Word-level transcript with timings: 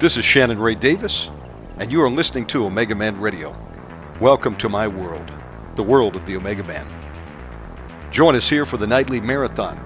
This 0.00 0.16
is 0.16 0.24
Shannon 0.24 0.60
Ray 0.60 0.76
Davis, 0.76 1.28
and 1.78 1.90
you 1.90 2.00
are 2.02 2.08
listening 2.08 2.46
to 2.46 2.64
Omega 2.64 2.94
Man 2.94 3.18
Radio. 3.20 3.52
Welcome 4.20 4.54
to 4.58 4.68
my 4.68 4.86
world, 4.86 5.28
the 5.74 5.82
world 5.82 6.14
of 6.14 6.24
the 6.24 6.36
Omega 6.36 6.62
Man. 6.62 6.86
Join 8.12 8.36
us 8.36 8.48
here 8.48 8.64
for 8.64 8.76
the 8.76 8.86
nightly 8.86 9.20
marathon, 9.20 9.76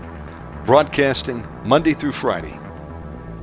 broadcasting 0.67 1.47
Monday 1.65 1.95
through 1.95 2.13
Friday. 2.13 2.53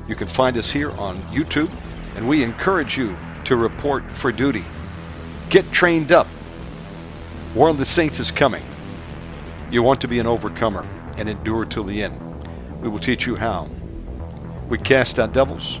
You 0.06 0.14
can 0.14 0.28
find 0.28 0.56
us 0.56 0.70
here 0.70 0.92
on 0.92 1.18
YouTube, 1.32 1.72
and 2.14 2.28
we 2.28 2.44
encourage 2.44 2.96
you 2.96 3.16
to 3.46 3.56
report 3.56 4.04
for 4.16 4.30
duty. 4.30 4.62
Get 5.48 5.72
trained 5.72 6.12
up. 6.12 6.28
War 7.56 7.70
of 7.70 7.78
the 7.78 7.84
Saints 7.84 8.20
is 8.20 8.30
coming. 8.30 8.64
You 9.72 9.82
want 9.82 10.00
to 10.02 10.08
be 10.08 10.20
an 10.20 10.28
overcomer 10.28 10.86
and 11.18 11.28
endure 11.28 11.64
till 11.64 11.82
the 11.82 12.00
end. 12.00 12.16
We 12.80 12.88
will 12.88 13.00
teach 13.00 13.26
you 13.26 13.34
how. 13.34 13.68
We 14.68 14.78
cast 14.78 15.18
out 15.18 15.32
devils. 15.32 15.80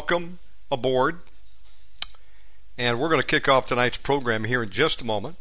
Welcome 0.00 0.38
aboard. 0.72 1.18
And 2.78 2.98
we're 2.98 3.10
going 3.10 3.20
to 3.20 3.26
kick 3.26 3.50
off 3.50 3.66
tonight's 3.66 3.98
program 3.98 4.44
here 4.44 4.62
in 4.62 4.70
just 4.70 5.02
a 5.02 5.04
moment. 5.04 5.36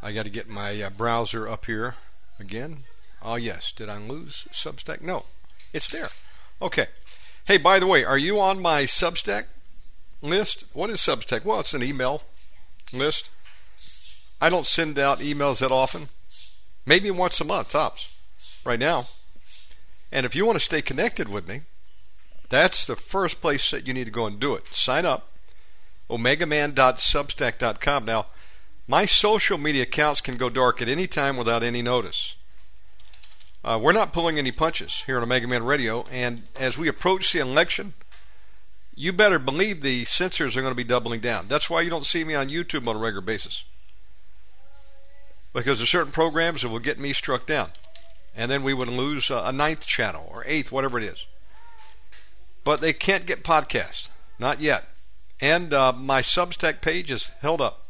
I 0.00 0.12
got 0.12 0.24
to 0.24 0.30
get 0.30 0.48
my 0.48 0.80
uh, 0.80 0.90
browser 0.90 1.48
up 1.48 1.66
here 1.66 1.96
again. 2.38 2.84
Oh, 3.20 3.34
yes. 3.34 3.72
Did 3.72 3.88
I 3.88 3.98
lose 3.98 4.46
Substack? 4.52 5.00
No, 5.00 5.24
it's 5.72 5.90
there. 5.90 6.06
Okay. 6.62 6.86
Hey, 7.46 7.58
by 7.58 7.80
the 7.80 7.88
way, 7.88 8.04
are 8.04 8.16
you 8.16 8.38
on 8.38 8.62
my 8.62 8.84
Substack 8.84 9.46
list? 10.22 10.62
What 10.74 10.88
is 10.88 11.00
Substack? 11.00 11.44
Well, 11.44 11.58
it's 11.58 11.74
an 11.74 11.82
email 11.82 12.22
list. 12.92 13.28
I 14.40 14.50
don't 14.50 14.66
send 14.66 15.00
out 15.00 15.18
emails 15.18 15.58
that 15.58 15.72
often. 15.72 16.10
Maybe 16.86 17.10
once 17.10 17.40
a 17.40 17.44
month, 17.44 17.70
tops, 17.70 18.16
right 18.64 18.78
now. 18.78 19.06
And 20.12 20.24
if 20.24 20.36
you 20.36 20.46
want 20.46 20.56
to 20.56 20.64
stay 20.64 20.80
connected 20.80 21.28
with 21.28 21.48
me, 21.48 21.62
that's 22.52 22.84
the 22.84 22.96
first 22.96 23.40
place 23.40 23.70
that 23.70 23.86
you 23.86 23.94
need 23.94 24.04
to 24.04 24.10
go 24.10 24.26
and 24.26 24.38
do 24.38 24.54
it. 24.54 24.66
Sign 24.68 25.06
up, 25.06 25.30
omegaman.substack.com. 26.10 28.04
Now, 28.04 28.26
my 28.86 29.06
social 29.06 29.56
media 29.56 29.84
accounts 29.84 30.20
can 30.20 30.36
go 30.36 30.50
dark 30.50 30.82
at 30.82 30.88
any 30.88 31.06
time 31.06 31.36
without 31.36 31.62
any 31.62 31.80
notice. 31.80 32.34
Uh, 33.64 33.78
we're 33.80 33.92
not 33.92 34.12
pulling 34.12 34.38
any 34.38 34.52
punches 34.52 35.04
here 35.06 35.16
on 35.16 35.22
Omega 35.22 35.46
Man 35.46 35.64
Radio, 35.64 36.04
and 36.10 36.42
as 36.58 36.76
we 36.76 36.88
approach 36.88 37.32
the 37.32 37.38
election, 37.38 37.94
you 38.94 39.12
better 39.12 39.38
believe 39.38 39.80
the 39.80 40.04
censors 40.04 40.56
are 40.56 40.60
going 40.60 40.72
to 40.72 40.76
be 40.76 40.84
doubling 40.84 41.20
down. 41.20 41.46
That's 41.48 41.70
why 41.70 41.80
you 41.80 41.88
don't 41.90 42.04
see 42.04 42.24
me 42.24 42.34
on 42.34 42.48
YouTube 42.48 42.86
on 42.86 42.96
a 42.96 42.98
regular 42.98 43.22
basis. 43.22 43.64
Because 45.54 45.78
there's 45.78 45.88
certain 45.88 46.12
programs 46.12 46.62
that 46.62 46.68
will 46.68 46.80
get 46.80 46.98
me 46.98 47.12
struck 47.12 47.46
down 47.46 47.70
and 48.34 48.50
then 48.50 48.62
we 48.62 48.74
would 48.74 48.88
lose 48.88 49.30
a 49.30 49.52
ninth 49.52 49.86
channel 49.86 50.30
or 50.32 50.42
eighth, 50.46 50.72
whatever 50.72 50.98
it 50.98 51.04
is. 51.04 51.26
But 52.64 52.80
they 52.80 52.92
can't 52.92 53.26
get 53.26 53.42
podcasts, 53.42 54.08
not 54.38 54.60
yet. 54.60 54.84
And 55.40 55.74
uh, 55.74 55.92
my 55.92 56.22
Substack 56.22 56.80
page 56.80 57.10
is 57.10 57.26
held 57.40 57.60
up 57.60 57.86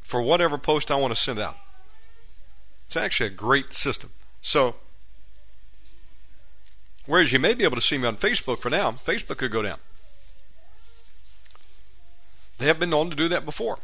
for 0.00 0.22
whatever 0.22 0.56
post 0.56 0.90
I 0.90 0.96
want 0.96 1.14
to 1.14 1.20
send 1.20 1.38
out. 1.38 1.56
It's 2.86 2.96
actually 2.96 3.26
a 3.26 3.30
great 3.30 3.72
system. 3.72 4.10
So, 4.40 4.76
whereas 7.06 7.32
you 7.32 7.38
may 7.38 7.54
be 7.54 7.64
able 7.64 7.76
to 7.76 7.82
see 7.82 7.98
me 7.98 8.06
on 8.06 8.16
Facebook 8.16 8.58
for 8.58 8.70
now, 8.70 8.90
Facebook 8.92 9.38
could 9.38 9.50
go 9.50 9.62
down. 9.62 9.78
They 12.58 12.66
have 12.66 12.78
been 12.78 12.90
known 12.90 13.10
to 13.10 13.16
do 13.16 13.28
that 13.28 13.44
before, 13.44 13.78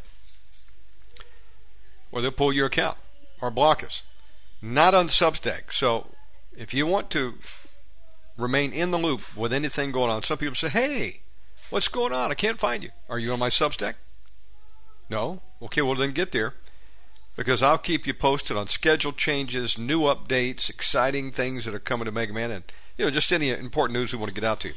or 2.13 2.21
they'll 2.21 2.31
pull 2.31 2.53
your 2.53 2.67
account 2.67 2.99
or 3.41 3.51
block 3.51 3.83
us 3.83 4.03
not 4.63 4.95
on 4.95 5.09
Substack. 5.09 5.73
So 5.73 6.09
if 6.57 6.75
you 6.75 6.87
want 6.87 7.11
to 7.11 7.35
remain 8.41 8.73
in 8.73 8.91
the 8.91 8.99
loop 8.99 9.37
with 9.37 9.53
anything 9.53 9.93
going 9.93 10.11
on, 10.11 10.23
some 10.23 10.39
people 10.39 10.55
say, 10.55 10.69
hey, 10.69 11.21
what's 11.71 11.89
going 11.89 12.13
on? 12.13 12.31
I 12.31 12.35
can't 12.35 12.59
find 12.59 12.83
you. 12.83 12.91
Are 13.09 13.19
you 13.19 13.33
on 13.33 13.39
my 13.39 13.49
Substack? 13.49 13.95
No? 15.09 15.41
Okay, 15.63 15.83
well 15.83 15.95
then 15.95 16.13
get 16.13 16.33
there 16.33 16.55
because 17.37 17.63
I'll 17.63 17.79
keep 17.79 18.07
you 18.07 18.15
posted 18.15 18.57
on 18.57 18.67
schedule 18.67 19.13
changes, 19.13 19.79
new 19.79 20.03
updates, 20.03 20.69
exciting 20.69 21.31
things 21.31 21.65
that 21.65 21.75
are 21.75 21.79
coming 21.79 22.05
to 22.05 22.13
Mega 22.13 22.33
Man, 22.33 22.51
and 22.51 22.65
you 22.99 23.05
know 23.05 23.11
just 23.11 23.33
any 23.33 23.51
important 23.51 23.99
news 23.99 24.13
we 24.13 24.19
want 24.19 24.29
to 24.29 24.41
get 24.41 24.49
out 24.49 24.61
to 24.61 24.69
you. 24.69 24.75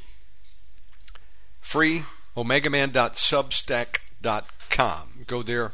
Free 1.60 2.04
omegaman.substack.com. 2.36 5.26
Go 5.28 5.44
there, 5.44 5.74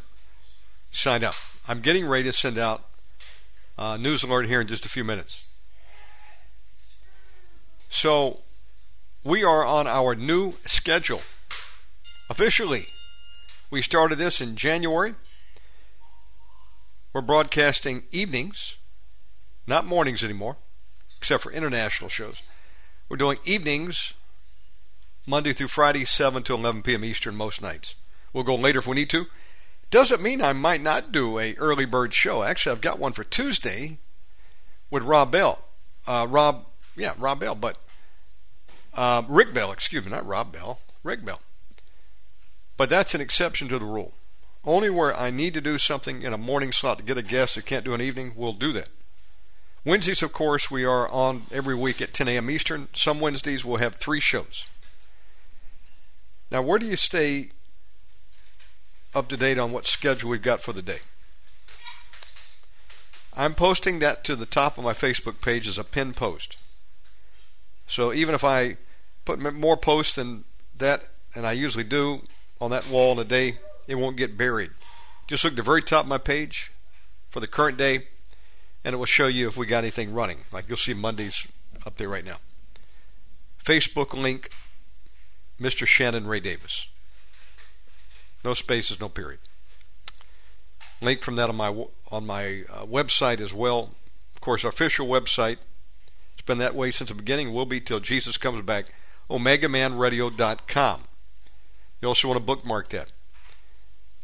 sign 0.92 1.24
up. 1.24 1.36
I'm 1.68 1.82
getting 1.82 2.08
ready 2.08 2.24
to 2.24 2.34
send 2.34 2.58
out 2.58 2.86
uh, 3.78 3.98
news 3.98 4.24
alert 4.24 4.48
here 4.48 4.62
in 4.62 4.68
just 4.68 4.86
a 4.86 4.90
few 4.90 5.04
minutes. 5.04 5.49
So, 7.90 8.42
we 9.24 9.44
are 9.44 9.66
on 9.66 9.88
our 9.88 10.16
new 10.16 10.54
schedule. 10.66 11.22
Officially, 12.30 12.86
we 13.72 13.82
started 13.82 14.18
this 14.18 14.40
in 14.40 14.56
January. 14.56 15.16
We're 17.14 17.22
broadcasting 17.22 18.04
evenings, 18.12 18.76
not 19.66 19.86
mornings 19.86 20.24
anymore, 20.24 20.58
except 21.18 21.42
for 21.42 21.52
international 21.52 22.10
shows. 22.10 22.44
We're 23.10 23.18
doing 23.18 23.40
evenings, 23.44 24.14
Monday 25.26 25.54
through 25.54 25.68
Friday, 25.70 26.06
7 26.06 26.44
to 26.44 26.54
11 26.54 26.84
p.m. 26.84 27.04
Eastern, 27.04 27.36
most 27.36 27.62
nights. 27.62 27.96
We'll 28.34 28.44
go 28.44 28.56
later 28.56 28.80
if 28.80 28.88
we 28.88 28.96
need 28.96 29.10
to. 29.10 29.26
Doesn't 29.90 30.22
mean 30.22 30.44
I 30.44 30.54
might 30.54 30.82
not 30.82 31.12
do 31.12 31.40
a 31.40 31.56
early 31.56 31.86
bird 31.86 32.14
show. 32.14 32.44
Actually, 32.44 32.74
I've 32.74 32.82
got 32.82 33.00
one 33.00 33.14
for 33.14 33.24
Tuesday 33.24 33.98
with 34.92 35.04
Rob 35.04 35.32
Bell. 35.32 35.64
Uh, 36.08 36.28
Rob, 36.30 36.66
yeah, 37.00 37.14
Rob 37.18 37.40
Bell, 37.40 37.56
but 37.56 37.78
uh, 38.94 39.24
Rick 39.28 39.54
Bell, 39.54 39.72
excuse 39.72 40.06
me, 40.06 40.12
not 40.12 40.26
Rob 40.26 40.52
Bell, 40.52 40.80
Rick 41.04 41.26
Bell. 41.26 41.42
But 42.78 42.90
that's 42.90 43.16
an 43.16 43.22
exception 43.22 43.68
to 43.70 43.80
the 43.80 43.86
rule. 43.86 44.14
Only 44.66 44.90
where 44.90 45.16
I 45.16 45.30
need 45.30 45.54
to 45.54 45.62
do 45.62 45.78
something 45.78 46.22
in 46.22 46.34
a 46.34 46.38
morning 46.38 46.72
slot 46.72 47.00
to 47.00 47.04
get 47.04 47.18
a 47.18 47.24
guest 47.24 47.56
that 47.56 47.66
can't 47.66 47.86
do 47.86 47.94
an 47.94 48.02
evening, 48.02 48.34
we'll 48.36 48.54
do 48.54 48.72
that. 48.74 48.90
Wednesdays, 49.86 50.22
of 50.22 50.34
course, 50.34 50.70
we 50.70 50.84
are 50.84 51.08
on 51.10 51.46
every 51.52 51.76
week 51.76 52.02
at 52.02 52.14
10 52.14 52.28
a.m. 52.28 52.50
Eastern. 52.50 52.90
Some 52.94 53.20
Wednesdays 53.20 53.64
we'll 53.64 53.78
have 53.78 53.96
three 53.96 54.20
shows. 54.20 54.66
Now, 56.52 56.62
where 56.62 56.80
do 56.80 56.86
you 56.86 56.98
stay 56.98 57.52
up 59.14 59.28
to 59.30 59.38
date 59.38 59.58
on 59.58 59.72
what 59.72 59.86
schedule 59.86 60.30
we've 60.30 60.42
got 60.42 60.62
for 60.62 60.74
the 60.74 60.82
day. 60.82 61.00
I'm 63.36 63.56
posting 63.56 64.00
that 64.00 64.24
to 64.26 64.36
the 64.36 64.46
top 64.46 64.78
of 64.78 64.84
my 64.84 64.94
Facebook 64.94 65.42
page 65.42 65.68
as 65.68 65.78
a 65.78 65.84
pin 65.84 66.14
post. 66.14 66.58
So 67.90 68.14
even 68.14 68.36
if 68.36 68.44
I 68.44 68.78
put 69.26 69.40
more 69.40 69.76
posts 69.76 70.16
than 70.16 70.46
that, 70.78 71.02
and 71.36 71.46
I 71.46 71.54
usually 71.54 71.84
do 71.84 72.22
on 72.62 72.70
that 72.72 72.88
wall 72.88 73.14
in 73.14 73.20
a 73.20 73.24
day, 73.24 73.54
it 73.88 73.96
won't 73.96 74.16
get 74.16 74.38
buried. 74.38 74.70
Just 75.28 75.44
look 75.44 75.54
at 75.54 75.58
the 75.58 75.64
very 75.64 75.82
top 75.82 76.04
of 76.04 76.10
my 76.10 76.20
page 76.20 76.72
for 77.32 77.40
the 77.40 77.48
current 77.48 77.78
day, 77.78 78.08
and 78.86 78.94
it 78.94 78.98
will 78.98 79.06
show 79.06 79.26
you 79.26 79.48
if 79.48 79.58
we 79.58 79.66
got 79.66 79.80
anything 79.80 80.14
running. 80.14 80.38
Like 80.52 80.66
you'll 80.68 80.78
see 80.78 80.94
Mondays 80.94 81.48
up 81.86 81.98
there 81.98 82.10
right 82.10 82.26
now. 82.26 82.38
Facebook 83.64 84.14
link, 84.14 84.52
Mr. 85.60 85.88
Shannon 85.88 86.28
Ray 86.28 86.40
Davis. 86.40 86.88
No 88.46 88.54
spaces, 88.54 89.00
no 89.00 89.10
period. 89.10 89.40
Link 91.02 91.22
from 91.22 91.38
that 91.38 91.50
on 91.50 91.56
my 91.56 91.86
on 92.12 92.26
my 92.28 92.64
uh, 92.72 92.86
website 92.86 93.40
as 93.42 93.54
well. 93.54 93.90
Of 94.36 94.42
course, 94.42 94.64
our 94.64 94.70
official 94.70 95.08
website. 95.08 95.58
Been 96.50 96.58
that 96.58 96.74
way 96.74 96.90
since 96.90 97.12
the 97.12 97.16
beginning. 97.16 97.54
Will 97.54 97.68
be 97.68 97.80
till 97.80 98.00
Jesus 98.00 98.36
comes 98.36 98.64
back. 98.64 98.86
OmegaManRadio.com. 99.30 101.04
You 102.02 102.08
also 102.08 102.28
want 102.28 102.40
to 102.40 102.44
bookmark 102.44 102.90
that. 102.90 103.12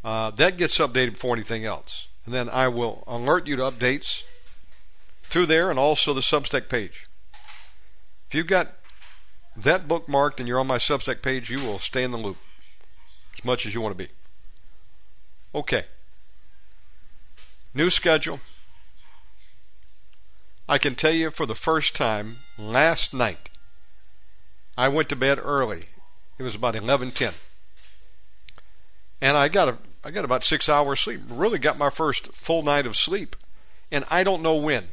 Uh, 0.02 0.32
that 0.32 0.56
gets 0.56 0.76
updated 0.78 1.12
before 1.12 1.36
anything 1.36 1.64
else. 1.64 2.08
And 2.24 2.34
then 2.34 2.48
I 2.48 2.66
will 2.66 3.04
alert 3.06 3.46
you 3.46 3.54
to 3.54 3.62
updates 3.62 4.24
through 5.22 5.46
there 5.46 5.70
and 5.70 5.78
also 5.78 6.12
the 6.12 6.20
Substack 6.20 6.68
page. 6.68 7.06
If 8.26 8.34
you've 8.34 8.48
got 8.48 8.72
that 9.56 9.86
bookmarked 9.86 10.40
and 10.40 10.48
you're 10.48 10.58
on 10.58 10.66
my 10.66 10.78
Substack 10.78 11.22
page, 11.22 11.48
you 11.48 11.60
will 11.60 11.78
stay 11.78 12.02
in 12.02 12.10
the 12.10 12.18
loop 12.18 12.38
as 13.38 13.44
much 13.44 13.66
as 13.66 13.72
you 13.72 13.80
want 13.80 13.96
to 13.96 14.04
be. 14.04 14.10
Okay. 15.54 15.84
New 17.72 17.88
schedule. 17.88 18.40
I 20.68 20.78
can 20.78 20.94
tell 20.94 21.12
you 21.12 21.30
for 21.30 21.46
the 21.46 21.54
first 21.54 21.94
time 21.94 22.38
last 22.58 23.14
night, 23.14 23.50
I 24.76 24.88
went 24.88 25.08
to 25.10 25.16
bed 25.16 25.38
early. 25.40 25.84
It 26.38 26.42
was 26.42 26.54
about 26.54 26.74
11:10. 26.74 27.34
And 29.20 29.36
I 29.36 29.48
got 29.48 29.68
a 29.68 29.78
I 30.04 30.10
got 30.10 30.24
about 30.24 30.44
6 30.44 30.68
hours 30.68 31.00
sleep. 31.00 31.20
Really 31.28 31.58
got 31.58 31.78
my 31.78 31.90
first 31.90 32.28
full 32.32 32.62
night 32.62 32.86
of 32.86 32.96
sleep. 32.96 33.34
And 33.90 34.04
I 34.08 34.22
don't 34.22 34.42
know 34.42 34.54
when. 34.56 34.88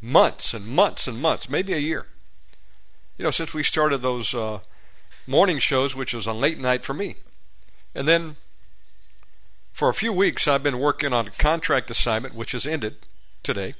Months 0.00 0.52
and 0.52 0.66
months 0.66 1.06
and 1.06 1.20
months, 1.20 1.48
maybe 1.48 1.72
a 1.72 1.78
year. 1.78 2.06
You 3.16 3.24
know, 3.24 3.30
since 3.30 3.54
we 3.54 3.62
started 3.62 3.98
those 3.98 4.34
uh, 4.34 4.60
morning 5.26 5.58
shows, 5.60 5.94
which 5.94 6.12
was 6.12 6.26
a 6.26 6.32
late 6.32 6.58
night 6.58 6.84
for 6.84 6.92
me. 6.92 7.16
And 7.94 8.08
then 8.08 8.36
for 9.72 9.88
a 9.88 9.94
few 9.94 10.12
weeks, 10.12 10.48
I've 10.48 10.62
been 10.62 10.80
working 10.80 11.12
on 11.12 11.28
a 11.28 11.30
contract 11.30 11.90
assignment, 11.90 12.34
which 12.34 12.52
has 12.52 12.66
ended 12.66 12.96
today. 13.44 13.74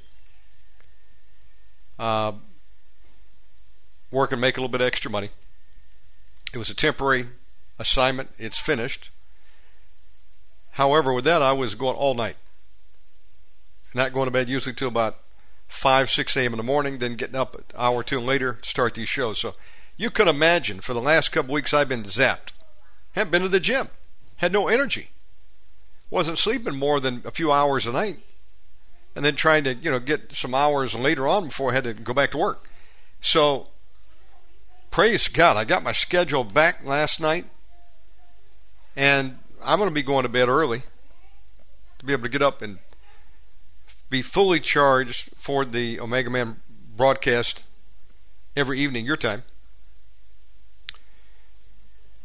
Uh, 1.97 2.33
work 4.11 4.31
and 4.31 4.41
make 4.41 4.57
a 4.57 4.61
little 4.61 4.71
bit 4.71 4.81
extra 4.81 5.09
money. 5.11 5.29
It 6.53 6.57
was 6.57 6.69
a 6.69 6.75
temporary 6.75 7.27
assignment. 7.79 8.29
It's 8.37 8.57
finished. 8.57 9.09
However, 10.71 11.13
with 11.13 11.25
that, 11.25 11.41
I 11.41 11.53
was 11.53 11.75
going 11.75 11.95
all 11.95 12.13
night. 12.13 12.35
Not 13.93 14.13
going 14.13 14.25
to 14.25 14.31
bed 14.31 14.49
usually 14.49 14.75
till 14.75 14.89
about 14.89 15.17
5, 15.67 16.09
6 16.09 16.35
a.m. 16.37 16.53
in 16.53 16.57
the 16.57 16.63
morning, 16.63 16.97
then 16.97 17.15
getting 17.15 17.35
up 17.35 17.55
an 17.55 17.63
hour 17.77 17.95
or 17.95 18.03
two 18.03 18.19
later 18.19 18.59
to 18.61 18.69
start 18.69 18.93
these 18.93 19.07
shows. 19.07 19.39
So 19.39 19.55
you 19.97 20.09
can 20.09 20.27
imagine 20.27 20.81
for 20.81 20.93
the 20.93 21.01
last 21.01 21.31
couple 21.31 21.53
weeks 21.53 21.73
I've 21.73 21.89
been 21.89 22.03
zapped. 22.03 22.51
Haven't 23.13 23.31
been 23.31 23.41
to 23.41 23.49
the 23.49 23.59
gym. 23.59 23.87
Had 24.37 24.51
no 24.51 24.67
energy. 24.67 25.09
Wasn't 26.09 26.37
sleeping 26.37 26.75
more 26.75 26.99
than 26.99 27.21
a 27.25 27.31
few 27.31 27.51
hours 27.51 27.87
a 27.87 27.93
night. 27.93 28.19
And 29.15 29.23
then 29.23 29.35
trying 29.35 29.63
to, 29.63 29.73
you 29.73 29.89
know, 29.89 29.99
get 29.99 30.33
some 30.33 30.53
hours 30.53 30.93
later 30.93 31.27
on 31.27 31.47
before 31.47 31.71
I 31.71 31.75
had 31.75 31.85
to 31.85 31.93
go 31.93 32.13
back 32.13 32.31
to 32.31 32.37
work. 32.37 32.69
So 33.21 33.69
praise 34.91 35.27
God, 35.27 35.57
I 35.57 35.63
got 35.63 35.83
my 35.83 35.93
schedule 35.93 36.43
back 36.43 36.85
last 36.85 37.21
night. 37.21 37.45
And 38.95 39.37
I'm 39.63 39.79
going 39.79 39.89
to 39.89 39.93
be 39.93 40.01
going 40.01 40.23
to 40.23 40.29
bed 40.29 40.47
early 40.47 40.83
to 41.99 42.05
be 42.05 42.13
able 42.13 42.23
to 42.23 42.29
get 42.29 42.41
up 42.41 42.61
and 42.61 42.79
be 44.09 44.21
fully 44.21 44.59
charged 44.59 45.31
for 45.37 45.65
the 45.65 45.99
Omega 45.99 46.29
Man 46.29 46.61
broadcast 46.95 47.63
every 48.55 48.79
evening, 48.79 49.05
your 49.05 49.17
time. 49.17 49.43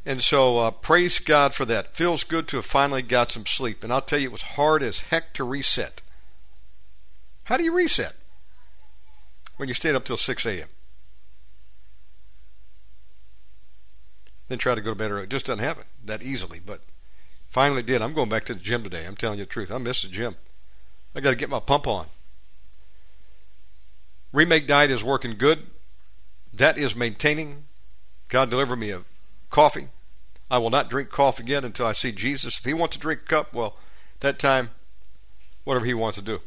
And 0.07 0.23
so, 0.23 0.59
uh, 0.59 0.71
praise 0.71 1.19
God 1.19 1.55
for 1.55 1.65
that. 1.67 1.95
Feels 1.95 2.25
good 2.25 2.49
to 2.49 2.57
have 2.57 2.67
finally 2.67 3.03
got 3.03 3.31
some 3.31 3.47
sleep. 3.47 3.85
And 3.85 3.93
I'll 3.93 4.01
tell 4.01 4.19
you, 4.19 4.29
it 4.29 4.33
was 4.33 4.43
hard 4.43 4.83
as 4.83 5.01
heck 5.01 5.35
to 5.35 5.45
reset. 5.45 6.03
How 7.50 7.56
do 7.56 7.64
you 7.64 7.73
reset? 7.73 8.12
When 9.56 9.69
you 9.69 9.75
stayed 9.75 9.97
up 9.97 10.05
till 10.05 10.17
6 10.17 10.47
a.m. 10.47 10.69
Then 14.47 14.58
try 14.58 14.76
to 14.76 14.81
go 14.81 14.93
to 14.93 14.97
bed 14.97 15.11
early. 15.11 15.25
It 15.25 15.31
just 15.31 15.47
doesn't 15.47 15.62
happen 15.62 15.82
that 16.05 16.23
easily, 16.23 16.61
but 16.64 16.81
finally 17.50 17.82
did. 17.82 18.02
I'm 18.02 18.14
going 18.14 18.29
back 18.29 18.44
to 18.44 18.55
the 18.55 18.61
gym 18.61 18.85
today. 18.85 19.05
I'm 19.05 19.17
telling 19.17 19.41
you 19.41 19.47
the 19.47 19.50
truth. 19.50 19.73
I 19.73 19.79
miss 19.79 20.02
the 20.02 20.08
gym. 20.08 20.37
I 21.12 21.20
got 21.20 21.31
to 21.31 21.37
get 21.37 21.50
my 21.50 21.58
pump 21.58 21.88
on. 21.88 22.06
Remake 24.32 24.69
diet 24.69 24.93
is 24.93 25.03
working 25.03 25.37
good. 25.37 25.64
That 26.55 26.79
is 26.79 26.94
maintaining. 26.94 27.64
God 28.29 28.49
deliver 28.49 28.76
me 28.76 28.93
a 28.93 29.00
coffee. 29.50 29.88
I 30.49 30.58
will 30.58 30.70
not 30.70 30.88
drink 30.88 31.11
coffee 31.11 31.43
again 31.43 31.64
until 31.64 31.87
I 31.87 31.93
see 31.94 32.12
Jesus. 32.12 32.58
If 32.58 32.64
he 32.64 32.75
wants 32.75 32.94
to 32.94 33.03
drink 33.03 33.23
a 33.23 33.26
cup, 33.26 33.53
well, 33.53 33.76
that 34.20 34.38
time, 34.38 34.70
whatever 35.64 35.85
he 35.85 35.94
wants 35.94 36.17
to 36.17 36.23
do. 36.23 36.41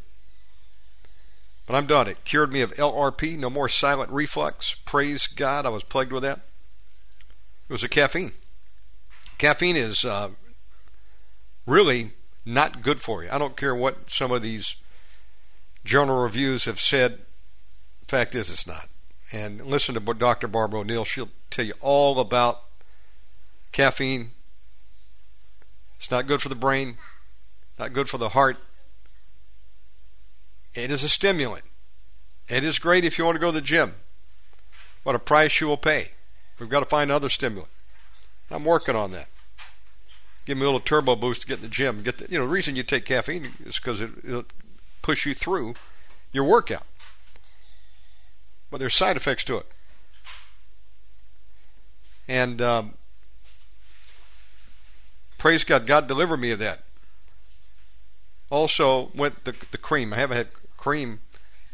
But 1.73 1.79
I'm 1.79 1.87
done. 1.87 2.07
It 2.07 2.23
cured 2.23 2.53
me 2.53 2.61
of 2.61 2.71
LRP, 2.75 3.35
no 3.35 3.49
more 3.49 3.67
silent 3.67 4.11
reflux. 4.11 4.75
Praise 4.85 5.25
God, 5.25 5.65
I 5.65 5.69
was 5.69 5.83
plagued 5.83 6.11
with 6.11 6.21
that. 6.21 6.41
It 7.67 7.73
was 7.73 7.83
a 7.83 7.89
caffeine. 7.89 8.33
Caffeine 9.39 9.75
is 9.75 10.05
uh, 10.05 10.29
really 11.65 12.11
not 12.45 12.83
good 12.83 13.01
for 13.01 13.23
you. 13.23 13.29
I 13.31 13.39
don't 13.39 13.57
care 13.57 13.73
what 13.73 14.11
some 14.11 14.31
of 14.31 14.43
these 14.43 14.75
journal 15.83 16.21
reviews 16.21 16.65
have 16.65 16.79
said. 16.79 17.21
Fact 18.07 18.35
is, 18.35 18.51
it's 18.51 18.67
not. 18.67 18.87
And 19.31 19.59
listen 19.65 19.95
to 19.95 20.13
Dr. 20.13 20.47
Barbara 20.47 20.81
O'Neill. 20.81 21.05
She'll 21.05 21.31
tell 21.49 21.65
you 21.65 21.73
all 21.81 22.19
about 22.19 22.61
Caffeine. 23.71 24.29
It's 25.97 26.11
not 26.11 26.27
good 26.27 26.43
for 26.43 26.49
the 26.49 26.55
brain, 26.55 26.97
not 27.79 27.93
good 27.93 28.09
for 28.09 28.19
the 28.19 28.29
heart. 28.29 28.57
It 30.75 30.91
is 30.91 31.03
a 31.03 31.09
stimulant. 31.09 31.63
It 32.49 32.63
is 32.63 32.79
great 32.79 33.05
if 33.05 33.17
you 33.17 33.25
want 33.25 33.35
to 33.35 33.39
go 33.39 33.47
to 33.47 33.53
the 33.53 33.61
gym. 33.61 33.95
What 35.03 35.15
a 35.15 35.19
price 35.19 35.61
you 35.61 35.67
will 35.67 35.77
pay. 35.77 36.09
We've 36.59 36.69
got 36.69 36.79
to 36.79 36.85
find 36.85 37.09
another 37.09 37.29
stimulant. 37.29 37.69
I'm 38.49 38.63
working 38.63 38.95
on 38.95 39.11
that. 39.11 39.27
Give 40.45 40.57
me 40.57 40.63
a 40.63 40.65
little 40.65 40.79
turbo 40.79 41.15
boost 41.15 41.41
to 41.41 41.47
get 41.47 41.57
in 41.57 41.63
the 41.63 41.69
gym. 41.69 42.03
Get 42.03 42.17
the, 42.17 42.29
you 42.29 42.37
know 42.37 42.45
the 42.45 42.51
reason 42.51 42.75
you 42.75 42.83
take 42.83 43.05
caffeine 43.05 43.49
is 43.65 43.79
because 43.79 44.01
it, 44.01 44.11
it'll 44.23 44.45
push 45.01 45.25
you 45.25 45.33
through 45.33 45.75
your 46.31 46.43
workout. 46.43 46.83
But 48.69 48.79
there's 48.79 48.93
side 48.93 49.15
effects 49.15 49.43
to 49.45 49.57
it. 49.57 49.65
And 52.27 52.61
um, 52.61 52.93
praise 55.37 55.63
God, 55.63 55.85
God 55.85 56.07
delivered 56.07 56.37
me 56.37 56.51
of 56.51 56.59
that. 56.59 56.79
Also 58.49 59.11
went 59.15 59.45
the 59.45 59.55
the 59.71 59.77
cream. 59.77 60.13
I 60.13 60.17
haven't 60.17 60.37
had 60.37 60.47
cream, 60.83 61.21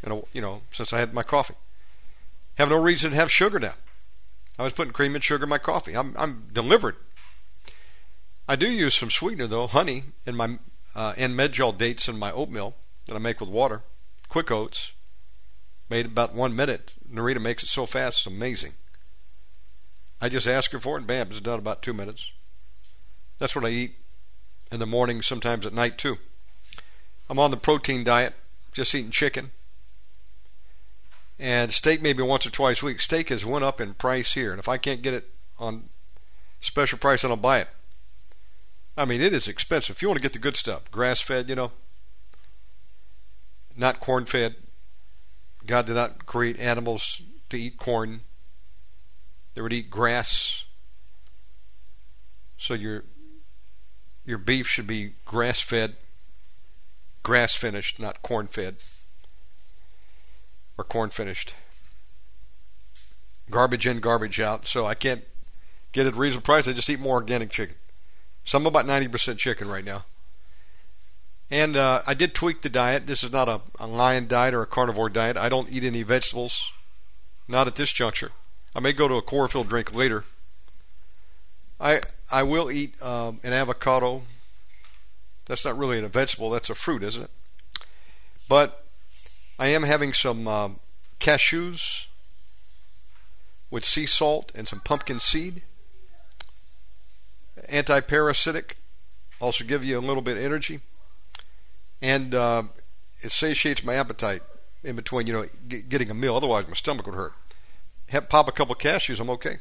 in 0.04 0.12
a, 0.12 0.22
you 0.32 0.40
know, 0.40 0.62
since 0.70 0.92
I 0.92 1.00
had 1.00 1.12
my 1.12 1.24
coffee. 1.24 1.56
Have 2.58 2.68
no 2.68 2.80
reason 2.80 3.10
to 3.10 3.16
have 3.16 3.30
sugar 3.30 3.58
now. 3.58 3.74
I 4.56 4.62
was 4.62 4.72
putting 4.72 4.92
cream 4.92 5.16
and 5.16 5.24
sugar 5.24 5.44
in 5.44 5.50
my 5.50 5.58
coffee. 5.58 5.96
I'm 5.96 6.14
I'm 6.16 6.44
delivered. 6.52 6.94
I 8.46 8.54
do 8.54 8.70
use 8.70 8.94
some 8.94 9.10
sweetener 9.10 9.48
though, 9.48 9.66
honey 9.66 10.04
in 10.26 10.36
my 10.36 10.58
uh, 10.94 11.14
and 11.16 11.36
Medjool 11.36 11.76
dates 11.76 12.08
in 12.08 12.18
my 12.18 12.30
oatmeal 12.30 12.76
that 13.06 13.16
I 13.16 13.18
make 13.18 13.40
with 13.40 13.48
water. 13.48 13.82
Quick 14.28 14.52
oats, 14.52 14.92
made 15.88 16.06
about 16.06 16.34
one 16.34 16.54
minute. 16.54 16.94
Narita 17.12 17.40
makes 17.40 17.64
it 17.64 17.68
so 17.68 17.86
fast, 17.86 18.18
it's 18.18 18.34
amazing. 18.34 18.74
I 20.20 20.28
just 20.28 20.46
ask 20.46 20.70
her 20.72 20.78
for 20.78 20.96
it, 20.96 21.00
and 21.00 21.06
bam, 21.06 21.28
it's 21.30 21.40
done 21.40 21.58
about 21.58 21.82
two 21.82 21.94
minutes. 21.94 22.30
That's 23.38 23.56
what 23.56 23.64
I 23.64 23.70
eat 23.70 23.94
in 24.70 24.78
the 24.78 24.86
morning, 24.86 25.22
sometimes 25.22 25.66
at 25.66 25.72
night 25.72 25.98
too. 25.98 26.18
I'm 27.28 27.38
on 27.38 27.50
the 27.50 27.56
protein 27.56 28.04
diet, 28.04 28.34
just 28.72 28.94
eating 28.94 29.10
chicken. 29.10 29.50
And 31.38 31.72
steak 31.72 32.02
maybe 32.02 32.22
once 32.22 32.46
or 32.46 32.50
twice 32.50 32.82
a 32.82 32.86
week. 32.86 33.00
Steak 33.00 33.30
has 33.30 33.44
went 33.44 33.64
up 33.64 33.80
in 33.80 33.94
price 33.94 34.34
here, 34.34 34.50
and 34.50 34.58
if 34.58 34.68
I 34.68 34.76
can't 34.76 35.02
get 35.02 35.14
it 35.14 35.30
on 35.58 35.88
special 36.60 36.98
price, 36.98 37.24
I 37.24 37.28
don't 37.28 37.40
buy 37.40 37.60
it. 37.60 37.68
I 38.96 39.06
mean, 39.06 39.20
it 39.20 39.32
is 39.32 39.48
expensive. 39.48 39.96
If 39.96 40.02
you 40.02 40.08
want 40.08 40.18
to 40.18 40.22
get 40.22 40.34
the 40.34 40.38
good 40.38 40.56
stuff, 40.56 40.90
grass 40.90 41.20
fed, 41.20 41.48
you 41.48 41.54
know, 41.54 41.72
not 43.76 44.00
corn 44.00 44.26
fed. 44.26 44.56
God 45.66 45.86
did 45.86 45.94
not 45.94 46.26
create 46.26 46.58
animals 46.58 47.22
to 47.48 47.58
eat 47.58 47.78
corn. 47.78 48.20
They 49.54 49.62
would 49.62 49.72
eat 49.72 49.90
grass. 49.90 50.64
So 52.58 52.74
you're 52.74 53.04
your 54.24 54.38
beef 54.38 54.66
should 54.66 54.86
be 54.86 55.12
grass 55.24 55.60
fed. 55.60 55.96
Grass 57.22 57.54
finished, 57.54 57.98
not 57.98 58.22
corn 58.22 58.46
fed 58.46 58.76
or 60.78 60.84
corn 60.84 61.10
finished. 61.10 61.54
Garbage 63.50 63.86
in, 63.86 64.00
garbage 64.00 64.40
out. 64.40 64.66
So 64.66 64.86
I 64.86 64.94
can't 64.94 65.24
get 65.92 66.06
it 66.06 66.14
reasonable 66.14 66.44
price. 66.44 66.66
I 66.66 66.72
just 66.72 66.88
eat 66.88 67.00
more 67.00 67.16
organic 67.16 67.50
chicken. 67.50 67.76
So 68.44 68.58
I'm 68.58 68.66
about 68.66 68.86
90% 68.86 69.38
chicken 69.38 69.68
right 69.68 69.84
now. 69.84 70.04
And 71.50 71.76
uh, 71.76 72.02
I 72.06 72.14
did 72.14 72.34
tweak 72.34 72.62
the 72.62 72.68
diet. 72.68 73.06
This 73.06 73.24
is 73.24 73.32
not 73.32 73.48
a, 73.48 73.60
a 73.78 73.86
lion 73.86 74.28
diet 74.28 74.54
or 74.54 74.62
a 74.62 74.66
carnivore 74.66 75.10
diet. 75.10 75.36
I 75.36 75.48
don't 75.48 75.70
eat 75.70 75.82
any 75.82 76.02
vegetables, 76.02 76.70
not 77.48 77.66
at 77.66 77.74
this 77.74 77.92
juncture. 77.92 78.30
I 78.74 78.80
may 78.80 78.92
go 78.92 79.08
to 79.08 79.14
a 79.14 79.22
chlorophyll 79.22 79.64
drink 79.64 79.94
later. 79.94 80.24
I 81.80 82.02
I 82.30 82.44
will 82.44 82.70
eat 82.70 83.00
um, 83.02 83.40
an 83.42 83.52
avocado. 83.52 84.22
That's 85.50 85.64
not 85.64 85.76
really 85.76 85.98
a 85.98 86.08
vegetable. 86.08 86.48
That's 86.48 86.70
a 86.70 86.76
fruit, 86.76 87.02
isn't 87.02 87.24
it? 87.24 87.30
But 88.48 88.84
I 89.58 89.66
am 89.66 89.82
having 89.82 90.12
some 90.12 90.46
um, 90.46 90.80
cashews 91.18 92.06
with 93.68 93.84
sea 93.84 94.06
salt 94.06 94.52
and 94.54 94.68
some 94.68 94.78
pumpkin 94.78 95.18
seed. 95.18 95.62
Anti-parasitic, 97.68 98.76
also 99.40 99.64
give 99.64 99.84
you 99.84 99.98
a 99.98 100.00
little 100.00 100.22
bit 100.22 100.36
of 100.36 100.44
energy 100.44 100.80
and 102.00 102.32
uh, 102.32 102.62
it 103.20 103.32
satiates 103.32 103.84
my 103.84 103.94
appetite 103.94 104.42
in 104.82 104.96
between, 104.96 105.26
you 105.26 105.32
know, 105.32 105.44
getting 105.68 106.10
a 106.10 106.14
meal. 106.14 106.36
Otherwise, 106.36 106.68
my 106.68 106.74
stomach 106.74 107.06
would 107.06 107.14
hurt. 107.14 107.32
Have, 108.08 108.28
pop 108.28 108.48
a 108.48 108.52
couple 108.52 108.74
cashews, 108.76 109.20
I'm 109.20 109.30
okay. 109.30 109.56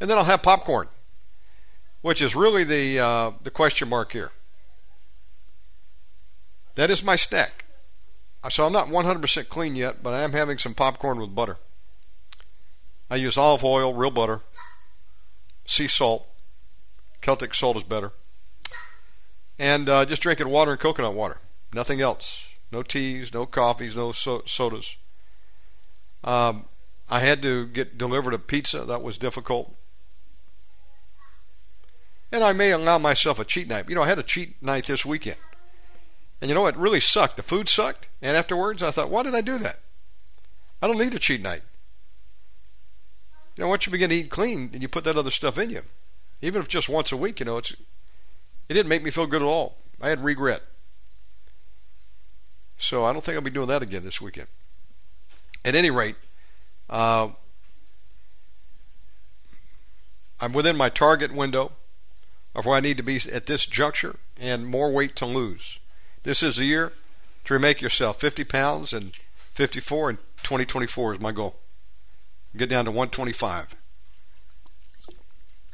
And 0.00 0.10
then 0.10 0.18
I'll 0.18 0.24
have 0.24 0.42
popcorn, 0.42 0.88
which 2.02 2.20
is 2.20 2.36
really 2.36 2.64
the 2.64 2.98
uh, 2.98 3.30
the 3.42 3.50
question 3.50 3.88
mark 3.88 4.12
here. 4.12 4.32
That 6.76 6.90
is 6.90 7.02
my 7.02 7.16
snack. 7.16 7.64
So 8.48 8.64
I'm 8.64 8.72
not 8.72 8.88
100% 8.88 9.48
clean 9.48 9.74
yet, 9.74 10.02
but 10.02 10.14
I 10.14 10.22
am 10.22 10.32
having 10.32 10.56
some 10.56 10.74
popcorn 10.74 11.18
with 11.18 11.34
butter. 11.34 11.56
I 13.10 13.16
use 13.16 13.36
olive 13.36 13.64
oil, 13.64 13.92
real 13.92 14.10
butter, 14.10 14.40
sea 15.64 15.88
salt. 15.88 16.28
Celtic 17.20 17.54
salt 17.54 17.76
is 17.76 17.82
better. 17.82 18.12
And 19.58 19.88
uh, 19.88 20.04
just 20.04 20.22
drinking 20.22 20.48
water 20.48 20.72
and 20.72 20.80
coconut 20.80 21.14
water. 21.14 21.38
Nothing 21.72 22.00
else. 22.00 22.44
No 22.70 22.82
teas, 22.82 23.32
no 23.32 23.46
coffees, 23.46 23.96
no 23.96 24.12
so- 24.12 24.42
sodas. 24.46 24.96
Um, 26.22 26.66
I 27.08 27.20
had 27.20 27.42
to 27.42 27.66
get 27.66 27.98
delivered 27.98 28.34
a 28.34 28.38
pizza. 28.38 28.84
That 28.84 29.02
was 29.02 29.18
difficult. 29.18 29.74
And 32.32 32.44
I 32.44 32.52
may 32.52 32.70
allow 32.70 32.98
myself 32.98 33.38
a 33.38 33.44
cheat 33.44 33.68
night. 33.68 33.88
You 33.88 33.94
know, 33.94 34.02
I 34.02 34.08
had 34.08 34.18
a 34.18 34.24
cheat 34.24 34.60
night 34.62 34.84
this 34.86 35.06
weekend. 35.06 35.38
And 36.40 36.48
you 36.50 36.54
know, 36.54 36.62
what 36.62 36.76
really 36.76 37.00
sucked. 37.00 37.36
The 37.36 37.42
food 37.42 37.68
sucked. 37.68 38.08
And 38.20 38.36
afterwards, 38.36 38.82
I 38.82 38.90
thought, 38.90 39.10
why 39.10 39.22
did 39.22 39.34
I 39.34 39.40
do 39.40 39.58
that? 39.58 39.76
I 40.82 40.86
don't 40.86 40.98
need 40.98 41.14
a 41.14 41.18
cheat 41.18 41.42
night. 41.42 41.62
You 43.56 43.64
know, 43.64 43.68
once 43.68 43.86
you 43.86 43.92
begin 43.92 44.10
to 44.10 44.16
eat 44.16 44.30
clean, 44.30 44.70
and 44.72 44.82
you 44.82 44.88
put 44.88 45.04
that 45.04 45.16
other 45.16 45.30
stuff 45.30 45.56
in 45.56 45.70
you, 45.70 45.82
even 46.42 46.60
if 46.60 46.68
just 46.68 46.88
once 46.88 47.10
a 47.10 47.16
week, 47.16 47.40
you 47.40 47.46
know, 47.46 47.56
it's 47.56 47.72
it 48.68 48.74
didn't 48.74 48.88
make 48.88 49.02
me 49.02 49.10
feel 49.10 49.26
good 49.26 49.42
at 49.42 49.46
all. 49.46 49.78
I 50.02 50.10
had 50.10 50.22
regret. 50.22 50.62
So 52.76 53.04
I 53.04 53.12
don't 53.12 53.24
think 53.24 53.36
I'll 53.36 53.42
be 53.42 53.50
doing 53.50 53.68
that 53.68 53.82
again 53.82 54.04
this 54.04 54.20
weekend. 54.20 54.48
At 55.64 55.74
any 55.74 55.90
rate, 55.90 56.16
uh, 56.90 57.28
I'm 60.40 60.52
within 60.52 60.76
my 60.76 60.90
target 60.90 61.32
window 61.32 61.72
of 62.54 62.66
where 62.66 62.76
I 62.76 62.80
need 62.80 62.98
to 62.98 63.02
be 63.02 63.20
at 63.32 63.46
this 63.46 63.64
juncture 63.64 64.16
and 64.38 64.66
more 64.66 64.92
weight 64.92 65.16
to 65.16 65.26
lose. 65.26 65.78
This 66.26 66.42
is 66.42 66.56
the 66.56 66.64
year 66.64 66.92
to 67.44 67.54
remake 67.54 67.80
yourself 67.80 68.18
50 68.18 68.42
pounds 68.42 68.92
and 68.92 69.12
54 69.54 70.10
and 70.10 70.18
2024 70.38 71.12
is 71.14 71.20
my 71.20 71.30
goal. 71.30 71.54
Get 72.56 72.68
down 72.68 72.84
to 72.86 72.90
125. 72.90 73.76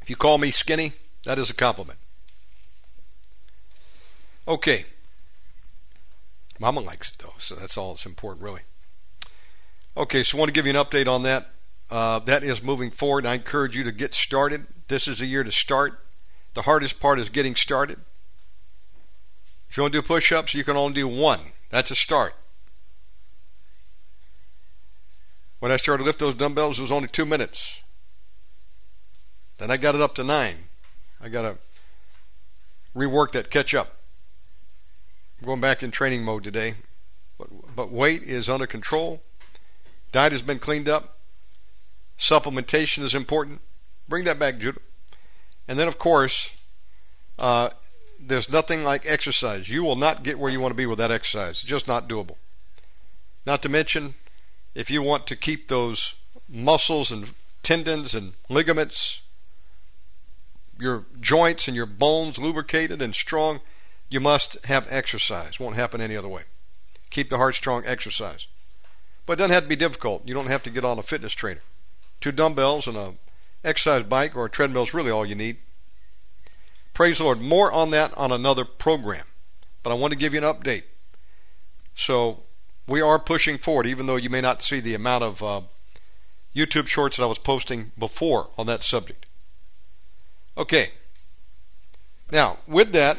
If 0.03 0.11
you 0.11 0.17
call 0.17 0.37
me 0.37 0.51
skinny, 0.51 0.93
that 1.25 1.39
is 1.39 1.49
a 1.49 1.55
compliment. 1.55 1.99
Okay. 4.47 4.85
Mama 6.61 6.81
likes 6.81 7.13
it 7.13 7.23
though, 7.23 7.33
so 7.39 7.55
that's 7.55 7.79
all 7.79 7.95
that's 7.95 8.05
important, 8.05 8.45
really. 8.45 8.61
Okay, 9.97 10.23
so 10.23 10.37
I 10.37 10.39
want 10.39 10.51
to 10.51 10.53
give 10.53 10.67
you 10.67 10.79
an 10.79 10.85
update 10.85 11.09
on 11.09 11.23
that. 11.23 11.47
Uh, 11.91 12.19
that 12.19 12.43
is 12.45 12.63
moving 12.63 12.91
forward. 12.91 13.25
I 13.25 13.37
encourage 13.37 13.75
you 13.75 13.85
to 13.85 13.93
get 13.93 14.15
started. 14.15 14.67
This 14.89 15.09
is 15.09 15.21
the 15.21 15.27
year 15.27 15.45
to 15.45 15.53
start. 15.53 15.99
The 16.53 16.63
hardest 16.63 17.01
part 17.01 17.19
is 17.19 17.31
getting 17.31 17.55
started. 17.55 18.01
If 19.73 19.79
you 19.79 19.85
want 19.85 19.95
to 19.95 20.03
do 20.03 20.07
push 20.07 20.33
ups, 20.33 20.53
you 20.53 20.65
can 20.65 20.77
only 20.77 20.93
do 20.93 21.09
one. 21.09 21.41
That's 21.71 21.91
a 21.91 21.95
start. 21.95 22.35
When 25.61 25.73
I 25.73 25.79
started 25.79 26.03
to 26.03 26.07
lift 26.07 26.19
those 26.19 26.35
dumbbells, 26.35 26.79
it 26.79 26.83
was 26.83 26.93
only 26.93 27.09
two 27.09 27.25
minutes. 27.25 27.81
Then 29.57 29.71
I 29.71 29.79
got 29.79 29.95
it 29.95 30.03
up 30.03 30.15
to 30.17 30.25
nine. 30.25 30.57
I 31.23 31.31
got 31.31 31.43
to 31.43 31.57
rework 32.95 33.31
that 33.31 33.49
catch 33.49 33.75
up. 33.75 33.97
I'm 35.41 35.47
going 35.47 35.63
back 35.63 35.83
in 35.83 35.91
training 35.91 36.23
mode 36.23 36.45
today. 36.45 36.75
But, 37.39 37.75
but 37.75 37.91
weight 37.91 38.25
is 38.25 38.51
under 38.51 38.67
control. 38.67 39.23
Diet 40.13 40.33
has 40.33 40.43
been 40.43 40.59
cleaned 40.59 40.91
up. 40.91 41.17
Supplementation 42.19 43.03
is 43.03 43.15
important. 43.15 43.63
Bring 44.07 44.25
that 44.25 44.39
back, 44.39 44.59
Judah. 44.59 44.81
And 45.67 45.79
then, 45.79 45.89
of 45.89 45.99
course, 45.99 46.51
uh, 47.39 47.71
there's 48.25 48.51
nothing 48.51 48.85
like 48.85 49.03
exercise. 49.05 49.69
You 49.69 49.83
will 49.83 49.97
not 49.97 50.23
get 50.23 50.39
where 50.39 50.51
you 50.51 50.61
want 50.61 50.73
to 50.73 50.77
be 50.77 50.87
with 50.87 50.99
that 50.99 51.11
exercise. 51.11 51.51
It's 51.51 51.65
just 51.65 51.89
not 51.89 52.09
doable. 52.09 52.37
Not 53.45 53.63
to 53.63 53.69
mention, 53.69 54.15
if 54.75 54.91
you 54.91 55.03
want 55.03 55.27
to 55.27 55.37
keep 55.37 55.69
those 55.69 56.15
muscles 56.49 57.11
and 57.11 57.31
tendons 57.63 58.15
and 58.15 58.35
ligaments, 58.49 59.23
your 60.79 61.05
joints 61.21 61.67
and 61.67 61.77
your 61.77 61.87
bones 61.87 62.39
lubricated 62.39 63.03
and 63.03 63.15
strong, 63.15 63.61
you 64.09 64.21
must 64.21 64.65
have 64.67 64.87
exercise. 64.91 65.59
Won't 65.59 65.77
happen 65.77 66.01
any 66.01 66.17
other 66.17 66.29
way. 66.29 66.43
Keep 67.11 67.31
the 67.31 67.39
heart 67.39 67.55
strong, 67.55 67.83
exercise. 67.87 68.47
But 69.27 69.35
it 69.35 69.37
doesn't 69.37 69.55
have 69.55 69.63
to 69.65 69.69
be 69.69 69.77
difficult. 69.77 70.27
You 70.27 70.35
don't 70.35 70.49
have 70.49 70.63
to 70.65 70.71
get 70.71 70.85
on 70.85 70.99
a 70.99 71.03
fitness 71.03 71.33
trainer. 71.33 71.63
Two 72.21 72.33
dumbbells 72.33 72.87
and 72.87 72.97
a 72.97 73.15
exercise 73.65 74.03
bike 74.03 74.37
or 74.37 74.47
a 74.47 74.51
treadmill 74.51 74.83
is 74.83 74.95
really 74.95 75.11
all 75.11 75.27
you 75.27 75.35
need. 75.35 75.59
Praise 76.95 77.19
the 77.19 77.25
Lord. 77.25 77.41
More 77.41 77.73
on 77.73 77.91
that 77.91 78.17
on 78.17 78.33
another 78.33 78.65
program. 78.65 79.27
But 79.83 79.91
I 79.91 79.95
want 79.95 80.13
to 80.13 80.19
give 80.19 80.35
you 80.35 80.41
an 80.41 80.55
update. 80.55 80.85
So 81.95 82.41
we 82.87 83.01
are 83.01 83.19
pushing 83.19 83.59
forward, 83.59 83.87
even 83.87 84.07
though 84.07 84.17
you 84.17 84.31
may 84.31 84.41
not 84.41 84.63
see 84.63 84.81
the 84.81 84.95
amount 84.95 85.25
of 85.25 85.43
uh, 85.43 85.61
YouTube 86.55 86.87
shorts 86.87 87.17
that 87.17 87.23
I 87.23 87.27
was 87.27 87.39
posting 87.39 87.93
before 87.99 88.51
on 88.59 88.67
that 88.67 88.83
subject. 88.83 89.27
Okay. 90.57 90.89
Now, 92.31 92.59
with 92.67 92.93
that, 92.93 93.19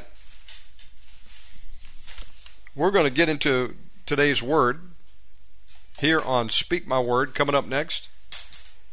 we're 2.75 2.91
going 2.91 3.05
to 3.05 3.13
get 3.13 3.29
into 3.29 3.75
today's 4.05 4.41
word 4.41 4.81
here 5.99 6.19
on 6.21 6.49
Speak 6.49 6.87
My 6.87 6.99
Word 6.99 7.35
coming 7.35 7.55
up 7.55 7.67
next, 7.67 8.09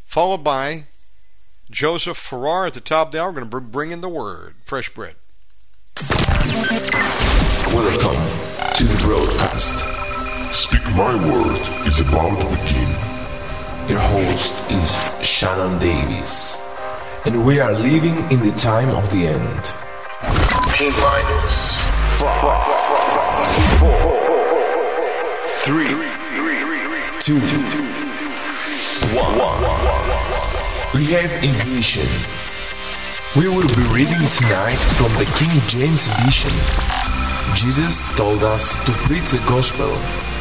followed 0.06 0.44
by 0.44 0.84
Joseph 1.70 2.18
Farah 2.18 2.66
at 2.66 2.74
the 2.74 2.80
top 2.80 3.14
hour. 3.14 3.30
We're 3.30 3.40
going 3.42 3.50
to 3.50 3.60
bring 3.60 3.92
in 3.92 4.00
the 4.00 4.08
word, 4.08 4.56
fresh 4.64 4.92
bread. 4.92 5.14
Welcome 7.72 8.18
to 8.74 8.84
the 8.84 8.98
broadcast. 9.04 9.74
Speak 10.52 10.84
My 10.96 11.14
Word 11.14 11.60
is 11.86 12.00
about 12.00 12.40
to 12.40 12.48
begin. 12.48 12.90
Your 13.88 14.00
host 14.00 14.52
is 14.68 15.24
Shannon 15.24 15.78
Davis, 15.78 16.58
and 17.24 17.46
we 17.46 17.60
are 17.60 17.72
living 17.72 18.16
in 18.32 18.40
the 18.40 18.52
time 18.56 18.88
of 18.90 19.08
the 19.12 19.28
end. 19.28 19.72
T 20.74 20.90
minus 20.90 21.78
three, 25.62 25.86
two, 27.20 27.38
one. 29.14 30.79
We 30.92 31.06
have 31.12 31.30
ignition. 31.44 32.09
We 33.37 33.47
will 33.47 33.68
be 33.76 33.82
reading 33.94 34.26
tonight 34.37 34.75
from 34.99 35.12
the 35.14 35.25
King 35.38 35.49
James 35.68 36.09
Edition. 36.18 36.50
Jesus 37.54 38.12
told 38.16 38.42
us 38.42 38.75
to 38.87 38.92
preach 39.06 39.30
the 39.30 39.38
gospel, 39.49 39.88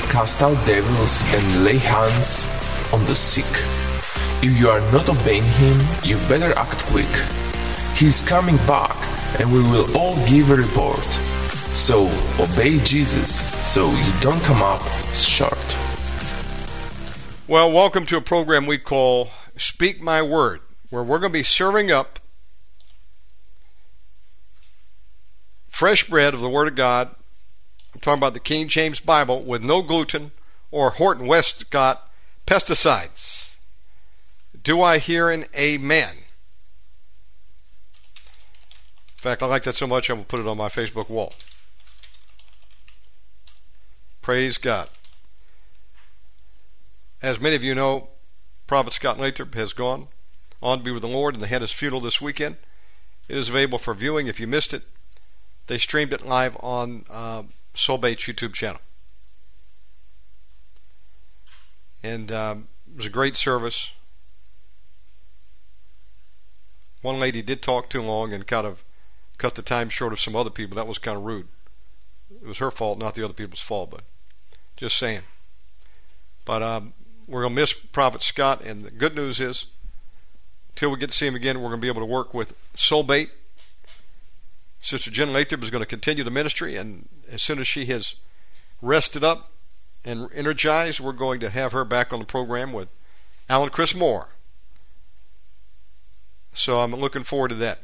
cast 0.10 0.42
out 0.42 0.58
devils, 0.66 1.22
and 1.36 1.64
lay 1.64 1.78
hands 1.78 2.48
on 2.92 3.06
the 3.06 3.14
sick. 3.14 3.46
If 4.42 4.60
you 4.60 4.70
are 4.70 4.82
not 4.92 5.08
obeying 5.08 5.44
him, 5.44 5.80
you 6.04 6.18
better 6.28 6.58
act 6.58 6.84
quick. 6.86 7.14
He 7.96 8.08
is 8.08 8.28
coming 8.28 8.58
back, 8.66 8.98
and 9.40 9.54
we 9.54 9.62
will 9.62 9.96
all 9.96 10.16
give 10.26 10.50
a 10.50 10.56
report. 10.56 11.06
So 11.78 12.08
obey 12.40 12.80
Jesus 12.80 13.46
so 13.64 13.92
you 13.92 14.14
don't 14.20 14.42
come 14.42 14.64
up 14.64 14.82
short. 15.14 15.78
Well, 17.48 17.72
welcome 17.72 18.08
to 18.08 18.18
a 18.18 18.22
program 18.22 18.66
we 18.66 18.80
call 18.80 19.30
Speak 19.60 20.02
My 20.02 20.22
Word, 20.22 20.62
where 20.90 21.04
we're 21.04 21.20
going 21.20 21.32
to 21.32 21.40
be 21.40 21.44
serving 21.44 21.92
up 21.92 22.20
fresh 25.68 26.08
bread 26.10 26.34
of 26.34 26.42
the 26.42 26.50
Word 26.50 26.68
of 26.68 26.76
God 26.76 27.16
I'm 27.94 28.02
talking 28.02 28.20
about 28.20 28.34
the 28.34 28.40
King 28.40 28.68
James 28.68 29.00
Bible 29.00 29.42
with 29.42 29.64
no 29.64 29.82
gluten 29.82 30.32
or 30.72 30.92
Hort 30.92 31.18
and 31.18 31.28
Westcott 31.28 32.10
pesticides. 32.46 33.56
Do 34.64 34.82
I 34.82 35.00
hear 35.00 35.30
an 35.30 35.46
amen? 35.58 36.14
In 39.12 39.22
fact, 39.22 39.42
I 39.42 39.48
like 39.48 39.64
that 39.64 39.76
so 39.76 39.88
much, 39.88 40.10
I'm 40.10 40.18
going 40.18 40.26
to 40.26 40.30
put 40.30 40.40
it 40.40 40.48
on 40.48 40.58
my 40.58 40.70
Facebook 40.70 41.10
wall. 41.10 41.34
Praise 44.22 44.58
God. 44.58 44.88
As 47.22 47.40
many 47.40 47.56
of 47.56 47.64
you 47.64 47.76
know, 47.76 48.10
Prophet 48.70 48.94
Scott 48.94 49.20
Lathrop 49.20 49.56
has 49.56 49.74
gone 49.74 50.10
on 50.62 50.78
to 50.78 50.84
be 50.84 50.92
with 50.92 51.02
the 51.02 51.08
Lord, 51.08 51.34
and 51.34 51.42
they 51.42 51.48
had 51.48 51.64
his 51.64 51.72
funeral 51.72 52.02
this 52.02 52.22
weekend. 52.22 52.58
It 53.28 53.36
is 53.36 53.50
available 53.50 53.80
for 53.80 53.96
viewing 53.96 54.28
if 54.28 54.40
you 54.40 54.46
missed 54.46 54.76
it. 54.76 54.84
They 55.66 55.80
streamed 55.80 56.14
it 56.14 56.24
live 56.24 56.56
on 56.60 57.04
uh, 57.10 57.44
Soulbait's 57.74 58.26
YouTube 58.26 58.54
channel. 58.54 58.80
And 62.04 62.32
um, 62.32 62.68
it 62.92 62.98
was 62.98 63.06
a 63.08 63.10
great 63.10 63.36
service. 63.36 63.92
One 67.02 67.20
lady 67.20 67.42
did 67.42 67.64
talk 67.64 67.90
too 67.90 68.04
long 68.04 68.34
and 68.34 68.46
kind 68.46 68.68
of 68.68 68.84
cut 69.40 69.56
the 69.56 69.64
time 69.64 69.90
short 69.90 70.14
of 70.14 70.22
some 70.22 70.36
other 70.36 70.52
people. 70.52 70.76
That 70.76 70.86
was 70.86 71.00
kind 71.00 71.18
of 71.18 71.24
rude. 71.24 71.48
It 72.40 72.48
was 72.48 72.60
her 72.60 72.70
fault, 72.70 73.00
not 73.00 73.16
the 73.16 73.26
other 73.26 73.34
people's 73.34 73.62
fault, 73.62 73.90
but 73.90 74.04
just 74.78 74.96
saying. 74.96 75.22
But 76.46 76.62
um, 76.62 76.94
we're 77.30 77.42
going 77.42 77.56
to 77.56 77.62
miss 77.62 77.74
Prophet 77.74 78.24
Scott, 78.24 78.66
and 78.66 78.84
the 78.84 78.92
good 78.92 79.16
news 79.16 79.40
is, 79.40 79.68
until 80.70 80.90
we 80.90 80.98
get 80.98 81.12
to 81.12 81.16
see 81.16 81.28
him 81.28 81.36
again, 81.36 81.62
we're 81.62 81.70
going 81.70 81.80
to 81.80 81.86
be 81.86 81.88
able 81.88 82.02
to 82.02 82.06
work 82.06 82.34
with 82.34 82.56
Soulbait. 82.74 83.30
Sister 84.82 85.12
Jen 85.12 85.32
Lathrop 85.32 85.62
is 85.62 85.70
going 85.70 85.84
to 85.84 85.88
continue 85.88 86.24
the 86.24 86.32
ministry, 86.32 86.76
and 86.76 87.08
as 87.32 87.44
soon 87.44 87.60
as 87.60 87.68
she 87.68 87.86
has 87.86 88.16
rested 88.82 89.24
up 89.24 89.52
and 90.04 90.30
energized, 90.34 91.00
we're 91.00 91.12
going 91.12 91.40
to 91.42 91.50
have 91.50 91.72
her 91.72 91.86
back 91.86 92.12
on 92.12 92.20
the 92.20 92.26
program 92.26 92.74
with 92.74 92.96
Alan 93.48 93.70
Chris 93.70 93.94
Moore. 93.94 94.30
So 96.54 96.80
I'm 96.80 96.96
looking 96.96 97.24
forward 97.24 97.50
to 97.50 97.56
that. 97.56 97.80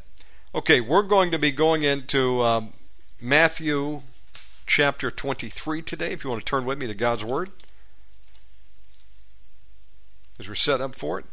Okay, 0.55 0.81
we're 0.81 1.03
going 1.03 1.29
to 1.31 1.37
be 1.37 1.51
going 1.51 1.83
into 1.83 2.41
um, 2.41 2.73
Matthew 3.21 4.01
chapter 4.65 5.11
23 5.11 5.83
today. 5.83 6.11
If 6.11 6.23
you 6.23 6.31
want 6.31 6.43
to 6.43 6.49
turn 6.49 6.65
with 6.65 6.79
me 6.79 6.87
to 6.87 6.95
God's 6.95 7.23
Word, 7.23 7.51
as 10.39 10.47
we're 10.47 10.55
set 10.55 10.81
up 10.81 10.95
for 10.95 11.19
it, 11.19 11.25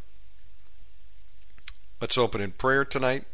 let's 2.01 2.17
open 2.17 2.41
in 2.41 2.51
prayer 2.51 2.85
tonight. 2.85 3.25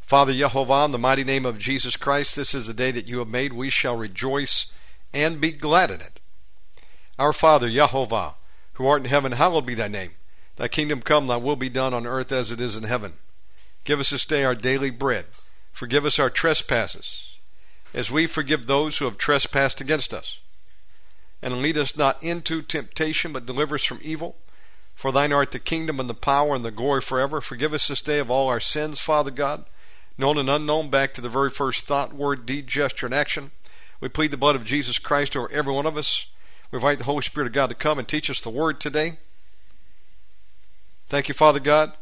Father 0.00 0.32
Yehovah, 0.32 0.84
in 0.84 0.92
the 0.92 0.98
mighty 0.98 1.24
name 1.24 1.46
of 1.46 1.58
Jesus 1.58 1.96
Christ, 1.96 2.36
this 2.36 2.54
is 2.54 2.66
the 2.66 2.74
day 2.74 2.90
that 2.90 3.06
you 3.06 3.20
have 3.20 3.28
made. 3.28 3.54
We 3.54 3.70
shall 3.70 3.96
rejoice 3.96 4.70
and 5.14 5.40
be 5.40 5.50
glad 5.50 5.90
in 5.90 6.00
it. 6.00 6.20
Our 7.18 7.32
Father 7.32 7.68
Yehovah, 7.68 8.34
who 8.74 8.86
art 8.86 9.02
in 9.02 9.08
heaven, 9.08 9.32
hallowed 9.32 9.64
be 9.64 9.74
thy 9.74 9.88
name. 9.88 10.10
Thy 10.56 10.68
kingdom 10.68 11.00
come, 11.00 11.26
thy 11.26 11.36
will 11.36 11.56
be 11.56 11.68
done 11.68 11.94
on 11.94 12.06
earth 12.06 12.32
as 12.32 12.52
it 12.52 12.60
is 12.60 12.76
in 12.76 12.84
heaven. 12.84 13.14
Give 13.84 13.98
us 13.98 14.10
this 14.10 14.24
day 14.24 14.44
our 14.44 14.54
daily 14.54 14.90
bread. 14.90 15.26
Forgive 15.72 16.04
us 16.04 16.18
our 16.18 16.30
trespasses, 16.30 17.26
as 17.92 18.10
we 18.10 18.26
forgive 18.26 18.66
those 18.66 18.98
who 18.98 19.04
have 19.06 19.18
trespassed 19.18 19.80
against 19.80 20.12
us. 20.12 20.38
And 21.42 21.60
lead 21.60 21.76
us 21.76 21.96
not 21.96 22.22
into 22.22 22.62
temptation, 22.62 23.32
but 23.32 23.46
deliver 23.46 23.74
us 23.74 23.84
from 23.84 24.00
evil. 24.02 24.36
For 24.94 25.12
thine 25.12 25.32
art 25.32 25.50
the 25.50 25.58
kingdom 25.58 26.00
and 26.00 26.08
the 26.08 26.14
power 26.14 26.54
and 26.54 26.64
the 26.64 26.70
glory 26.70 27.00
forever. 27.00 27.40
Forgive 27.40 27.74
us 27.74 27.88
this 27.88 28.02
day 28.02 28.18
of 28.18 28.30
all 28.30 28.48
our 28.48 28.60
sins, 28.60 29.00
Father 29.00 29.30
God, 29.30 29.64
known 30.16 30.38
and 30.38 30.48
unknown, 30.48 30.88
back 30.88 31.12
to 31.14 31.20
the 31.20 31.28
very 31.28 31.50
first 31.50 31.84
thought, 31.84 32.12
word, 32.12 32.46
deed, 32.46 32.66
gesture, 32.66 33.06
and 33.06 33.14
action. 33.14 33.50
We 34.00 34.08
plead 34.08 34.30
the 34.30 34.36
blood 34.36 34.56
of 34.56 34.64
Jesus 34.64 34.98
Christ 34.98 35.36
over 35.36 35.50
every 35.50 35.72
one 35.72 35.86
of 35.86 35.96
us. 35.96 36.30
We 36.70 36.76
invite 36.76 36.98
the 36.98 37.04
Holy 37.04 37.22
Spirit 37.22 37.48
of 37.48 37.52
God 37.52 37.70
to 37.70 37.76
come 37.76 37.98
and 37.98 38.06
teach 38.06 38.30
us 38.30 38.40
the 38.40 38.50
word 38.50 38.80
today. 38.80 39.18
Thank 41.08 41.28
you, 41.28 41.34
Father 41.34 41.60
God, 41.60 41.92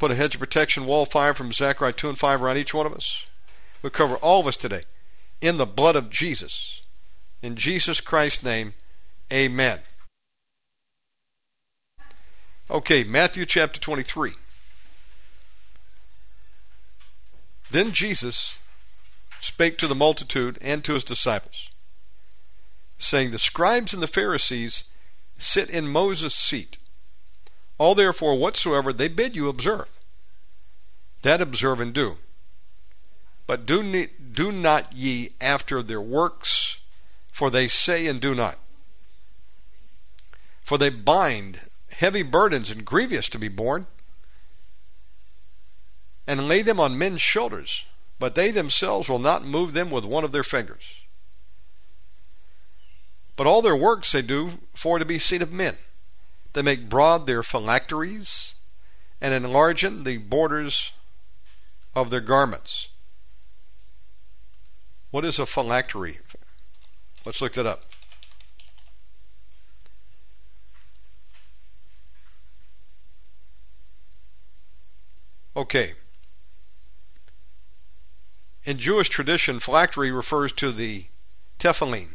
Put 0.00 0.10
a 0.10 0.14
hedge 0.14 0.34
of 0.34 0.40
protection, 0.40 0.86
wall 0.86 1.04
fire 1.04 1.34
from 1.34 1.52
Zechariah 1.52 1.92
2 1.92 2.08
and 2.08 2.18
5 2.18 2.42
around 2.42 2.56
each 2.56 2.72
one 2.72 2.86
of 2.86 2.94
us. 2.94 3.26
We 3.82 3.90
cover 3.90 4.16
all 4.16 4.40
of 4.40 4.46
us 4.46 4.56
today 4.56 4.84
in 5.42 5.58
the 5.58 5.66
blood 5.66 5.94
of 5.94 6.08
Jesus. 6.08 6.80
In 7.42 7.54
Jesus 7.54 8.00
Christ's 8.00 8.42
name, 8.42 8.72
amen. 9.30 9.80
Okay, 12.70 13.02
Matthew 13.02 13.46
chapter 13.46 13.80
23. 13.80 14.30
Then 17.68 17.90
Jesus 17.90 18.60
spake 19.40 19.76
to 19.78 19.88
the 19.88 19.94
multitude 19.96 20.56
and 20.60 20.84
to 20.84 20.94
his 20.94 21.02
disciples, 21.02 21.68
saying, 22.96 23.32
The 23.32 23.40
scribes 23.40 23.92
and 23.92 24.00
the 24.00 24.06
Pharisees 24.06 24.88
sit 25.36 25.68
in 25.68 25.88
Moses' 25.88 26.32
seat. 26.32 26.78
All 27.76 27.96
therefore 27.96 28.36
whatsoever 28.36 28.92
they 28.92 29.08
bid 29.08 29.34
you 29.34 29.48
observe, 29.48 29.88
that 31.22 31.40
observe 31.40 31.80
and 31.80 31.92
do. 31.92 32.18
But 33.48 33.66
do, 33.66 33.82
ne- 33.82 34.10
do 34.32 34.52
not 34.52 34.92
ye 34.92 35.30
after 35.40 35.82
their 35.82 36.00
works, 36.00 36.78
for 37.32 37.50
they 37.50 37.66
say 37.66 38.06
and 38.06 38.20
do 38.20 38.32
not. 38.32 38.58
For 40.62 40.78
they 40.78 40.90
bind 40.90 41.62
heavy 42.00 42.22
burdens 42.22 42.70
and 42.70 42.86
grievous 42.86 43.28
to 43.28 43.38
be 43.38 43.46
borne, 43.46 43.86
and 46.26 46.48
lay 46.48 46.62
them 46.62 46.80
on 46.80 46.96
men's 46.96 47.20
shoulders, 47.20 47.84
but 48.18 48.34
they 48.34 48.50
themselves 48.50 49.06
will 49.06 49.18
not 49.18 49.44
move 49.44 49.74
them 49.74 49.90
with 49.90 50.02
one 50.02 50.24
of 50.24 50.32
their 50.32 50.42
fingers. 50.42 50.94
But 53.36 53.46
all 53.46 53.60
their 53.60 53.76
works 53.76 54.12
they 54.12 54.22
do 54.22 54.52
for 54.74 54.98
to 54.98 55.04
be 55.04 55.18
seen 55.18 55.42
of 55.42 55.52
men. 55.52 55.74
They 56.54 56.62
make 56.62 56.88
broad 56.88 57.26
their 57.26 57.42
phylacteries, 57.42 58.54
and 59.20 59.34
enlargen 59.34 60.04
the 60.04 60.16
borders 60.16 60.92
of 61.94 62.08
their 62.08 62.20
garments. 62.20 62.88
What 65.10 65.26
is 65.26 65.38
a 65.38 65.44
phylactery? 65.44 66.18
Let's 67.26 67.42
look 67.42 67.52
that 67.52 67.66
up. 67.66 67.89
Okay. 75.56 75.94
In 78.64 78.78
Jewish 78.78 79.08
tradition, 79.08 79.58
phylactery 79.58 80.12
refers 80.12 80.52
to 80.52 80.70
the 80.70 81.06
tefillin, 81.58 82.14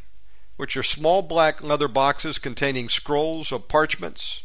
which 0.57 0.77
are 0.77 0.83
small 0.83 1.21
black 1.21 1.61
leather 1.61 1.87
boxes 1.87 2.37
containing 2.37 2.87
scrolls 2.87 3.51
of 3.51 3.67
parchments 3.67 4.43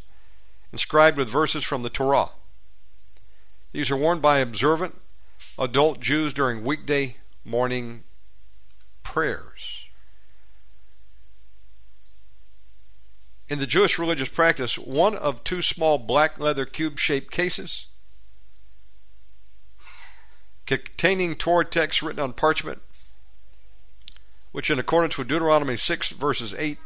inscribed 0.73 1.17
with 1.17 1.29
verses 1.29 1.65
from 1.65 1.83
the 1.83 1.91
Torah. 1.91 2.31
These 3.73 3.91
are 3.91 3.97
worn 3.97 4.21
by 4.21 4.39
observant 4.39 5.01
adult 5.59 6.01
Jews 6.01 6.33
during 6.33 6.65
weekday 6.65 7.17
morning 7.45 8.05
prayers. 9.03 9.85
In 13.49 13.59
the 13.59 13.67
Jewish 13.67 13.99
religious 13.99 14.29
practice, 14.29 14.79
one 14.79 15.15
of 15.15 15.45
two 15.45 15.61
small 15.61 15.99
black 15.99 16.39
leather 16.39 16.65
cube 16.65 16.99
shaped 16.99 17.31
cases 17.31 17.87
containing 20.79 21.35
Torah 21.35 21.65
texts 21.65 22.03
written 22.03 22.23
on 22.23 22.33
parchment 22.33 22.83
which 24.53 24.71
in 24.71 24.79
accordance 24.79 25.17
with 25.17 25.29
Deuteronomy 25.29 25.77
6 25.77 26.11
verses 26.11 26.55
8, 26.55 26.79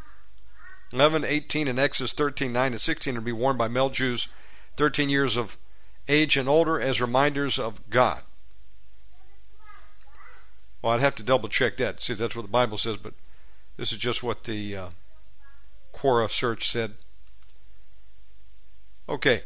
11, 0.93 1.25
18, 1.25 1.67
and 1.67 1.79
Exodus 1.79 2.13
13, 2.13 2.53
9, 2.53 2.71
and 2.73 2.81
16 2.81 3.15
would 3.15 3.25
be 3.25 3.31
worn 3.31 3.57
by 3.57 3.67
male 3.67 3.89
Jews 3.89 4.27
13 4.77 5.09
years 5.09 5.35
of 5.35 5.57
age 6.07 6.37
and 6.37 6.47
older 6.47 6.79
as 6.79 7.01
reminders 7.01 7.57
of 7.57 7.89
God. 7.89 8.21
Well, 10.81 10.93
I'd 10.93 11.01
have 11.01 11.15
to 11.15 11.23
double 11.23 11.49
check 11.49 11.77
that, 11.77 12.01
see 12.01 12.13
if 12.13 12.19
that's 12.19 12.35
what 12.35 12.43
the 12.43 12.47
Bible 12.47 12.77
says, 12.77 12.97
but 12.97 13.15
this 13.77 13.91
is 13.91 13.97
just 13.97 14.21
what 14.21 14.43
the 14.43 14.75
uh, 14.75 14.89
Quora 15.93 16.29
search 16.29 16.69
said. 16.69 16.93
Okay. 19.09 19.41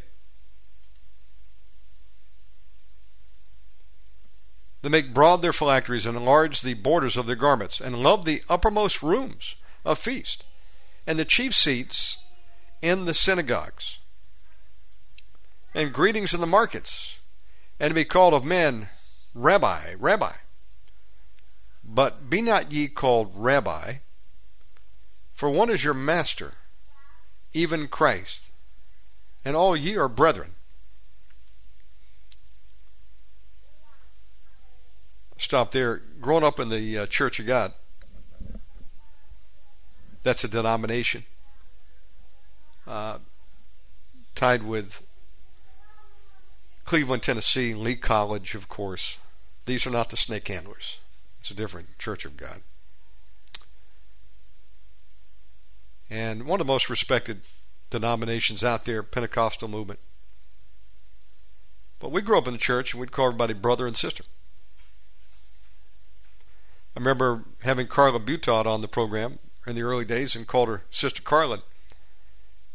They 4.82 4.90
make 4.90 5.14
broad 5.14 5.42
their 5.42 5.54
phylacteries 5.54 6.06
and 6.06 6.18
enlarge 6.18 6.62
the 6.62 6.74
borders 6.74 7.18
of 7.18 7.26
their 7.26 7.36
garments, 7.36 7.82
and 7.82 8.02
love 8.02 8.26
the 8.26 8.44
uppermost 8.50 9.04
rooms 9.04 9.56
of 9.84 10.00
feast, 10.00 10.46
and 11.06 11.20
the 11.20 11.26
chief 11.26 11.54
seats 11.54 12.24
in 12.82 13.06
the 13.06 13.14
synagogues, 13.14 13.98
and 15.74 15.94
greetings 15.94 16.34
in 16.34 16.40
the 16.40 16.48
markets, 16.48 17.20
and 17.80 17.92
to 17.92 17.96
be 17.96 18.06
called 18.06 18.34
of 18.34 18.46
men, 18.46 18.90
Rabbi, 19.34 19.96
Rabbi. 20.00 20.34
But 21.84 22.30
be 22.30 22.42
not 22.42 22.72
ye 22.72 22.88
called 22.88 23.32
Rabbi, 23.36 23.96
for 25.34 25.50
one 25.50 25.70
is 25.70 25.84
your 25.84 25.94
master, 25.94 26.54
even 27.54 27.88
Christ, 27.88 28.50
and 29.44 29.56
all 29.56 29.76
ye 29.76 29.98
are 29.98 30.10
brethren. 30.10 30.56
Stop 35.40 35.72
there. 35.72 36.02
Growing 36.22 36.44
up 36.44 36.60
in 36.60 36.70
the 36.70 37.00
uh, 37.00 37.06
Church 37.08 37.40
of 37.40 37.48
God, 37.48 37.74
That's 40.24 40.44
a 40.44 40.48
denomination 40.48 41.24
uh, 42.90 43.20
tied 44.36 44.64
with 44.64 45.06
Cleveland, 46.84 47.24
Tennessee, 47.24 47.74
Lee 47.74 47.96
College, 47.96 48.56
of 48.56 48.68
course. 48.68 49.18
These 49.66 49.86
are 49.86 49.92
not 49.92 50.10
the 50.10 50.18
snake 50.18 50.48
handlers. 50.48 50.98
It's 51.40 51.52
a 51.52 51.56
different 51.56 51.98
Church 52.00 52.26
of 52.26 52.36
God. 52.36 52.62
And 56.10 56.46
one 56.46 56.60
of 56.60 56.66
the 56.66 56.74
most 56.74 56.90
respected 56.90 57.42
denominations 57.92 58.64
out 58.64 58.86
there, 58.86 59.04
Pentecostal 59.04 59.68
movement. 59.68 60.00
But 62.00 62.12
we 62.12 62.22
grew 62.22 62.38
up 62.38 62.48
in 62.48 62.54
the 62.54 62.60
church 62.60 62.94
and 62.94 63.00
we'd 63.00 63.12
call 63.12 63.28
everybody 63.28 63.54
brother 63.54 63.86
and 63.86 63.96
sister. 63.96 64.24
I 67.00 67.02
remember 67.02 67.46
having 67.64 67.88
Carla 67.88 68.20
Butod 68.20 68.66
on 68.66 68.82
the 68.82 68.88
program 68.90 69.40
in 69.66 69.74
the 69.74 69.84
early 69.84 70.04
days 70.04 70.36
and 70.36 70.46
called 70.46 70.68
her 70.68 70.84
Sister 70.92 71.22
Carla. 71.22 71.60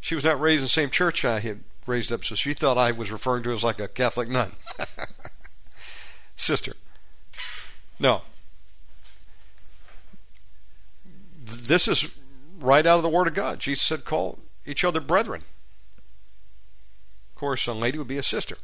She 0.00 0.14
was 0.14 0.24
not 0.24 0.40
raised 0.40 0.60
in 0.60 0.64
the 0.64 0.68
same 0.70 0.88
church 0.88 1.26
I 1.26 1.40
had 1.40 1.62
raised 1.86 2.10
up, 2.10 2.24
so 2.24 2.34
she 2.34 2.54
thought 2.54 2.78
I 2.78 2.90
was 2.90 3.12
referring 3.12 3.42
to 3.42 3.50
her 3.50 3.54
as 3.54 3.62
like 3.62 3.78
a 3.78 3.86
Catholic 3.86 4.30
nun. 4.30 4.52
Sister. 6.36 6.72
No. 8.00 8.22
This 11.44 11.86
is 11.86 12.18
right 12.58 12.86
out 12.86 12.96
of 12.96 13.02
the 13.02 13.10
Word 13.10 13.28
of 13.28 13.34
God. 13.34 13.60
Jesus 13.60 13.84
said, 13.84 14.06
call 14.06 14.38
each 14.64 14.84
other 14.84 15.00
brethren. 15.00 15.42
Of 17.28 17.34
course, 17.34 17.66
a 17.66 17.74
lady 17.74 17.98
would 17.98 18.08
be 18.08 18.16
a 18.16 18.22
sister. 18.22 18.56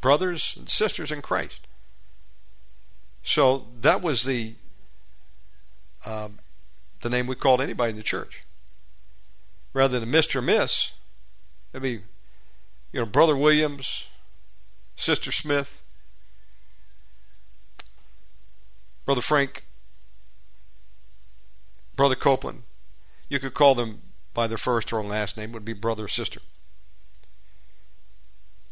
Brothers 0.00 0.54
and 0.56 0.68
sisters 0.68 1.10
in 1.10 1.22
Christ. 1.22 1.63
So 3.24 3.66
that 3.80 4.02
was 4.02 4.22
the 4.22 4.54
um, 6.06 6.38
the 7.00 7.10
name 7.10 7.26
we 7.26 7.34
called 7.34 7.60
anybody 7.60 7.90
in 7.90 7.96
the 7.96 8.02
church. 8.02 8.44
Rather 9.72 9.98
than 9.98 10.12
Mr. 10.12 10.36
or 10.36 10.42
Miss, 10.42 10.92
it'd 11.72 11.82
be, 11.82 12.02
you 12.92 13.00
know, 13.00 13.06
Brother 13.06 13.36
Williams, 13.36 14.06
Sister 14.94 15.32
Smith, 15.32 15.82
Brother 19.04 19.22
Frank, 19.22 19.64
Brother 21.96 22.14
Copeland. 22.14 22.62
You 23.28 23.40
could 23.40 23.54
call 23.54 23.74
them 23.74 24.02
by 24.34 24.46
their 24.46 24.58
first 24.58 24.92
or 24.92 25.02
last 25.02 25.36
name, 25.36 25.50
it 25.50 25.54
would 25.54 25.64
be 25.64 25.72
brother 25.72 26.04
or 26.04 26.08
sister. 26.08 26.40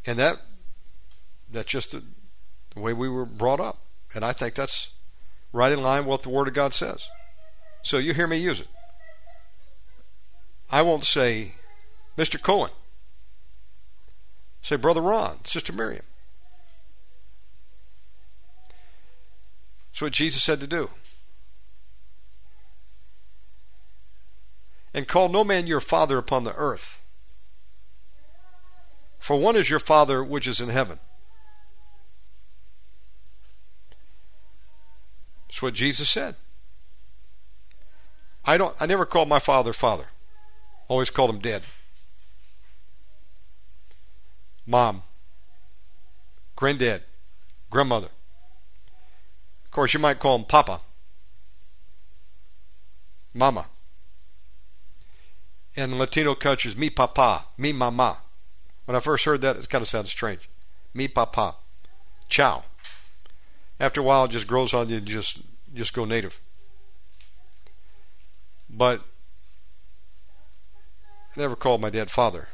And 0.06 0.18
that 0.18 0.42
that's 1.50 1.68
just 1.68 1.92
the, 1.92 2.02
the 2.74 2.80
way 2.80 2.92
we 2.92 3.08
were 3.08 3.24
brought 3.24 3.60
up. 3.60 3.78
And 4.14 4.25
I 4.25 4.33
think 4.33 4.55
that's 4.55 4.90
right 5.53 5.72
in 5.72 5.83
line 5.83 6.01
with 6.01 6.09
what 6.09 6.22
the 6.22 6.29
Word 6.29 6.48
of 6.48 6.55
God 6.55 6.75
says. 6.75 7.09
So 7.83 7.98
you 7.98 8.14
hear 8.14 8.27
me 8.27 8.37
use 8.37 8.61
it. 8.61 8.68
I 10.70 10.83
won't 10.83 11.05
say 11.05 11.53
Mr. 12.16 12.40
Cohen. 12.40 12.70
Say 14.62 14.77
Brother 14.77 15.01
Ron, 15.01 15.44
Sister 15.44 15.72
Miriam. 15.72 16.05
That's 19.90 20.03
what 20.03 20.12
Jesus 20.12 20.42
said 20.42 20.61
to 20.61 20.66
do. 20.66 20.90
And 24.94 25.09
call 25.09 25.29
no 25.29 25.42
man 25.42 25.66
your 25.66 25.81
father 25.81 26.18
upon 26.18 26.44
the 26.44 26.55
earth. 26.55 27.03
For 29.22 29.37
one 29.37 29.55
is 29.55 29.70
your 29.70 29.79
Father 29.79 30.25
which 30.25 30.48
is 30.48 30.61
in 30.61 30.68
heaven. 30.68 30.98
That's 35.52 35.60
what 35.60 35.74
Jesus 35.74 36.08
said. 36.08 36.36
I 38.42 38.56
don't 38.56 38.74
I 38.80 38.86
never 38.86 39.04
called 39.04 39.28
my 39.28 39.38
father 39.38 39.74
father. 39.74 40.06
Always 40.88 41.10
called 41.10 41.28
him 41.28 41.40
dad. 41.40 41.60
Mom. 44.66 45.02
Granddad. 46.56 47.02
Grandmother. 47.68 48.08
Of 49.66 49.70
course 49.70 49.92
you 49.92 50.00
might 50.00 50.18
call 50.18 50.36
him 50.36 50.46
Papa. 50.46 50.80
Mama. 53.34 53.66
And 55.76 55.98
Latino 55.98 56.34
countries, 56.34 56.78
me 56.78 56.88
papa, 56.88 57.44
me 57.58 57.72
mama. 57.74 58.18
When 58.86 58.96
I 58.96 59.00
first 59.00 59.26
heard 59.26 59.42
that, 59.42 59.56
it 59.56 59.68
kind 59.68 59.82
of 59.82 59.88
sounded 59.88 60.08
strange. 60.08 60.48
Me 60.94 61.08
papa. 61.08 61.56
Ciao 62.30 62.64
after 63.83 64.01
a 64.01 64.05
while 64.05 64.25
it 64.25 64.31
just 64.31 64.47
grows 64.47 64.73
on 64.73 64.88
you 64.88 64.99
and 64.99 65.07
just 65.07 65.42
just 65.75 65.92
go 65.92 66.05
native. 66.05 66.40
But 68.71 69.01
I 71.37 71.40
never 71.40 71.57
called 71.57 71.81
my 71.81 71.90
dad 71.90 72.11
father. 72.11 72.49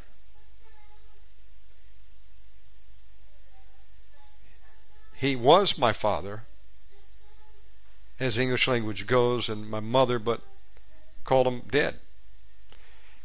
He 5.17 5.37
was 5.37 5.79
my 5.79 5.93
father, 5.93 6.45
as 8.21 8.38
English 8.38 8.67
language 8.69 9.07
goes, 9.07 9.49
and 9.49 9.69
my 9.69 9.81
mother, 9.81 10.19
but 10.19 10.41
called 11.25 11.49
him 11.49 11.62
dead. 11.71 11.97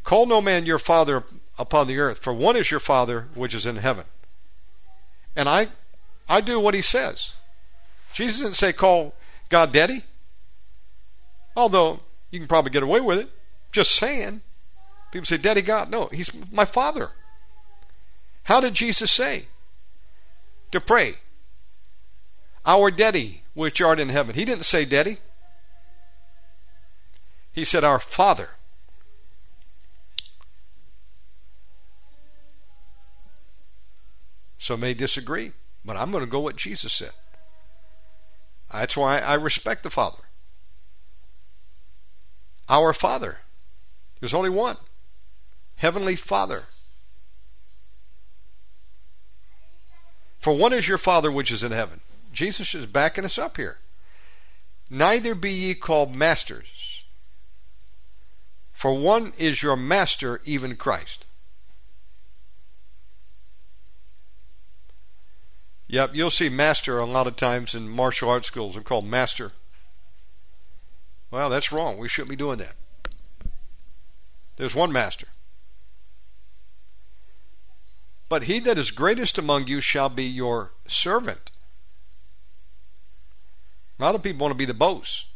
Call 0.04 0.26
no 0.26 0.42
man 0.42 0.66
your 0.66 0.80
father 0.80 1.24
upon 1.58 1.88
the 1.88 2.00
earth, 2.00 2.18
for 2.18 2.34
one 2.34 2.58
is 2.58 2.70
your 2.70 2.80
father 2.80 3.30
which 3.34 3.54
is 3.54 3.66
in 3.66 3.78
heaven. 3.78 4.06
And 5.36 5.48
I 5.48 5.68
I 6.28 6.42
do 6.42 6.60
what 6.60 6.74
he 6.74 6.82
says. 6.82 7.34
Jesus 8.13 8.41
didn't 8.41 8.56
say 8.56 8.73
call 8.73 9.13
God 9.49 9.71
daddy. 9.71 10.04
Although 11.56 11.99
you 12.32 12.39
can 12.39 12.47
probably 12.47 12.71
get 12.71 12.84
away 12.84 13.02
with 13.02 13.19
it. 13.19 13.30
Just 13.71 13.91
saying. 13.95 14.41
People 15.12 15.26
say, 15.26 15.38
Daddy 15.38 15.62
God. 15.62 15.91
No, 15.91 16.08
he's 16.12 16.32
my 16.52 16.65
father. 16.65 17.12
How 18.43 18.60
did 18.60 18.73
Jesus 18.73 19.12
say? 19.12 19.45
To 20.71 20.82
pray. 20.82 21.13
Our 22.65 22.89
daddy, 22.91 23.43
which 23.54 23.82
art 23.82 23.99
in 23.99 24.10
heaven. 24.10 24.36
He 24.36 24.45
didn't 24.45 24.65
say 24.65 24.86
daddy. 24.86 25.17
He 27.52 27.65
said, 27.65 27.84
Our 27.84 27.99
Father. 27.99 28.49
Some 34.58 34.80
may 34.80 34.93
disagree, 34.93 35.52
but 35.84 35.97
I'm 35.97 36.10
going 36.10 36.23
to 36.23 36.30
go 36.30 36.39
what 36.39 36.56
Jesus 36.56 36.93
said. 36.93 37.12
That's 38.73 38.97
why 38.97 39.19
I 39.19 39.36
respect 39.36 39.83
the 39.83 39.89
Father. 39.89 40.23
Our 42.67 42.91
Father. 42.91 43.38
There's 44.19 44.33
only 44.33 44.49
one. 44.49 44.77
Heavenly 45.75 46.15
Father. 46.15 46.63
For 50.39 50.53
one 50.53 50.73
is 50.73 50.88
your 50.88 50.97
Father 50.97 51.31
which 51.31 51.51
is 51.51 51.63
in 51.63 51.71
heaven. 51.71 52.01
Jesus 52.33 52.73
is 52.73 52.86
backing 52.86 53.25
us 53.25 53.38
up 53.38 53.57
here. 53.57 53.77
Neither 54.89 55.36
be 55.36 55.51
ye 55.51 55.73
called 55.75 56.15
masters. 56.15 57.05
For 58.73 58.93
one 58.97 59.33
is 59.38 59.63
your 59.63 59.77
master, 59.77 60.41
even 60.43 60.75
Christ. 60.75 61.22
Yep, 65.93 66.15
you'll 66.15 66.32
see 66.32 66.49
master 66.49 66.97
a 66.97 67.06
lot 67.06 67.27
of 67.27 67.36
times 67.36 67.75
in 67.75 67.88
martial 67.88 68.27
arts 68.27 68.47
schools. 68.47 68.73
They're 68.73 68.82
called 68.82 69.06
master. 69.06 69.51
Well, 71.29 71.51
that's 71.51 71.71
wrong. 71.71 71.99
We 71.99 72.08
shouldn't 72.08 72.32
be 72.32 72.36
doing 72.36 72.58
that. 72.58 72.73
There's 74.56 74.73
one 74.73 74.91
master. 74.91 75.27
But 78.27 78.45
he 78.45 78.58
that 78.62 78.79
is 78.79 78.89
greatest 78.89 79.38
among 79.38 79.67
you 79.67 79.82
shall 79.82 80.10
be 80.10 80.23
your 80.23 80.71
servant. 80.88 81.51
A 83.99 84.01
lot 84.01 84.15
of 84.15 84.23
people 84.23 84.39
want 84.39 84.51
to 84.53 84.58
be 84.58 84.65
the 84.65 84.73
boss. 84.73 85.32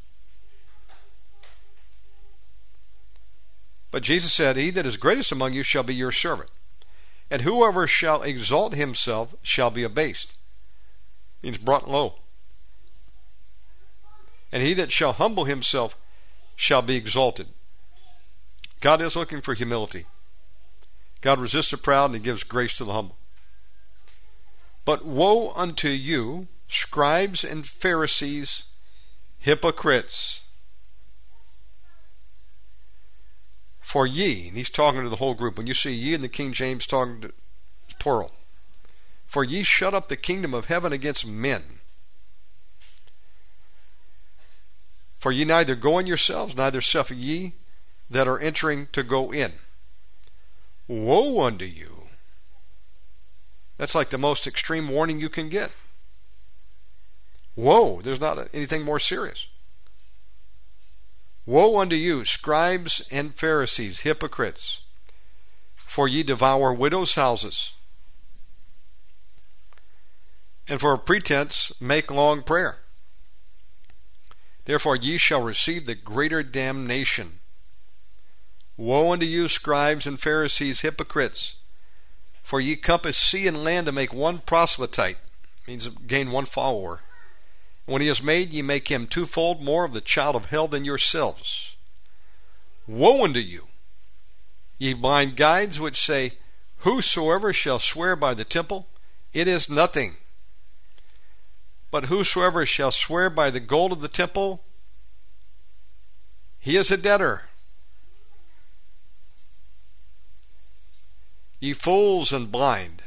But 3.91 4.01
Jesus 4.01 4.33
said, 4.33 4.57
He 4.57 4.71
that 4.71 4.87
is 4.87 4.97
greatest 4.97 5.31
among 5.31 5.53
you 5.53 5.61
shall 5.61 5.83
be 5.83 5.93
your 5.93 6.11
servant. 6.11 6.49
And 7.29 7.43
whoever 7.43 7.85
shall 7.85 8.23
exalt 8.23 8.73
himself 8.73 9.35
shall 9.43 9.69
be 9.69 9.83
abased 9.83 10.36
means 11.47 11.57
brought 11.57 11.89
low. 11.89 12.15
And 14.51 14.61
he 14.61 14.73
that 14.73 14.91
shall 14.91 15.13
humble 15.13 15.45
himself 15.45 15.97
shall 16.55 16.81
be 16.81 16.97
exalted. 16.97 17.47
God 18.81 19.01
is 19.01 19.15
looking 19.15 19.41
for 19.41 19.53
humility. 19.53 20.05
God 21.21 21.39
resists 21.39 21.71
the 21.71 21.77
proud 21.77 22.07
and 22.07 22.15
he 22.15 22.21
gives 22.21 22.43
grace 22.43 22.77
to 22.77 22.83
the 22.83 22.93
humble. 22.93 23.17
But 24.85 25.05
woe 25.05 25.51
unto 25.55 25.89
you, 25.89 26.47
scribes 26.67 27.43
and 27.43 27.65
Pharisees, 27.65 28.65
hypocrites! 29.39 30.43
For 33.81 34.05
ye, 34.05 34.49
and 34.49 34.57
he's 34.57 34.69
talking 34.69 35.01
to 35.03 35.09
the 35.09 35.15
whole 35.15 35.33
group. 35.33 35.57
When 35.57 35.67
you 35.67 35.73
see 35.73 35.93
ye 35.93 36.13
in 36.13 36.21
the 36.21 36.27
King 36.27 36.51
James 36.51 36.85
talking 36.85 37.21
to 37.21 37.31
plural, 37.99 38.31
for 39.37 39.43
ye 39.43 39.61
shut 39.61 39.93
up 39.93 40.07
the 40.07 40.15
kingdom 40.15 40.51
of 40.55 40.65
heaven 40.65 40.91
against 40.91 41.23
men. 41.23 41.61
For 45.19 45.31
ye 45.31 45.45
neither 45.45 45.75
go 45.75 45.99
in 45.99 46.07
yourselves, 46.07 46.57
neither 46.57 46.81
suffer 46.81 47.13
ye 47.13 47.53
that 48.09 48.27
are 48.27 48.39
entering 48.39 48.87
to 48.93 49.03
go 49.03 49.31
in. 49.31 49.51
Woe 50.87 51.45
unto 51.45 51.65
you. 51.65 52.07
That's 53.77 53.93
like 53.93 54.09
the 54.09 54.17
most 54.17 54.47
extreme 54.47 54.89
warning 54.89 55.19
you 55.19 55.29
can 55.29 55.49
get. 55.49 55.69
Woe, 57.55 58.01
there's 58.01 58.19
not 58.19 58.39
anything 58.55 58.81
more 58.81 58.99
serious. 58.99 59.45
Woe 61.45 61.77
unto 61.77 61.95
you, 61.95 62.25
scribes 62.25 63.07
and 63.11 63.35
Pharisees, 63.35 63.99
hypocrites, 63.99 64.79
for 65.75 66.07
ye 66.07 66.23
devour 66.23 66.73
widows' 66.73 67.13
houses, 67.13 67.75
and 70.67 70.79
for 70.79 70.93
a 70.93 70.99
pretense 70.99 71.71
make 71.79 72.11
long 72.11 72.43
prayer. 72.43 72.79
Therefore 74.65 74.95
ye 74.95 75.17
shall 75.17 75.41
receive 75.41 75.85
the 75.85 75.95
greater 75.95 76.43
damnation. 76.43 77.39
Woe 78.75 79.13
unto 79.13 79.25
you, 79.25 79.47
scribes 79.47 80.05
and 80.05 80.19
Pharisees, 80.19 80.81
hypocrites! 80.81 81.55
For 82.43 82.61
ye 82.61 82.75
compass 82.75 83.17
sea 83.17 83.47
and 83.47 83.63
land 83.63 83.87
to 83.87 83.91
make 83.91 84.13
one 84.13 84.39
proselyte, 84.39 85.17
means 85.67 85.87
gain 85.87 86.31
one 86.31 86.45
follower. 86.45 87.01
When 87.85 88.01
he 88.01 88.09
is 88.09 88.21
made, 88.21 88.53
ye 88.53 88.61
make 88.61 88.89
him 88.89 89.07
twofold 89.07 89.61
more 89.61 89.85
of 89.85 89.93
the 89.93 90.01
child 90.01 90.35
of 90.35 90.45
hell 90.45 90.67
than 90.67 90.85
yourselves. 90.85 91.75
Woe 92.85 93.23
unto 93.23 93.39
you, 93.39 93.67
ye 94.77 94.93
blind 94.93 95.35
guides, 95.35 95.79
which 95.79 95.99
say, 95.99 96.33
Whosoever 96.79 97.51
shall 97.53 97.79
swear 97.79 98.15
by 98.15 98.33
the 98.33 98.43
temple, 98.43 98.87
it 99.33 99.47
is 99.47 99.69
nothing. 99.69 100.17
But 101.97 102.09
whosoever 102.09 102.63
shall 102.63 102.91
swear 102.91 103.27
by 103.27 103.49
the 103.49 103.59
gold 103.59 103.91
of 103.91 104.01
the 104.01 104.07
temple, 104.07 104.63
he 106.59 106.75
is 106.75 106.91
a 106.91 106.95
debtor. 106.95 107.49
Ye 111.59 111.73
fools 111.73 112.31
and 112.31 112.51
blind. 112.51 113.01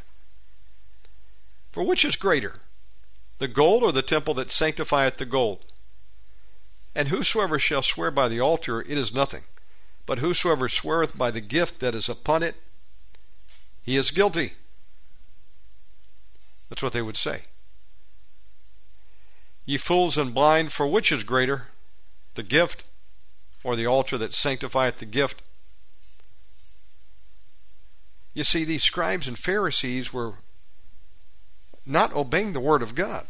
For 1.71 1.85
which 1.85 2.05
is 2.05 2.17
greater, 2.17 2.63
the 3.39 3.47
gold 3.47 3.85
or 3.85 3.93
the 3.93 4.03
temple 4.03 4.35
that 4.35 4.51
sanctifieth 4.51 5.19
the 5.19 5.25
gold? 5.25 5.65
And 6.93 7.11
whosoever 7.11 7.61
shall 7.61 7.83
swear 7.83 8.11
by 8.11 8.27
the 8.27 8.41
altar, 8.41 8.81
it 8.81 8.99
is 8.99 9.15
nothing. 9.15 9.45
But 10.05 10.19
whosoever 10.19 10.69
sweareth 10.69 11.17
by 11.17 11.31
the 11.31 11.41
gift 11.41 11.79
that 11.79 11.95
is 11.95 12.09
upon 12.09 12.43
it, 12.43 12.57
he 13.85 13.97
is 13.97 14.11
guilty. 14.11 14.55
That's 16.69 16.83
what 16.83 16.93
they 16.93 17.03
would 17.03 17.17
say. 17.17 17.43
Ye 19.71 19.77
fools 19.77 20.19
and 20.19 20.35
blind, 20.35 20.73
for 20.73 20.85
which 20.85 21.13
is 21.13 21.23
greater, 21.23 21.69
the 22.35 22.43
gift 22.43 22.83
or 23.63 23.77
the 23.77 23.87
altar 23.87 24.19
that 24.19 24.35
sanctifieth 24.35 24.97
the 24.97 25.07
gift? 25.07 25.43
You 28.35 28.43
see, 28.43 28.65
these 28.65 28.83
scribes 28.83 29.29
and 29.29 29.39
Pharisees 29.39 30.13
were 30.13 30.33
not 31.87 32.13
obeying 32.17 32.53
the 32.53 32.59
Word 32.59 32.83
of 32.83 32.97
God 32.97 33.29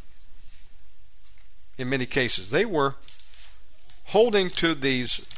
in 1.77 1.91
many 1.91 2.07
cases. 2.07 2.49
They 2.49 2.65
were 2.65 2.95
holding 4.05 4.49
to 4.49 4.75
these 4.75 5.29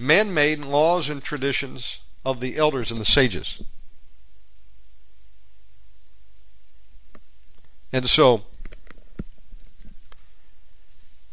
man 0.00 0.34
made 0.34 0.58
laws 0.64 1.08
and 1.08 1.22
traditions 1.22 2.00
of 2.24 2.40
the 2.40 2.56
elders 2.56 2.90
and 2.90 3.00
the 3.00 3.04
sages. 3.04 3.62
And 7.92 8.10
so, 8.10 8.46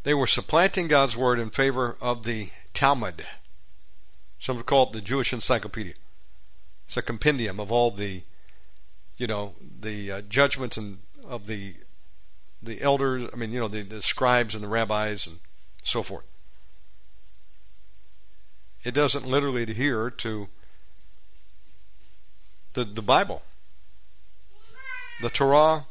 they 0.03 0.13
were 0.13 0.27
supplanting 0.27 0.87
God's 0.87 1.15
Word 1.15 1.39
in 1.39 1.49
favor 1.49 1.95
of 2.01 2.23
the 2.23 2.49
Talmud. 2.73 3.25
Some 4.39 4.57
would 4.57 4.65
call 4.65 4.87
it 4.87 4.93
the 4.93 5.01
Jewish 5.01 5.33
Encyclopedia. 5.33 5.93
It's 6.87 6.97
a 6.97 7.01
compendium 7.01 7.59
of 7.59 7.71
all 7.71 7.91
the, 7.91 8.23
you 9.17 9.27
know, 9.27 9.53
the 9.79 10.11
uh, 10.11 10.21
judgments 10.21 10.77
and 10.77 10.99
of 11.27 11.45
the 11.45 11.75
the 12.63 12.81
elders. 12.81 13.29
I 13.31 13.35
mean, 13.37 13.51
you 13.51 13.59
know, 13.59 13.67
the, 13.67 13.81
the 13.81 14.01
scribes 14.01 14.55
and 14.55 14.63
the 14.63 14.67
rabbis 14.67 15.27
and 15.27 15.39
so 15.83 16.03
forth. 16.03 16.25
It 18.83 18.93
doesn't 18.93 19.27
literally 19.27 19.63
adhere 19.63 20.09
to 20.09 20.49
the 22.73 22.83
the 22.83 23.01
Bible, 23.03 23.43
the 25.21 25.29
Torah, 25.29 25.85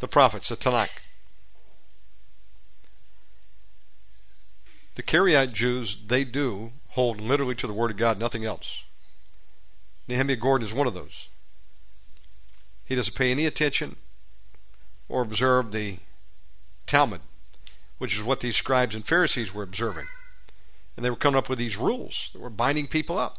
the 0.00 0.08
prophets, 0.08 0.50
the 0.50 0.56
Tanakh. 0.56 1.09
The 4.94 5.02
Karaite 5.02 5.52
Jews, 5.52 6.02
they 6.06 6.24
do 6.24 6.72
hold 6.88 7.20
literally 7.20 7.54
to 7.56 7.66
the 7.66 7.72
Word 7.72 7.92
of 7.92 7.96
God, 7.96 8.18
nothing 8.18 8.44
else. 8.44 8.82
Nehemiah 10.08 10.36
Gordon 10.36 10.66
is 10.66 10.74
one 10.74 10.86
of 10.86 10.94
those. 10.94 11.28
He 12.84 12.96
doesn't 12.96 13.14
pay 13.14 13.30
any 13.30 13.46
attention 13.46 13.96
or 15.08 15.22
observe 15.22 15.70
the 15.70 15.98
Talmud, 16.86 17.20
which 17.98 18.16
is 18.16 18.22
what 18.22 18.40
these 18.40 18.56
scribes 18.56 18.94
and 18.94 19.06
Pharisees 19.06 19.54
were 19.54 19.62
observing. 19.62 20.06
And 20.96 21.04
they 21.04 21.10
were 21.10 21.16
coming 21.16 21.38
up 21.38 21.48
with 21.48 21.58
these 21.58 21.76
rules 21.76 22.30
that 22.32 22.40
were 22.40 22.50
binding 22.50 22.88
people 22.88 23.16
up. 23.16 23.38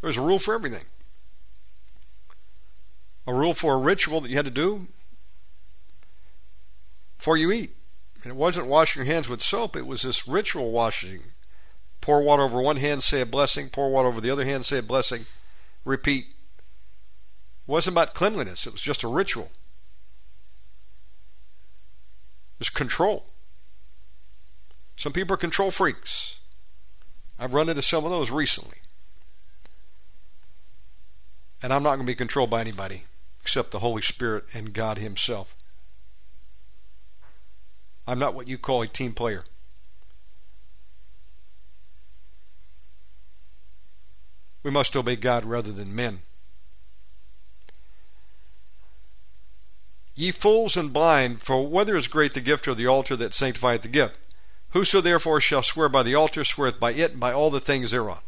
There 0.00 0.08
was 0.08 0.16
a 0.16 0.22
rule 0.22 0.38
for 0.38 0.54
everything. 0.54 0.84
A 3.26 3.34
rule 3.34 3.54
for 3.54 3.74
a 3.74 3.78
ritual 3.78 4.20
that 4.22 4.30
you 4.30 4.36
had 4.36 4.46
to 4.46 4.50
do 4.50 4.88
before 7.18 7.36
you 7.36 7.52
eat. 7.52 7.70
And 8.22 8.30
it 8.30 8.36
wasn't 8.36 8.68
washing 8.68 9.04
your 9.04 9.12
hands 9.12 9.28
with 9.28 9.42
soap, 9.42 9.76
it 9.76 9.86
was 9.86 10.02
this 10.02 10.28
ritual 10.28 10.70
washing. 10.70 11.22
Pour 12.00 12.20
water 12.20 12.42
over 12.42 12.60
one 12.60 12.76
hand, 12.76 13.02
say 13.02 13.20
a 13.20 13.26
blessing. 13.26 13.68
Pour 13.68 13.90
water 13.90 14.08
over 14.08 14.20
the 14.20 14.30
other 14.30 14.44
hand, 14.44 14.66
say 14.66 14.78
a 14.78 14.82
blessing. 14.82 15.26
Repeat. 15.84 16.26
It 16.28 16.34
wasn't 17.66 17.94
about 17.94 18.14
cleanliness, 18.14 18.66
it 18.66 18.72
was 18.72 18.82
just 18.82 19.02
a 19.02 19.08
ritual. 19.08 19.50
It 22.54 22.60
was 22.60 22.70
control. 22.70 23.26
Some 24.96 25.12
people 25.12 25.34
are 25.34 25.38
control 25.38 25.70
freaks. 25.70 26.36
I've 27.38 27.54
run 27.54 27.68
into 27.68 27.82
some 27.82 28.04
of 28.04 28.10
those 28.10 28.30
recently. 28.30 28.78
And 31.62 31.72
I'm 31.72 31.82
not 31.82 31.96
going 31.96 32.06
to 32.06 32.12
be 32.12 32.14
controlled 32.14 32.50
by 32.50 32.60
anybody 32.60 33.04
except 33.40 33.70
the 33.70 33.80
Holy 33.80 34.02
Spirit 34.02 34.44
and 34.54 34.72
God 34.72 34.98
Himself. 34.98 35.56
I'm 38.06 38.18
not 38.18 38.34
what 38.34 38.48
you 38.48 38.58
call 38.58 38.82
a 38.82 38.88
team 38.88 39.12
player. 39.12 39.44
We 44.62 44.70
must 44.70 44.96
obey 44.96 45.16
God 45.16 45.44
rather 45.44 45.72
than 45.72 45.94
men. 45.94 46.22
Ye 50.14 50.30
fools 50.30 50.76
and 50.76 50.92
blind, 50.92 51.42
for 51.42 51.66
whether 51.66 51.96
is 51.96 52.06
great 52.06 52.34
the 52.34 52.40
gift 52.40 52.68
or 52.68 52.74
the 52.74 52.86
altar 52.86 53.16
that 53.16 53.34
sanctifieth 53.34 53.82
the 53.82 53.88
gift? 53.88 54.18
Whoso 54.70 55.00
therefore 55.00 55.40
shall 55.40 55.62
swear 55.62 55.88
by 55.88 56.02
the 56.02 56.14
altar 56.14 56.44
sweareth 56.44 56.78
by 56.78 56.92
it 56.92 57.12
and 57.12 57.20
by 57.20 57.32
all 57.32 57.50
the 57.50 57.60
things 57.60 57.90
thereon. 57.90 58.20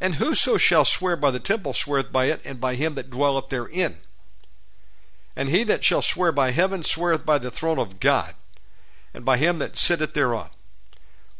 And 0.00 0.16
whoso 0.16 0.56
shall 0.56 0.84
swear 0.84 1.16
by 1.16 1.30
the 1.30 1.38
temple 1.38 1.74
sweareth 1.74 2.10
by 2.10 2.26
it 2.26 2.40
and 2.44 2.60
by 2.60 2.74
him 2.74 2.94
that 2.94 3.10
dwelleth 3.10 3.50
therein. 3.50 3.98
And 5.36 5.48
he 5.48 5.62
that 5.64 5.84
shall 5.84 6.02
swear 6.02 6.32
by 6.32 6.50
heaven 6.50 6.82
sweareth 6.82 7.24
by 7.24 7.38
the 7.38 7.50
throne 7.50 7.78
of 7.78 8.00
God 8.00 8.34
and 9.12 9.24
by 9.24 9.36
him 9.36 9.58
that 9.58 9.76
sitteth 9.76 10.14
thereon. 10.14 10.50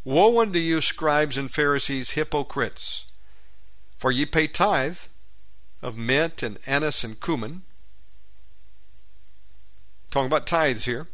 Woe 0.04 0.40
unto 0.40 0.58
you, 0.58 0.80
scribes 0.80 1.36
and 1.36 1.50
Pharisees, 1.50 2.10
hypocrites! 2.10 3.04
For 3.98 4.10
ye 4.10 4.24
pay 4.24 4.46
tithe 4.46 4.98
of 5.82 5.96
mint 5.96 6.42
and 6.42 6.58
anise 6.66 7.04
and 7.04 7.20
cumin, 7.20 7.62
talking 10.10 10.26
about 10.26 10.46
tithes 10.46 10.86
here, 10.86 11.06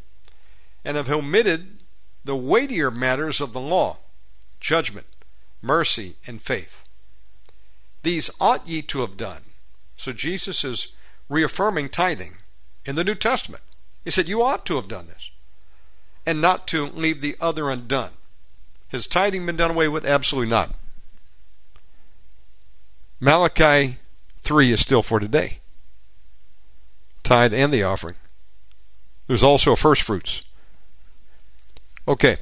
and 0.85 0.97
have 0.97 1.11
omitted 1.11 1.81
the 2.25 2.37
weightier 2.37 2.91
matters 2.91 3.41
of 3.41 3.53
the 3.53 3.61
law, 3.61 3.99
judgment, 4.61 5.07
mercy, 5.61 6.17
and 6.27 6.41
faith. 6.41 6.85
These 8.03 8.31
ought 8.41 8.69
ye 8.69 8.83
to 8.83 9.01
have 9.01 9.17
done. 9.17 9.43
So 9.97 10.13
Jesus 10.13 10.63
is 10.63 10.93
reaffirming 11.29 11.89
tithing 11.89 12.35
in 12.85 12.95
the 12.95 13.05
New 13.05 13.15
Testament. 13.17 13.63
He 14.05 14.11
said, 14.11 14.29
You 14.29 14.43
ought 14.43 14.65
to 14.67 14.77
have 14.77 14.89
done 14.89 15.07
this 15.07 15.31
and 16.27 16.41
not 16.41 16.67
to 16.67 16.87
leave 16.87 17.21
the 17.21 17.37
other 17.41 17.71
undone. 17.71 18.11
Has 18.89 19.07
tithing 19.07 19.47
been 19.47 19.57
done 19.57 19.71
away 19.71 19.89
with? 19.89 20.05
Absolutely 20.05 20.51
not. 20.51 20.75
Malachi 23.21 23.97
3 24.41 24.73
is 24.73 24.81
still 24.81 25.03
for 25.03 25.21
today. 25.21 25.61
Tithe 27.23 27.55
and 27.55 27.73
the 27.73 27.83
offering. 27.83 28.17
There's 29.27 29.43
also 29.43 29.75
first 29.75 30.03
fruits. 30.03 30.43
Okay. 32.07 32.37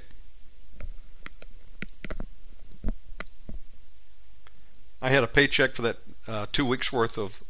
I 5.00 5.10
had 5.10 5.22
a 5.22 5.26
paycheck 5.26 5.72
for 5.72 5.82
that 5.82 5.96
uh, 6.26 6.46
two 6.50 6.66
weeks 6.66 6.92
worth 6.92 7.18
of 7.18 7.42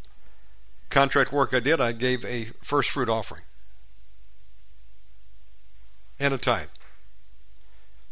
contract 0.90 1.32
work 1.32 1.54
I 1.54 1.60
did. 1.60 1.80
I 1.80 1.92
gave 1.92 2.24
a 2.24 2.46
first 2.62 2.90
fruit 2.90 3.08
offering 3.08 3.42
and 6.18 6.34
a 6.34 6.38
tithe. 6.38 6.68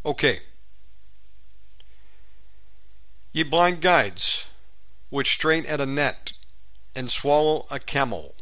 Okay, 0.05 0.39
Ye 3.33 3.41
blind 3.41 3.81
guides, 3.81 4.45
which 5.09 5.33
strain 5.33 5.65
at 5.65 5.81
a 5.81 5.87
net 5.87 6.33
and 6.95 7.11
swallow 7.11 7.65
a 7.71 7.79
camel. 7.79 8.35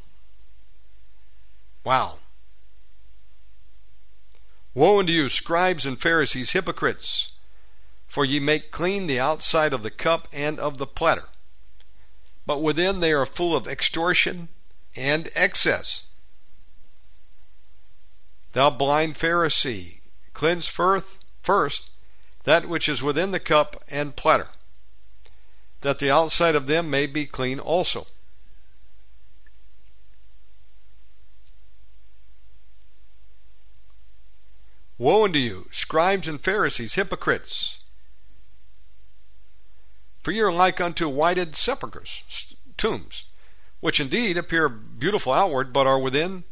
Wow. 1.86 2.20
Woe 4.74 5.00
unto 5.00 5.14
you, 5.14 5.30
scribes 5.30 5.86
and 5.86 6.00
Pharisees, 6.00 6.52
hypocrites! 6.52 7.32
For 8.06 8.26
ye 8.26 8.42
make 8.42 8.72
clean 8.72 9.08
the 9.08 9.22
outside 9.22 9.72
of 9.72 9.84
the 9.84 9.90
cup 9.90 10.28
and 10.34 10.60
of 10.60 10.78
the 10.78 10.86
platter, 10.86 11.30
but 12.46 12.62
within 12.62 13.00
they 13.00 13.14
are 13.14 13.26
full 13.26 13.56
of 13.56 13.70
extortion 13.70 14.50
and 14.94 15.30
excess. 15.34 16.04
Thou 18.54 18.70
blind 18.70 19.16
Pharisee, 19.16 20.02
cleanse 20.34 20.68
first 20.68 21.92
that 22.44 22.66
which 22.66 22.90
is 22.90 23.04
within 23.04 23.32
the 23.32 23.40
cup 23.40 23.84
and 23.90 24.16
platter, 24.16 24.50
that 25.82 26.00
the 26.00 26.12
outside 26.12 26.56
of 26.56 26.68
them 26.68 26.90
may 26.90 27.06
be 27.06 27.26
clean 27.26 27.60
also. 27.60 28.08
Woe 34.98 35.24
unto 35.24 35.40
you, 35.40 35.68
scribes 35.72 36.28
and 36.28 36.40
Pharisees, 36.40 36.94
hypocrites! 36.94 37.80
For 40.22 40.32
ye 40.32 40.42
are 40.42 40.52
like 40.52 40.80
unto 40.80 41.10
whited 41.10 41.56
sepulchres, 41.56 42.54
tombs, 42.78 43.26
which 43.80 44.00
indeed 44.00 44.38
appear 44.38 44.70
beautiful 44.70 45.34
outward, 45.34 45.74
but 45.74 45.88
are 45.88 45.98
within 45.98 46.44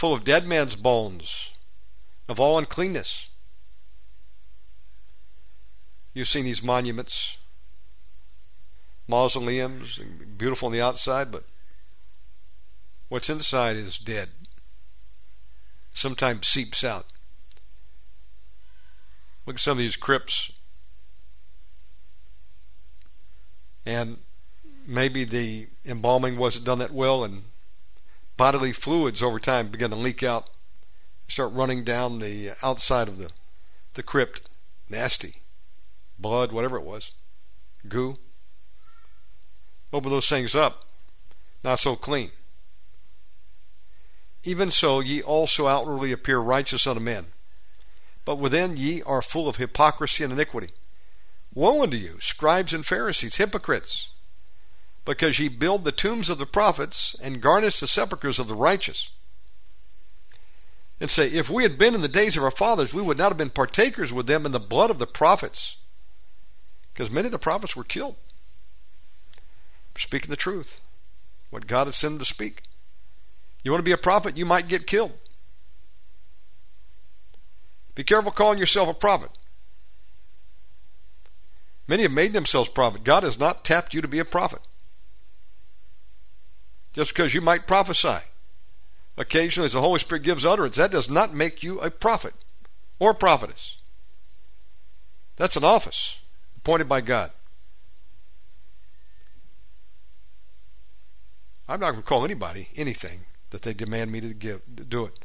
full 0.00 0.14
of 0.14 0.24
dead 0.24 0.46
men's 0.46 0.76
bones, 0.76 1.52
of 2.26 2.40
all 2.40 2.56
uncleanness. 2.56 3.28
You've 6.14 6.26
seen 6.26 6.46
these 6.46 6.62
monuments, 6.62 7.36
mausoleums, 9.06 10.00
beautiful 10.38 10.68
on 10.68 10.72
the 10.72 10.80
outside, 10.80 11.30
but 11.30 11.44
what's 13.10 13.28
inside 13.28 13.76
is 13.76 13.98
dead. 13.98 14.30
Sometimes 15.92 16.46
seeps 16.46 16.82
out. 16.82 17.04
Look 19.44 19.56
at 19.56 19.60
some 19.60 19.72
of 19.72 19.80
these 19.80 19.96
crypts. 19.96 20.50
And 23.84 24.16
maybe 24.86 25.24
the 25.24 25.66
embalming 25.84 26.38
wasn't 26.38 26.64
done 26.64 26.78
that 26.78 26.90
well, 26.90 27.22
and 27.22 27.42
bodily 28.40 28.72
fluids 28.72 29.22
over 29.22 29.38
time 29.38 29.68
begin 29.68 29.90
to 29.90 29.96
leak 29.96 30.22
out, 30.22 30.48
start 31.28 31.52
running 31.52 31.84
down 31.84 32.20
the 32.20 32.52
outside 32.62 33.06
of 33.06 33.18
the, 33.18 33.30
the 33.92 34.02
crypt. 34.02 34.48
Nasty. 34.88 35.34
Blood, 36.18 36.50
whatever 36.50 36.78
it 36.78 36.82
was. 36.82 37.10
Goo. 37.86 38.16
Open 39.92 40.10
those 40.10 40.30
things 40.30 40.54
up. 40.54 40.86
Not 41.62 41.80
so 41.80 41.96
clean. 41.96 42.30
Even 44.42 44.70
so, 44.70 45.00
ye 45.00 45.20
also 45.20 45.68
outwardly 45.68 46.10
appear 46.10 46.38
righteous 46.38 46.86
unto 46.86 47.02
men 47.02 47.26
but 48.24 48.36
within 48.36 48.76
ye 48.78 49.02
are 49.02 49.20
full 49.20 49.48
of 49.48 49.56
hypocrisy 49.56 50.24
and 50.24 50.32
iniquity. 50.32 50.70
Woe 51.52 51.82
unto 51.82 51.98
you, 51.98 52.16
scribes 52.20 52.72
and 52.72 52.86
Pharisees, 52.86 53.36
hypocrites! 53.36 54.10
Because 55.10 55.40
ye 55.40 55.48
build 55.48 55.82
the 55.82 55.90
tombs 55.90 56.30
of 56.30 56.38
the 56.38 56.46
prophets 56.46 57.16
and 57.20 57.40
garnish 57.40 57.80
the 57.80 57.88
sepulchres 57.88 58.38
of 58.38 58.46
the 58.46 58.54
righteous. 58.54 59.10
And 61.00 61.10
say, 61.10 61.26
If 61.26 61.50
we 61.50 61.64
had 61.64 61.76
been 61.76 61.96
in 61.96 62.00
the 62.00 62.06
days 62.06 62.36
of 62.36 62.44
our 62.44 62.52
fathers, 62.52 62.94
we 62.94 63.02
would 63.02 63.18
not 63.18 63.30
have 63.30 63.36
been 63.36 63.50
partakers 63.50 64.12
with 64.12 64.28
them 64.28 64.46
in 64.46 64.52
the 64.52 64.60
blood 64.60 64.88
of 64.88 65.00
the 65.00 65.08
prophets. 65.08 65.78
Because 66.92 67.10
many 67.10 67.26
of 67.26 67.32
the 67.32 67.40
prophets 67.40 67.74
were 67.74 67.82
killed. 67.82 68.14
Speaking 69.98 70.30
the 70.30 70.36
truth, 70.36 70.80
what 71.50 71.66
God 71.66 71.88
has 71.88 71.96
sent 71.96 72.12
them 72.12 72.18
to 72.20 72.24
speak. 72.24 72.62
You 73.64 73.72
want 73.72 73.80
to 73.80 73.84
be 73.84 73.90
a 73.90 73.98
prophet, 73.98 74.38
you 74.38 74.46
might 74.46 74.68
get 74.68 74.86
killed. 74.86 75.14
Be 77.96 78.04
careful 78.04 78.30
calling 78.30 78.60
yourself 78.60 78.88
a 78.88 78.94
prophet. 78.94 79.32
Many 81.88 82.04
have 82.04 82.12
made 82.12 82.32
themselves 82.32 82.68
prophet. 82.68 83.02
God 83.02 83.24
has 83.24 83.40
not 83.40 83.64
tapped 83.64 83.92
you 83.92 84.00
to 84.02 84.06
be 84.06 84.20
a 84.20 84.24
prophet. 84.24 84.60
Just 86.92 87.14
because 87.14 87.34
you 87.34 87.40
might 87.40 87.66
prophesy 87.66 88.18
occasionally 89.16 89.66
as 89.66 89.72
the 89.72 89.80
Holy 89.80 89.98
Spirit 89.98 90.22
gives 90.22 90.44
utterance, 90.44 90.76
that 90.76 90.90
does 90.90 91.10
not 91.10 91.32
make 91.32 91.62
you 91.62 91.80
a 91.80 91.90
prophet 91.90 92.34
or 92.98 93.14
prophetess. 93.14 93.76
That's 95.36 95.56
an 95.56 95.64
office 95.64 96.18
appointed 96.56 96.88
by 96.88 97.00
God. 97.00 97.30
I'm 101.68 101.78
not 101.80 101.92
going 101.92 102.02
to 102.02 102.08
call 102.08 102.24
anybody 102.24 102.68
anything 102.74 103.20
that 103.50 103.62
they 103.62 103.72
demand 103.72 104.10
me 104.10 104.20
to 104.20 104.34
give 104.34 104.62
to 104.76 104.84
do 104.84 105.04
it. 105.04 105.20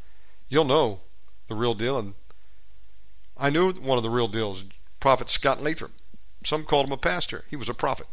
You'll 0.48 0.64
know 0.64 1.02
the 1.48 1.56
real 1.56 1.74
deal, 1.74 1.98
and 1.98 2.14
I 3.36 3.50
knew 3.50 3.74
one 3.74 3.98
of 3.98 4.04
the 4.04 4.10
real 4.10 4.28
deals, 4.28 4.64
Prophet 5.00 5.30
Scott 5.30 5.62
Lathrop. 5.62 5.92
Some 6.44 6.64
called 6.64 6.86
him 6.86 6.92
a 6.92 6.98
pastor. 6.98 7.46
He 7.50 7.56
was 7.56 7.70
a 7.70 7.74
prophet. 7.74 8.08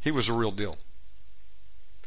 He 0.00 0.10
was 0.10 0.28
a 0.28 0.32
real 0.32 0.50
deal. 0.50 0.76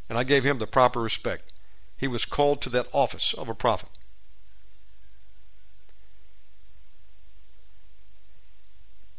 And 0.08 0.18
I 0.18 0.24
gave 0.24 0.44
him 0.44 0.58
the 0.58 0.66
proper 0.66 1.00
respect. 1.00 1.52
He 1.96 2.08
was 2.08 2.24
called 2.24 2.62
to 2.62 2.70
that 2.70 2.88
office 2.92 3.34
of 3.34 3.48
a 3.48 3.54
prophet. 3.54 3.90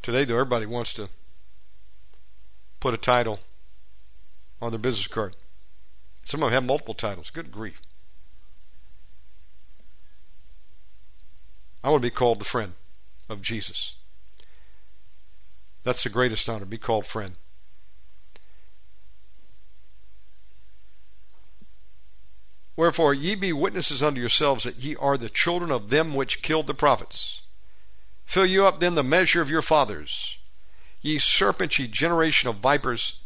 Today, 0.02 0.23
though, 0.23 0.36
everybody 0.36 0.65
wants 0.65 0.93
to 0.93 1.10
put 2.80 2.93
a 2.93 2.97
title 2.97 3.39
on 4.62 4.71
their 4.71 4.80
business 4.80 5.08
card. 5.08 5.36
Some 6.25 6.41
of 6.41 6.47
them 6.47 6.54
have 6.54 6.65
multiple 6.65 6.93
titles. 6.93 7.30
Good 7.30 7.52
grief. 7.52 7.82
I 11.84 11.89
want 11.89 12.02
to 12.02 12.08
be 12.08 12.15
called 12.15 12.39
the 12.39 12.45
friend 12.45 12.73
of 13.30 13.41
Jesus. 13.41 13.95
That's 15.84 16.04
the 16.04 16.10
greatest 16.10 16.47
honor, 16.49 16.65
be 16.65 16.78
called 16.78 17.06
friend. 17.06 17.36
Wherefore 22.80 23.13
ye 23.13 23.36
be 23.36 23.52
witnesses 23.52 24.02
unto 24.02 24.22
yourselves 24.22 24.63
that 24.63 24.78
ye 24.78 24.96
are 24.96 25.18
the 25.18 25.30
children 25.30 25.70
of 25.70 25.89
them 25.89 26.13
which 26.13 26.42
killed 26.42 26.65
the 26.65 26.74
prophets. 26.74 27.42
Fill 28.24 28.46
you 28.46 28.65
up 28.65 28.80
then 28.80 28.96
the 28.96 29.04
measure 29.04 29.42
of 29.42 29.50
your 29.50 29.62
fathers. 29.62 30.38
Ye 31.02 31.20
serpents, 31.20 31.78
ye 31.78 31.88
generation 31.88 32.48
of 32.48 32.56
vipers, 32.60 33.20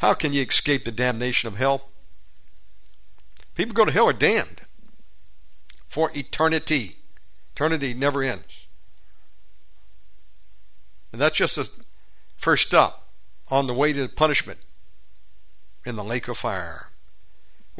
how 0.00 0.12
can 0.12 0.34
ye 0.34 0.42
escape 0.42 0.84
the 0.84 0.92
damnation 0.92 1.46
of 1.46 1.56
hell? 1.56 1.88
People 3.54 3.72
go 3.72 3.86
to 3.86 3.90
hell 3.90 4.10
are 4.10 4.12
damned 4.12 4.66
for 5.88 6.10
eternity. 6.14 6.96
Eternity 7.54 7.94
never 7.94 8.22
ends. 8.22 8.66
And 11.10 11.18
that's 11.18 11.36
just 11.36 11.56
the 11.56 11.70
first 12.36 12.66
stop 12.66 13.08
on 13.48 13.66
the 13.66 13.72
way 13.72 13.94
to 13.94 14.08
punishment 14.08 14.58
in 15.86 15.96
the 15.96 16.04
lake 16.04 16.28
of 16.28 16.36
fire, 16.36 16.89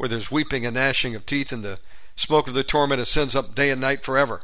where 0.01 0.09
there's 0.09 0.31
weeping 0.31 0.65
and 0.65 0.73
gnashing 0.73 1.13
of 1.13 1.27
teeth, 1.27 1.51
and 1.51 1.63
the 1.63 1.77
smoke 2.15 2.47
of 2.47 2.55
the 2.55 2.63
torment 2.63 2.99
ascends 2.99 3.35
up 3.35 3.53
day 3.53 3.69
and 3.69 3.79
night 3.79 4.01
forever. 4.01 4.41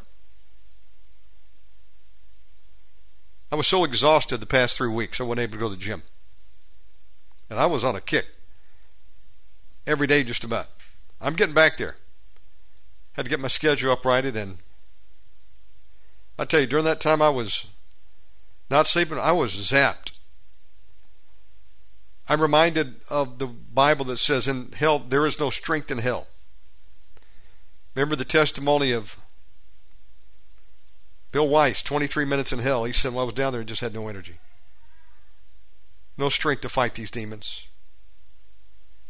I 3.52 3.56
was 3.56 3.66
so 3.66 3.84
exhausted 3.84 4.38
the 4.38 4.46
past 4.46 4.78
three 4.78 4.88
weeks, 4.88 5.20
I 5.20 5.24
wasn't 5.24 5.40
able 5.40 5.54
to 5.54 5.58
go 5.58 5.70
to 5.70 5.76
the 5.76 5.82
gym. 5.82 6.04
And 7.50 7.60
I 7.60 7.66
was 7.66 7.84
on 7.84 7.96
a 7.96 8.02
kick. 8.02 8.28
Every 9.88 10.06
day, 10.06 10.24
just 10.24 10.44
about. 10.44 10.68
I'm 11.20 11.34
getting 11.34 11.56
back 11.56 11.78
there. 11.78 11.96
Had 13.14 13.26
to 13.26 13.32
get 13.32 13.40
my 13.40 13.48
schedule 13.48 13.92
uprighted 13.92 14.38
and 14.38 14.60
I 16.38 16.46
tell 16.46 16.60
you, 16.60 16.68
during 16.68 16.86
that 16.86 17.02
time 17.02 17.20
I 17.20 17.30
was 17.30 17.66
not 18.70 18.86
sleeping, 18.86 19.18
I 19.18 19.32
was 19.32 19.56
zapped. 19.56 20.12
I'm 22.30 22.42
reminded 22.42 22.96
of 23.10 23.40
the 23.40 23.48
Bible 23.48 24.06
that 24.06 24.18
says, 24.18 24.48
In 24.48 24.72
hell, 24.74 25.00
there 25.00 25.26
is 25.26 25.40
no 25.40 25.50
strength 25.50 25.90
in 25.92 26.00
hell. 26.00 26.28
Remember 27.96 28.16
the 28.16 28.26
testimony 28.26 28.92
of 28.92 29.16
Bill 31.32 31.48
Wiese, 31.48 31.82
23 31.82 32.26
minutes 32.26 32.52
in 32.52 32.60
hell. 32.60 32.84
He 32.84 32.94
said, 32.94 33.14
Well, 33.14 33.22
I 33.22 33.26
was 33.26 33.34
down 33.34 33.54
there 33.54 33.62
and 33.62 33.70
just 33.70 33.82
had 33.82 33.94
no 33.94 34.08
energy. 34.08 34.36
No 36.18 36.30
strength 36.30 36.62
to 36.62 36.70
fight 36.70 36.96
these 36.96 37.12
demons. 37.12 37.68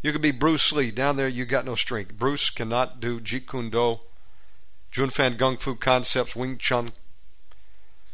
You 0.02 0.12
could 0.12 0.22
be 0.22 0.32
Bruce 0.32 0.72
Lee. 0.72 0.92
Down 0.92 1.16
there, 1.16 1.28
you 1.28 1.46
got 1.46 1.66
no 1.66 1.76
strength. 1.76 2.18
Bruce 2.18 2.50
cannot 2.50 3.00
do 3.00 3.20
Jeet 3.20 3.48
Kune 3.48 3.70
Do, 3.70 4.02
Jun 4.92 5.10
Fan 5.10 5.36
Gung 5.36 5.60
Fu 5.60 5.76
concepts, 5.76 6.36
Wing 6.36 6.58
Chun 6.58 6.92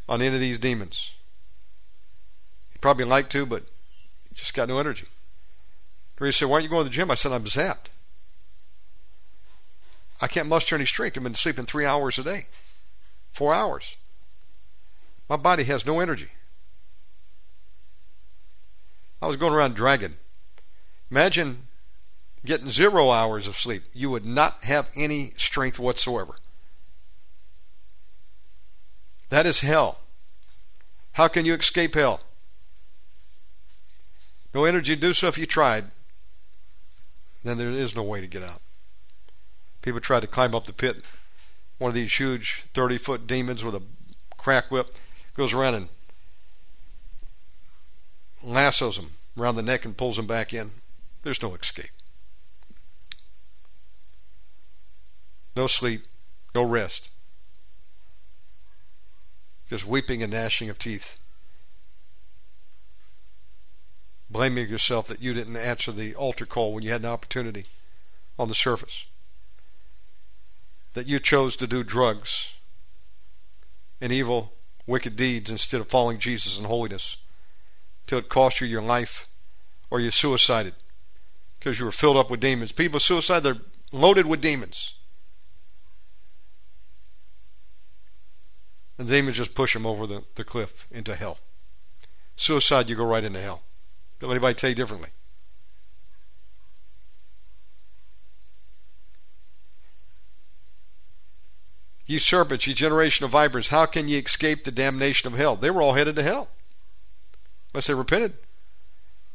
on 0.07 0.21
any 0.21 0.35
of 0.35 0.41
these 0.41 0.59
demons. 0.59 1.11
He'd 2.71 2.81
probably 2.81 3.05
like 3.05 3.29
to, 3.29 3.45
but 3.45 3.63
just 4.33 4.53
got 4.53 4.67
no 4.67 4.79
energy. 4.79 5.05
He 6.19 6.31
said, 6.31 6.47
Why 6.47 6.55
aren't 6.55 6.63
you 6.63 6.69
going 6.69 6.83
to 6.83 6.89
the 6.89 6.95
gym? 6.95 7.11
I 7.11 7.15
said, 7.15 7.31
I'm 7.31 7.43
zapped. 7.43 7.87
I 10.21 10.27
can't 10.27 10.47
muster 10.47 10.75
any 10.75 10.85
strength. 10.85 11.17
I've 11.17 11.23
been 11.23 11.35
sleeping 11.35 11.65
three 11.65 11.85
hours 11.85 12.17
a 12.17 12.23
day, 12.23 12.45
four 13.33 13.53
hours. 13.53 13.97
My 15.29 15.35
body 15.35 15.63
has 15.65 15.85
no 15.85 15.99
energy. 15.99 16.29
I 19.21 19.27
was 19.27 19.37
going 19.37 19.53
around 19.53 19.75
dragging. 19.75 20.15
Imagine 21.09 21.67
getting 22.45 22.69
zero 22.69 23.11
hours 23.11 23.47
of 23.47 23.57
sleep. 23.57 23.83
You 23.93 24.09
would 24.11 24.25
not 24.25 24.63
have 24.63 24.89
any 24.95 25.33
strength 25.37 25.79
whatsoever. 25.79 26.35
That 29.29 29.45
is 29.45 29.61
hell. 29.61 29.99
How 31.13 31.27
can 31.27 31.45
you 31.45 31.53
escape 31.53 31.95
hell? 31.95 32.21
No 34.53 34.65
energy 34.65 34.95
to 34.95 35.01
do 35.01 35.13
so 35.13 35.27
if 35.27 35.37
you 35.37 35.45
tried. 35.45 35.85
Then 37.43 37.57
there 37.57 37.71
is 37.71 37.95
no 37.95 38.03
way 38.03 38.21
to 38.21 38.27
get 38.27 38.43
out. 38.43 38.61
People 39.81 39.99
try 39.99 40.19
to 40.19 40.27
climb 40.27 40.55
up 40.55 40.65
the 40.65 40.73
pit. 40.73 41.03
One 41.77 41.89
of 41.89 41.95
these 41.95 42.13
huge 42.13 42.63
30 42.73 42.97
foot 42.97 43.27
demons 43.27 43.63
with 43.63 43.75
a 43.75 43.83
crack 44.37 44.71
whip 44.71 44.95
goes 45.35 45.53
around 45.53 45.75
and 45.75 45.89
lassos 48.43 48.97
them 48.97 49.11
around 49.37 49.55
the 49.55 49.63
neck 49.63 49.85
and 49.85 49.97
pulls 49.97 50.17
them 50.17 50.27
back 50.27 50.53
in. 50.53 50.71
There's 51.23 51.41
no 51.41 51.55
escape. 51.55 51.89
No 55.55 55.67
sleep, 55.67 56.03
no 56.53 56.63
rest. 56.63 57.09
Just 59.69 59.85
weeping 59.85 60.21
and 60.21 60.31
gnashing 60.31 60.69
of 60.69 60.77
teeth. 60.77 61.19
Blaming 64.33 64.67
yourself 64.67 65.05
that 65.07 65.21
you 65.21 65.33
didn't 65.35 65.55
answer 65.55 65.91
the 65.91 66.15
altar 66.15 66.47
call 66.47 66.73
when 66.73 66.83
you 66.83 66.91
had 66.91 67.01
an 67.01 67.07
opportunity 67.07 67.65
on 68.39 68.47
the 68.47 68.55
surface. 68.55 69.05
That 70.93 71.05
you 71.05 71.19
chose 71.19 71.55
to 71.57 71.67
do 71.67 71.83
drugs 71.83 72.53
and 74.01 74.11
evil, 74.11 74.53
wicked 74.87 75.15
deeds 75.15 75.51
instead 75.51 75.81
of 75.81 75.87
following 75.87 76.17
Jesus 76.17 76.57
in 76.57 76.65
holiness 76.65 77.17
till 78.07 78.17
it 78.17 78.27
cost 78.27 78.59
you 78.59 78.65
your 78.65 78.81
life 78.81 79.29
or 79.91 79.99
you 79.99 80.09
suicided 80.09 80.73
because 81.59 81.79
you 81.79 81.85
were 81.85 81.91
filled 81.91 82.17
up 82.17 82.31
with 82.31 82.39
demons. 82.39 82.71
People 82.71 82.99
suicide, 82.99 83.41
they're 83.41 83.57
loaded 83.91 84.25
with 84.25 84.41
demons. 84.41 84.95
And 88.97 89.07
the 89.07 89.15
demons 89.15 89.37
just 89.37 89.53
push 89.53 89.73
them 89.73 89.85
over 89.85 90.07
the, 90.07 90.23
the 90.33 90.43
cliff 90.43 90.87
into 90.91 91.13
hell. 91.13 91.37
Suicide, 92.35 92.89
you 92.89 92.95
go 92.95 93.05
right 93.05 93.23
into 93.23 93.39
hell. 93.39 93.61
Anybody 94.31 94.55
tell 94.55 94.69
you 94.69 94.75
differently. 94.75 95.09
Ye 102.05 102.19
serpents, 102.19 102.67
ye 102.67 102.73
generation 102.73 103.25
of 103.25 103.31
vipers, 103.31 103.69
how 103.69 103.85
can 103.85 104.07
ye 104.07 104.17
escape 104.17 104.63
the 104.63 104.71
damnation 104.71 105.31
of 105.31 105.37
hell? 105.37 105.55
They 105.55 105.69
were 105.69 105.81
all 105.81 105.93
headed 105.93 106.15
to 106.17 106.23
hell. 106.23 106.49
Unless 107.73 107.87
they 107.87 107.93
repented. 107.93 108.33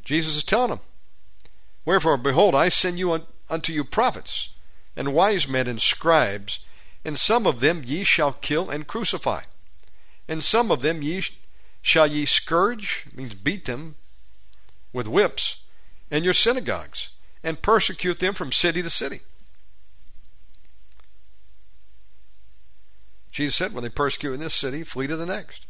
Jesus 0.03 0.35
is 0.35 0.43
telling 0.43 0.69
them. 0.69 0.79
Wherefore, 1.85 2.17
behold, 2.17 2.55
I 2.55 2.69
send 2.69 2.99
you 2.99 3.25
unto 3.49 3.73
you 3.73 3.83
prophets, 3.83 4.49
and 4.95 5.13
wise 5.13 5.47
men, 5.47 5.67
and 5.67 5.81
scribes, 5.81 6.65
and 7.03 7.17
some 7.17 7.47
of 7.47 7.59
them 7.59 7.83
ye 7.85 8.03
shall 8.03 8.33
kill 8.33 8.69
and 8.69 8.87
crucify. 8.87 9.41
And 10.27 10.43
some 10.43 10.71
of 10.71 10.81
them 10.81 11.01
ye 11.01 11.23
shall 11.81 12.07
ye 12.07 12.25
scourge, 12.25 13.07
means 13.15 13.33
beat 13.33 13.65
them, 13.65 13.95
with 14.93 15.07
whips, 15.07 15.63
in 16.11 16.23
your 16.23 16.33
synagogues, 16.33 17.09
and 17.43 17.61
persecute 17.61 18.19
them 18.19 18.33
from 18.33 18.51
city 18.51 18.81
to 18.81 18.89
city. 18.89 19.19
Jesus 23.31 23.55
said, 23.55 23.73
when 23.73 23.83
they 23.83 23.89
persecute 23.89 24.33
in 24.33 24.39
this 24.39 24.55
city, 24.55 24.83
flee 24.83 25.07
to 25.07 25.15
the 25.15 25.25
next. 25.25 25.67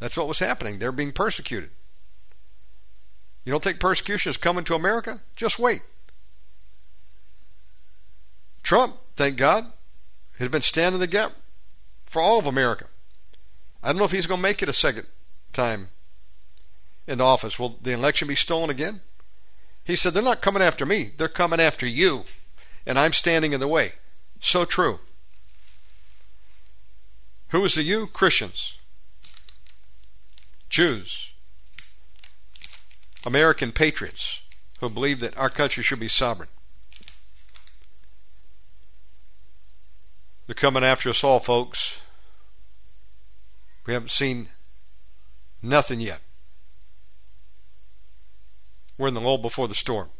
That's 0.00 0.16
what 0.16 0.28
was 0.28 0.40
happening. 0.40 0.78
They're 0.78 0.92
being 0.92 1.12
persecuted. 1.12 1.70
You 3.44 3.52
don't 3.52 3.62
think 3.62 3.80
persecution 3.80 4.30
is 4.30 4.36
coming 4.36 4.64
to 4.64 4.74
America? 4.74 5.20
Just 5.36 5.58
wait. 5.58 5.82
Trump, 8.62 8.96
thank 9.16 9.36
God, 9.36 9.66
has 10.38 10.48
been 10.48 10.62
standing 10.62 11.00
the 11.00 11.06
gap 11.06 11.32
for 12.04 12.20
all 12.20 12.38
of 12.38 12.46
America. 12.46 12.86
I 13.82 13.88
don't 13.88 13.98
know 13.98 14.04
if 14.04 14.12
he's 14.12 14.26
going 14.26 14.38
to 14.38 14.42
make 14.42 14.62
it 14.62 14.68
a 14.68 14.72
second 14.72 15.06
time 15.52 15.88
in 17.12 17.20
office. 17.20 17.58
Will 17.58 17.78
the 17.80 17.92
election 17.92 18.26
be 18.26 18.34
stolen 18.34 18.70
again? 18.70 19.00
He 19.84 19.94
said, 19.94 20.14
They're 20.14 20.22
not 20.22 20.40
coming 20.40 20.62
after 20.62 20.86
me, 20.86 21.10
they're 21.16 21.28
coming 21.28 21.60
after 21.60 21.86
you, 21.86 22.24
and 22.86 22.98
I'm 22.98 23.12
standing 23.12 23.52
in 23.52 23.60
the 23.60 23.68
way. 23.68 23.92
So 24.40 24.64
true. 24.64 24.98
Who 27.50 27.64
is 27.64 27.74
the 27.74 27.82
you? 27.82 28.06
Christians, 28.06 28.78
Jews, 30.70 31.32
American 33.26 33.72
patriots 33.72 34.40
who 34.80 34.88
believe 34.88 35.20
that 35.20 35.36
our 35.38 35.50
country 35.50 35.82
should 35.82 36.00
be 36.00 36.08
sovereign. 36.08 36.48
They're 40.46 40.54
coming 40.54 40.82
after 40.82 41.10
us 41.10 41.22
all, 41.22 41.38
folks. 41.38 42.00
We 43.86 43.92
haven't 43.92 44.10
seen 44.10 44.48
nothing 45.62 46.00
yet. 46.00 46.20
We're 49.02 49.08
in 49.08 49.14
the 49.14 49.20
lull 49.20 49.38
before 49.38 49.66
the 49.66 49.74
storm. 49.74 50.10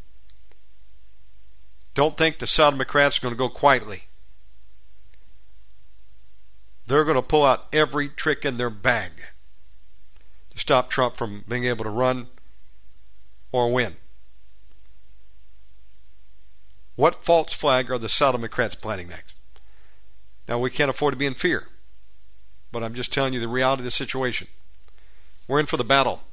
Don't 1.94 2.18
think 2.18 2.38
the 2.38 2.46
Sodomocrats 2.46 3.16
are 3.16 3.22
going 3.22 3.32
to 3.32 3.38
go 3.38 3.48
quietly. 3.48 4.00
They're 6.88 7.04
going 7.04 7.14
to 7.14 7.22
pull 7.22 7.44
out 7.44 7.66
every 7.72 8.08
trick 8.08 8.44
in 8.44 8.56
their 8.56 8.70
bag 8.70 9.12
to 10.50 10.58
stop 10.58 10.90
Trump 10.90 11.16
from 11.16 11.44
being 11.48 11.64
able 11.64 11.84
to 11.84 11.90
run 11.90 12.26
or 13.52 13.72
win. 13.72 13.92
What 16.96 17.24
false 17.24 17.52
flag 17.52 17.88
are 17.88 17.98
the 17.98 18.08
Sodomocrats 18.08 18.80
planting 18.82 19.10
next? 19.10 19.36
Now, 20.48 20.58
we 20.58 20.70
can't 20.70 20.90
afford 20.90 21.12
to 21.12 21.18
be 21.18 21.26
in 21.26 21.34
fear, 21.34 21.68
but 22.72 22.82
I'm 22.82 22.94
just 22.94 23.12
telling 23.12 23.32
you 23.32 23.38
the 23.38 23.46
reality 23.46 23.82
of 23.82 23.84
the 23.84 23.92
situation. 23.92 24.48
We're 25.46 25.60
in 25.60 25.66
for 25.66 25.76
the 25.76 25.84
battle. 25.84 26.24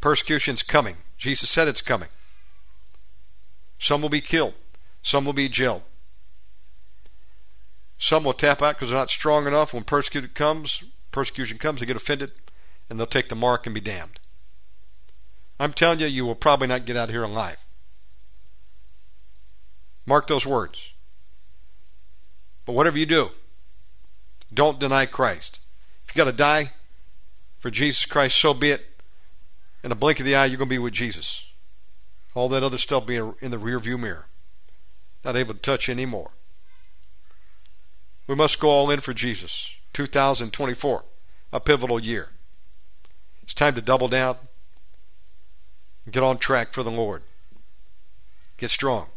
Persecution's 0.00 0.62
coming. 0.62 0.98
Jesus 1.20 1.50
said 1.50 1.68
it's 1.68 1.82
coming. 1.82 2.08
Some 3.78 4.00
will 4.00 4.08
be 4.08 4.22
killed. 4.22 4.54
Some 5.02 5.26
will 5.26 5.34
be 5.34 5.50
jailed. 5.50 5.82
Some 7.98 8.24
will 8.24 8.32
tap 8.32 8.62
out 8.62 8.76
because 8.76 8.88
they're 8.88 8.98
not 8.98 9.10
strong 9.10 9.46
enough. 9.46 9.74
When 9.74 9.84
persecution 9.84 10.30
comes, 10.32 10.82
persecution 11.12 11.58
comes, 11.58 11.80
they 11.80 11.86
get 11.86 11.96
offended, 11.96 12.32
and 12.88 12.98
they'll 12.98 13.06
take 13.06 13.28
the 13.28 13.36
mark 13.36 13.66
and 13.66 13.74
be 13.74 13.82
damned. 13.82 14.18
I'm 15.58 15.74
telling 15.74 16.00
you, 16.00 16.06
you 16.06 16.24
will 16.24 16.34
probably 16.34 16.68
not 16.68 16.86
get 16.86 16.96
out 16.96 17.10
of 17.10 17.14
here 17.14 17.24
alive. 17.24 17.58
Mark 20.06 20.26
those 20.26 20.46
words. 20.46 20.90
But 22.64 22.72
whatever 22.72 22.96
you 22.96 23.04
do, 23.04 23.28
don't 24.52 24.80
deny 24.80 25.04
Christ. 25.04 25.60
If 26.04 26.16
you 26.16 26.24
got 26.24 26.30
to 26.30 26.36
die 26.36 26.70
for 27.58 27.70
Jesus 27.70 28.06
Christ, 28.06 28.40
so 28.40 28.54
be 28.54 28.70
it. 28.70 28.86
In 29.82 29.92
a 29.92 29.96
blink 29.96 30.20
of 30.20 30.26
the 30.26 30.34
eye, 30.34 30.46
you're 30.46 30.58
going 30.58 30.68
to 30.68 30.74
be 30.74 30.78
with 30.78 30.92
Jesus. 30.92 31.46
All 32.34 32.48
that 32.50 32.62
other 32.62 32.78
stuff 32.78 33.06
being 33.06 33.34
in 33.40 33.50
the 33.50 33.56
rearview 33.56 33.98
mirror. 33.98 34.26
Not 35.24 35.36
able 35.36 35.54
to 35.54 35.60
touch 35.60 35.88
anymore. 35.88 36.30
We 38.26 38.34
must 38.34 38.60
go 38.60 38.68
all 38.68 38.90
in 38.90 39.00
for 39.00 39.14
Jesus. 39.14 39.74
2024, 39.92 41.04
a 41.52 41.60
pivotal 41.60 41.98
year. 41.98 42.28
It's 43.42 43.54
time 43.54 43.74
to 43.74 43.80
double 43.80 44.08
down, 44.08 44.36
Get 46.10 46.22
on 46.22 46.38
track 46.38 46.72
for 46.72 46.82
the 46.82 46.90
Lord. 46.90 47.22
Get 48.56 48.70
strong. 48.70 49.08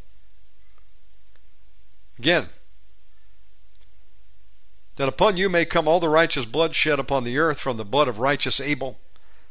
Again, 2.19 2.47
that 4.97 5.09
upon 5.09 5.37
you 5.37 5.49
may 5.49 5.65
come 5.65 5.87
all 5.87 5.99
the 5.99 6.09
righteous 6.09 6.45
blood 6.45 6.75
shed 6.75 6.99
upon 6.99 7.23
the 7.23 7.37
earth, 7.37 7.59
from 7.59 7.77
the 7.77 7.85
blood 7.85 8.07
of 8.07 8.19
righteous 8.19 8.59
Abel 8.59 8.99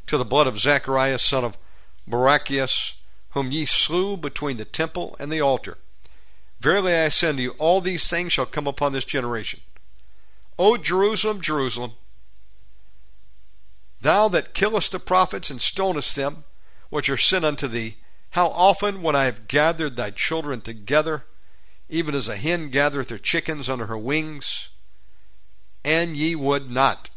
to 0.07 0.19
the 0.19 0.25
blood 0.25 0.47
of 0.47 0.59
Zacharias, 0.59 1.23
son 1.23 1.45
of 1.45 1.57
Barachias, 2.09 2.95
whom 3.31 3.51
ye 3.51 3.65
slew 3.65 4.17
between 4.17 4.57
the 4.57 4.65
temple 4.65 5.17
and 5.19 5.31
the 5.31 5.41
altar. 5.41 5.79
Verily 6.61 6.95
I 6.95 7.09
say 7.09 7.31
unto 7.31 7.43
you, 7.43 7.51
all 7.59 7.81
these 7.81 8.09
things 8.09 8.33
shall 8.33 8.47
come 8.47 8.67
upon 8.67 8.93
this 8.93 9.05
generation. 9.05 9.61
O 10.59 10.77
Jerusalem, 10.77 11.41
Jerusalem, 11.41 11.93
thou 14.01 14.29
that 14.29 14.55
killest 14.55 14.93
the 14.93 14.99
prophets 14.99 15.51
and 15.51 15.61
stonest 15.61 16.15
them, 16.15 16.45
which 16.91 17.09
are 17.09 17.17
sent 17.17 17.45
unto 17.45 17.67
thee. 17.67 17.97
How 18.31 18.49
often, 18.49 19.03
when 19.03 19.17
I 19.17 19.25
have 19.25 19.49
gathered 19.49 19.97
thy 19.97 20.11
children 20.11 20.61
together, 20.61 21.25
even 21.89 22.15
as 22.15 22.29
a 22.29 22.37
hen 22.37 22.71
gathereth 22.71 23.11
her 23.11 23.19
chickens 23.19 23.69
under 23.69 23.87
her 23.87 23.99
wings, 23.99 24.69
and 25.85 26.17
ye 26.17 26.35
would 26.35 26.71
not. 26.71 27.11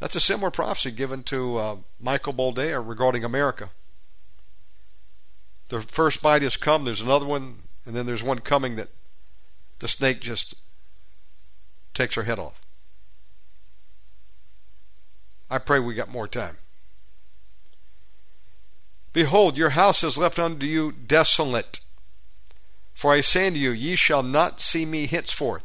That's 0.00 0.16
a 0.16 0.20
similar 0.20 0.50
prophecy 0.50 0.90
given 0.90 1.22
to 1.24 1.56
uh, 1.58 1.76
Michael 2.00 2.32
Boldea 2.32 2.80
regarding 2.80 3.22
America. 3.22 3.70
The 5.68 5.82
first 5.82 6.22
bite 6.22 6.42
has 6.42 6.56
come, 6.56 6.84
there's 6.84 7.02
another 7.02 7.26
one, 7.26 7.58
and 7.84 7.94
then 7.94 8.06
there's 8.06 8.22
one 8.22 8.40
coming 8.40 8.76
that 8.76 8.88
the 9.78 9.88
snake 9.88 10.20
just 10.20 10.54
takes 11.92 12.14
her 12.14 12.24
head 12.24 12.38
off. 12.38 12.60
I 15.50 15.58
pray 15.58 15.78
we 15.78 15.94
got 15.94 16.08
more 16.08 16.28
time. 16.28 16.56
Behold, 19.12 19.56
your 19.56 19.70
house 19.70 20.02
is 20.02 20.16
left 20.16 20.38
unto 20.38 20.64
you 20.64 20.92
desolate. 20.92 21.80
For 22.94 23.12
I 23.12 23.20
say 23.20 23.48
unto 23.48 23.58
you, 23.58 23.70
ye 23.70 23.96
shall 23.96 24.22
not 24.22 24.60
see 24.60 24.86
me 24.86 25.06
henceforth, 25.06 25.64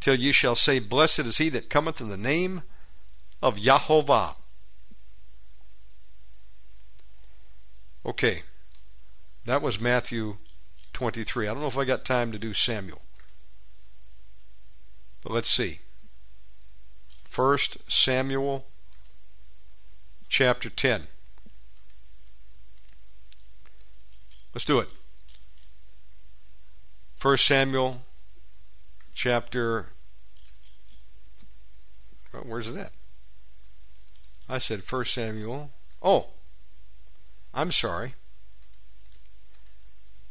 till 0.00 0.16
ye 0.16 0.32
shall 0.32 0.56
say, 0.56 0.80
Blessed 0.80 1.20
is 1.20 1.38
he 1.38 1.48
that 1.50 1.70
cometh 1.70 2.00
in 2.00 2.08
the 2.08 2.16
name 2.16 2.62
of 3.42 3.56
Yahovah. 3.56 4.36
Okay, 8.04 8.42
that 9.44 9.62
was 9.62 9.80
Matthew 9.80 10.36
23. 10.92 11.48
I 11.48 11.52
don't 11.52 11.60
know 11.60 11.68
if 11.68 11.76
I 11.76 11.84
got 11.84 12.04
time 12.04 12.32
to 12.32 12.38
do 12.38 12.54
Samuel. 12.54 13.02
But 15.22 15.32
let's 15.32 15.50
see. 15.50 15.80
First 17.24 17.78
Samuel 17.90 18.66
chapter 20.28 20.70
10. 20.70 21.02
Let's 24.54 24.64
do 24.64 24.78
it. 24.78 24.88
First 27.16 27.46
Samuel 27.46 28.02
chapter 29.14 29.88
where's 32.44 32.68
it 32.68 32.76
at? 32.76 32.92
I 34.48 34.58
said 34.58 34.84
First 34.84 35.14
Samuel. 35.14 35.70
Oh, 36.02 36.28
I'm 37.52 37.72
sorry. 37.72 38.14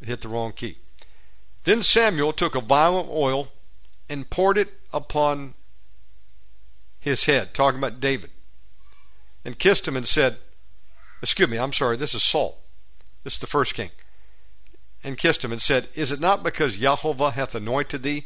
It 0.01 0.07
hit 0.07 0.21
the 0.21 0.29
wrong 0.29 0.53
key. 0.53 0.77
Then 1.63 1.81
Samuel 1.81 2.31
took 2.31 2.55
a 2.55 2.61
vial 2.61 2.99
of 2.99 3.09
oil 3.09 3.49
and 4.09 4.29
poured 4.29 4.57
it 4.57 4.69
upon 4.93 5.55
his 6.99 7.25
head, 7.25 7.53
talking 7.53 7.79
about 7.79 7.99
David, 7.99 8.29
and 9.43 9.57
kissed 9.57 9.87
him 9.87 9.97
and 9.97 10.07
said, 10.07 10.37
Excuse 11.21 11.49
me, 11.49 11.57
I'm 11.57 11.73
sorry, 11.73 11.97
this 11.97 12.13
is 12.13 12.23
Saul. 12.23 12.61
This 13.23 13.33
is 13.33 13.39
the 13.39 13.47
first 13.47 13.73
king. 13.73 13.89
And 15.03 15.17
kissed 15.17 15.43
him 15.43 15.51
and 15.51 15.61
said, 15.61 15.87
Is 15.95 16.11
it 16.11 16.19
not 16.19 16.43
because 16.43 16.77
Jehovah 16.77 17.31
hath 17.31 17.55
anointed 17.55 18.03
thee 18.03 18.25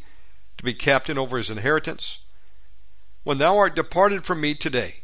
to 0.58 0.64
be 0.64 0.74
captain 0.74 1.18
over 1.18 1.38
his 1.38 1.50
inheritance? 1.50 2.20
When 3.24 3.38
thou 3.38 3.58
art 3.58 3.76
departed 3.76 4.26
from 4.26 4.42
me 4.42 4.54
today, 4.54 4.96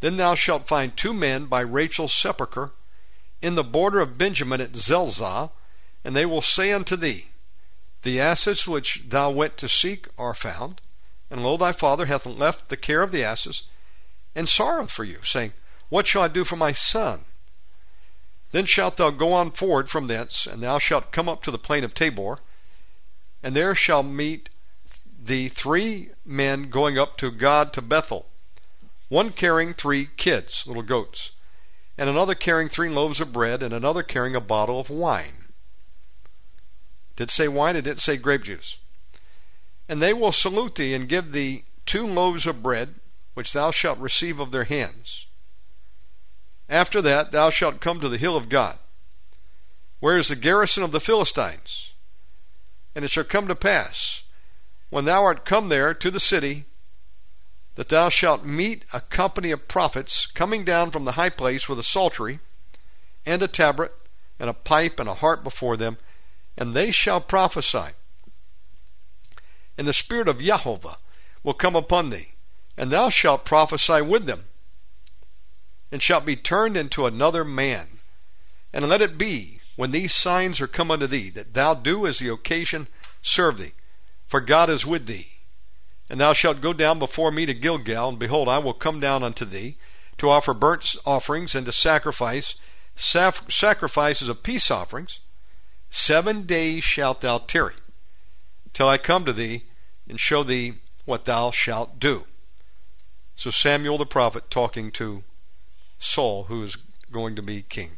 then 0.00 0.16
thou 0.16 0.34
shalt 0.34 0.66
find 0.66 0.96
two 0.96 1.12
men 1.12 1.44
by 1.44 1.60
Rachel's 1.60 2.14
sepulchre 2.14 2.72
in 3.42 3.54
the 3.54 3.64
border 3.64 4.00
of 4.00 4.18
Benjamin 4.18 4.60
at 4.60 4.76
Zelzah, 4.76 5.50
and 6.04 6.16
they 6.16 6.26
will 6.26 6.42
say 6.42 6.72
unto 6.72 6.96
thee, 6.96 7.26
The 8.02 8.20
asses 8.20 8.66
which 8.66 9.04
thou 9.08 9.30
went 9.30 9.56
to 9.58 9.68
seek 9.68 10.08
are 10.18 10.34
found, 10.34 10.80
and 11.30 11.42
lo, 11.42 11.56
thy 11.56 11.72
father 11.72 12.06
hath 12.06 12.26
left 12.26 12.68
the 12.68 12.76
care 12.76 13.02
of 13.02 13.12
the 13.12 13.24
asses, 13.24 13.62
and 14.34 14.48
sorroweth 14.48 14.90
for 14.90 15.04
you, 15.04 15.18
saying, 15.22 15.52
What 15.88 16.06
shall 16.06 16.22
I 16.22 16.28
do 16.28 16.44
for 16.44 16.56
my 16.56 16.72
son? 16.72 17.24
Then 18.52 18.66
shalt 18.66 18.96
thou 18.96 19.10
go 19.10 19.32
on 19.32 19.52
forward 19.52 19.88
from 19.88 20.06
thence, 20.06 20.46
and 20.46 20.62
thou 20.62 20.78
shalt 20.78 21.12
come 21.12 21.28
up 21.28 21.42
to 21.44 21.50
the 21.50 21.58
plain 21.58 21.84
of 21.84 21.94
Tabor, 21.94 22.38
and 23.42 23.54
there 23.54 23.74
shall 23.74 24.02
meet 24.02 24.48
thee 25.22 25.48
three 25.48 26.10
men 26.24 26.68
going 26.68 26.98
up 26.98 27.16
to 27.18 27.30
God 27.30 27.72
to 27.74 27.82
Bethel, 27.82 28.29
one 29.10 29.30
carrying 29.30 29.74
three 29.74 30.08
kids, 30.16 30.66
little 30.66 30.84
goats, 30.84 31.32
and 31.98 32.08
another 32.08 32.34
carrying 32.34 32.68
three 32.70 32.88
loaves 32.88 33.20
of 33.20 33.32
bread, 33.32 33.62
and 33.62 33.74
another 33.74 34.02
carrying 34.02 34.36
a 34.36 34.40
bottle 34.40 34.80
of 34.80 34.88
wine. 34.88 35.52
Did 37.16 37.28
say 37.28 37.48
wine, 37.48 37.76
it 37.76 37.82
didn't 37.82 37.98
say 37.98 38.16
grape 38.16 38.44
juice. 38.44 38.78
And 39.88 40.00
they 40.00 40.14
will 40.14 40.32
salute 40.32 40.76
thee 40.76 40.94
and 40.94 41.08
give 41.08 41.32
thee 41.32 41.64
two 41.84 42.06
loaves 42.06 42.46
of 42.46 42.62
bread, 42.62 42.94
which 43.34 43.52
thou 43.52 43.72
shalt 43.72 43.98
receive 43.98 44.38
of 44.38 44.52
their 44.52 44.64
hands. 44.64 45.26
After 46.68 47.02
that 47.02 47.32
thou 47.32 47.50
shalt 47.50 47.80
come 47.80 48.00
to 48.00 48.08
the 48.08 48.16
hill 48.16 48.36
of 48.36 48.48
God, 48.48 48.78
where 49.98 50.16
is 50.16 50.28
the 50.28 50.36
garrison 50.36 50.84
of 50.84 50.92
the 50.92 51.00
Philistines. 51.00 51.92
And 52.94 53.04
it 53.04 53.10
shall 53.10 53.24
come 53.24 53.48
to 53.48 53.56
pass, 53.56 54.22
when 54.88 55.04
thou 55.04 55.24
art 55.24 55.44
come 55.44 55.68
there 55.68 55.94
to 55.94 56.10
the 56.12 56.20
city, 56.20 56.64
that 57.80 57.88
thou 57.88 58.10
shalt 58.10 58.44
meet 58.44 58.84
a 58.92 59.00
company 59.00 59.50
of 59.50 59.66
prophets 59.66 60.26
coming 60.26 60.64
down 60.64 60.90
from 60.90 61.06
the 61.06 61.12
high 61.12 61.30
place 61.30 61.66
with 61.66 61.78
a 61.78 61.82
psaltery, 61.82 62.38
and 63.24 63.42
a 63.42 63.48
tabret, 63.48 63.92
and 64.38 64.50
a 64.50 64.52
pipe, 64.52 65.00
and 65.00 65.08
a 65.08 65.14
harp 65.14 65.42
before 65.42 65.78
them, 65.78 65.96
and 66.58 66.74
they 66.74 66.90
shall 66.90 67.22
prophesy 67.22 67.94
and 69.80 69.88
the 69.88 69.94
Spirit 69.94 70.28
of 70.28 70.42
Jehovah 70.42 70.98
will 71.42 71.54
come 71.54 71.74
upon 71.74 72.10
thee, 72.10 72.34
and 72.76 72.90
thou 72.90 73.08
shalt 73.08 73.46
prophesy 73.46 74.02
with 74.02 74.26
them, 74.26 74.44
and 75.90 76.02
shalt 76.02 76.26
be 76.26 76.36
turned 76.36 76.76
into 76.76 77.06
another 77.06 77.46
man. 77.46 78.00
And 78.74 78.86
let 78.90 79.00
it 79.00 79.16
be, 79.16 79.60
when 79.76 79.90
these 79.90 80.14
signs 80.14 80.60
are 80.60 80.66
come 80.66 80.90
unto 80.90 81.06
thee, 81.06 81.30
that 81.30 81.54
thou 81.54 81.72
do 81.72 82.06
as 82.06 82.18
the 82.18 82.28
occasion 82.28 82.88
serve 83.22 83.56
thee, 83.56 83.72
for 84.26 84.42
God 84.42 84.68
is 84.68 84.84
with 84.84 85.06
thee. 85.06 85.29
And 86.10 86.20
thou 86.20 86.32
shalt 86.32 86.60
go 86.60 86.72
down 86.72 86.98
before 86.98 87.30
me 87.30 87.46
to 87.46 87.54
Gilgal, 87.54 88.08
and 88.08 88.18
behold, 88.18 88.48
I 88.48 88.58
will 88.58 88.74
come 88.74 88.98
down 88.98 89.22
unto 89.22 89.44
thee, 89.44 89.76
to 90.18 90.28
offer 90.28 90.52
burnt 90.52 90.96
offerings 91.06 91.54
and 91.54 91.64
to 91.64 91.72
sacrifice 91.72 92.56
sacrifices 92.96 94.28
of 94.28 94.42
peace 94.42 94.70
offerings. 94.70 95.20
Seven 95.88 96.42
days 96.42 96.84
shalt 96.84 97.20
thou 97.20 97.38
tarry, 97.38 97.74
till 98.74 98.88
I 98.88 98.98
come 98.98 99.24
to 99.24 99.32
thee, 99.32 99.62
and 100.08 100.20
show 100.20 100.42
thee 100.42 100.74
what 101.06 101.24
thou 101.24 101.52
shalt 101.52 101.98
do. 101.98 102.24
So 103.36 103.50
Samuel 103.50 103.96
the 103.96 104.04
prophet 104.04 104.50
talking 104.50 104.90
to 104.92 105.22
Saul, 105.98 106.44
who 106.44 106.64
is 106.64 106.76
going 107.10 107.36
to 107.36 107.42
be 107.42 107.62
king. 107.62 107.92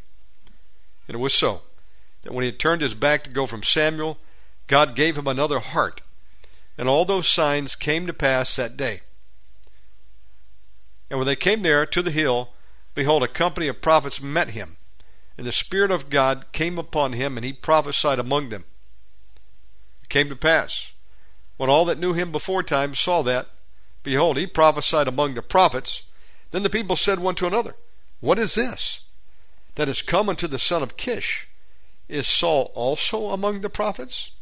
And 1.08 1.14
it 1.14 1.18
was 1.18 1.34
so 1.34 1.62
that 2.22 2.32
when 2.32 2.42
he 2.42 2.50
had 2.50 2.60
turned 2.60 2.82
his 2.82 2.94
back 2.94 3.24
to 3.24 3.30
go 3.30 3.46
from 3.46 3.62
Samuel, 3.62 4.18
God 4.68 4.94
gave 4.94 5.18
him 5.18 5.26
another 5.26 5.58
heart. 5.58 6.01
And 6.82 6.88
all 6.88 7.04
those 7.04 7.28
signs 7.28 7.76
came 7.76 8.08
to 8.08 8.12
pass 8.12 8.56
that 8.56 8.76
day. 8.76 9.02
And 11.08 11.16
when 11.16 11.26
they 11.26 11.36
came 11.36 11.62
there 11.62 11.86
to 11.86 12.02
the 12.02 12.10
hill, 12.10 12.54
behold, 12.96 13.22
a 13.22 13.28
company 13.28 13.68
of 13.68 13.80
prophets 13.80 14.20
met 14.20 14.48
him. 14.48 14.78
And 15.38 15.46
the 15.46 15.52
Spirit 15.52 15.92
of 15.92 16.10
God 16.10 16.46
came 16.50 16.80
upon 16.80 17.12
him, 17.12 17.38
and 17.38 17.46
he 17.46 17.52
prophesied 17.52 18.18
among 18.18 18.48
them. 18.48 18.64
It 20.02 20.08
came 20.08 20.28
to 20.28 20.34
pass 20.34 20.90
when 21.56 21.70
all 21.70 21.84
that 21.84 22.00
knew 22.00 22.14
him 22.14 22.32
beforetime 22.32 22.96
saw 22.96 23.22
that, 23.22 23.46
behold, 24.02 24.36
he 24.36 24.48
prophesied 24.48 25.06
among 25.06 25.34
the 25.34 25.42
prophets. 25.42 26.02
Then 26.50 26.64
the 26.64 26.68
people 26.68 26.96
said 26.96 27.20
one 27.20 27.36
to 27.36 27.46
another, 27.46 27.76
What 28.18 28.40
is 28.40 28.56
this 28.56 29.04
that 29.76 29.88
is 29.88 30.02
come 30.02 30.28
unto 30.28 30.48
the 30.48 30.58
son 30.58 30.82
of 30.82 30.96
Kish? 30.96 31.46
Is 32.08 32.26
Saul 32.26 32.72
also 32.74 33.28
among 33.28 33.60
the 33.60 33.70
prophets? 33.70 34.32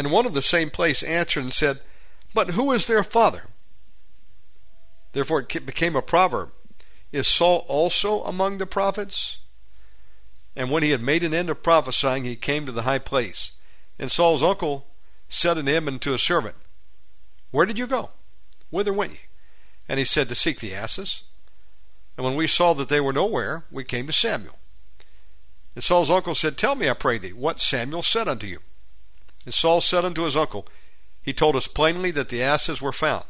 And 0.00 0.10
one 0.10 0.24
of 0.24 0.32
the 0.32 0.40
same 0.40 0.70
place 0.70 1.02
answered 1.02 1.42
and 1.42 1.52
said, 1.52 1.80
But 2.32 2.52
who 2.52 2.72
is 2.72 2.86
their 2.86 3.04
father? 3.04 3.42
Therefore 5.12 5.40
it 5.40 5.66
became 5.66 5.94
a 5.94 6.00
proverb 6.00 6.52
Is 7.12 7.28
Saul 7.28 7.66
also 7.68 8.22
among 8.22 8.56
the 8.56 8.64
prophets? 8.64 9.36
And 10.56 10.70
when 10.70 10.82
he 10.82 10.92
had 10.92 11.02
made 11.02 11.22
an 11.22 11.34
end 11.34 11.50
of 11.50 11.62
prophesying, 11.62 12.24
he 12.24 12.34
came 12.34 12.64
to 12.64 12.72
the 12.72 12.84
high 12.84 12.98
place. 12.98 13.52
And 13.98 14.10
Saul's 14.10 14.42
uncle 14.42 14.86
said 15.28 15.58
unto 15.58 15.70
him 15.70 15.86
and 15.86 16.00
to 16.00 16.14
a 16.14 16.18
servant, 16.18 16.56
Where 17.50 17.66
did 17.66 17.78
you 17.78 17.86
go? 17.86 18.08
Whither 18.70 18.94
went 18.94 19.12
ye? 19.12 19.18
And 19.86 19.98
he 19.98 20.06
said, 20.06 20.30
To 20.30 20.34
seek 20.34 20.60
the 20.60 20.74
asses. 20.74 21.24
And 22.16 22.24
when 22.24 22.36
we 22.36 22.46
saw 22.46 22.72
that 22.72 22.88
they 22.88 23.02
were 23.02 23.12
nowhere, 23.12 23.64
we 23.70 23.84
came 23.84 24.06
to 24.06 24.14
Samuel. 24.14 24.56
And 25.74 25.84
Saul's 25.84 26.08
uncle 26.08 26.34
said, 26.34 26.56
Tell 26.56 26.74
me, 26.74 26.88
I 26.88 26.94
pray 26.94 27.18
thee, 27.18 27.34
what 27.34 27.60
Samuel 27.60 28.02
said 28.02 28.28
unto 28.28 28.46
you. 28.46 28.60
And 29.44 29.54
Saul 29.54 29.80
said 29.80 30.04
unto 30.04 30.22
his 30.22 30.36
uncle, 30.36 30.66
He 31.22 31.32
told 31.32 31.56
us 31.56 31.66
plainly 31.66 32.10
that 32.12 32.28
the 32.28 32.42
asses 32.42 32.82
were 32.82 32.92
found. 32.92 33.24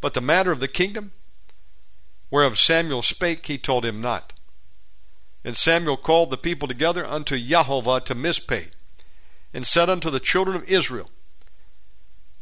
But 0.00 0.14
the 0.14 0.20
matter 0.20 0.52
of 0.52 0.60
the 0.60 0.68
kingdom, 0.68 1.12
whereof 2.30 2.58
Samuel 2.58 3.02
spake, 3.02 3.46
he 3.46 3.58
told 3.58 3.84
him 3.84 4.00
not. 4.00 4.32
And 5.44 5.56
Samuel 5.56 5.96
called 5.96 6.30
the 6.30 6.36
people 6.36 6.68
together 6.68 7.06
unto 7.06 7.38
Jehovah 7.38 8.00
to 8.00 8.14
Mizpeh, 8.14 8.70
and 9.52 9.66
said 9.66 9.88
unto 9.88 10.10
the 10.10 10.20
children 10.20 10.56
of 10.56 10.68
Israel, 10.68 11.10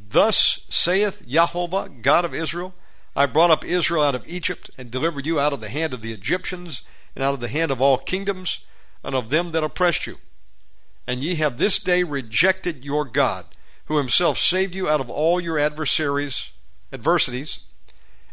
Thus 0.01 0.61
saith 0.69 1.27
Jehovah, 1.27 1.89
God 1.89 2.25
of 2.25 2.35
Israel, 2.35 2.75
I 3.15 3.27
brought 3.27 3.51
up 3.51 3.65
Israel 3.65 4.03
out 4.03 4.15
of 4.15 4.29
Egypt, 4.29 4.71
and 4.79 4.91
delivered 4.91 5.27
you 5.27 5.41
out 5.41 5.53
of 5.53 5.61
the 5.61 5.69
hand 5.69 5.93
of 5.93 6.03
the 6.03 6.13
Egyptians, 6.13 6.83
and 7.15 7.25
out 7.25 7.35
of 7.35 7.41
the 7.41 7.49
hand 7.49 7.71
of 7.71 7.81
all 7.81 7.99
kingdoms, 7.99 8.65
and 9.03 9.15
of 9.15 9.31
them 9.31 9.53
that 9.53 9.65
oppressed 9.65 10.07
you. 10.07 10.19
And 11.09 11.23
ye 11.23 11.37
have 11.37 11.57
this 11.57 11.79
day 11.79 12.03
rejected 12.03 12.85
your 12.85 13.07
God, 13.07 13.47
who 13.87 13.97
himself 13.97 14.37
saved 14.37 14.75
you 14.75 14.91
out 14.91 15.01
of 15.01 15.09
all 15.09 15.41
your 15.41 15.59
adversaries, 15.59 16.53
adversities, 16.93 17.65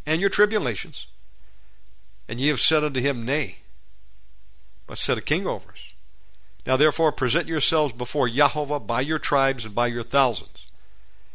and 0.05 0.19
your 0.19 0.29
tribulations. 0.29 1.07
And 2.27 2.37
ye 2.37 2.49
have 2.49 2.59
said 2.59 2.83
unto 2.83 2.99
him, 2.99 3.23
Nay, 3.23 3.59
but 4.87 4.97
set 4.97 5.17
a 5.17 5.21
king 5.21 5.47
over 5.47 5.71
us. 5.71 5.93
Now 6.67 6.75
therefore 6.75 7.13
present 7.13 7.47
yourselves 7.47 7.93
before 7.93 8.27
Jehovah 8.27 8.81
by 8.81 8.99
your 8.99 9.19
tribes 9.19 9.63
and 9.63 9.73
by 9.73 9.87
your 9.87 10.03
thousands. 10.03 10.67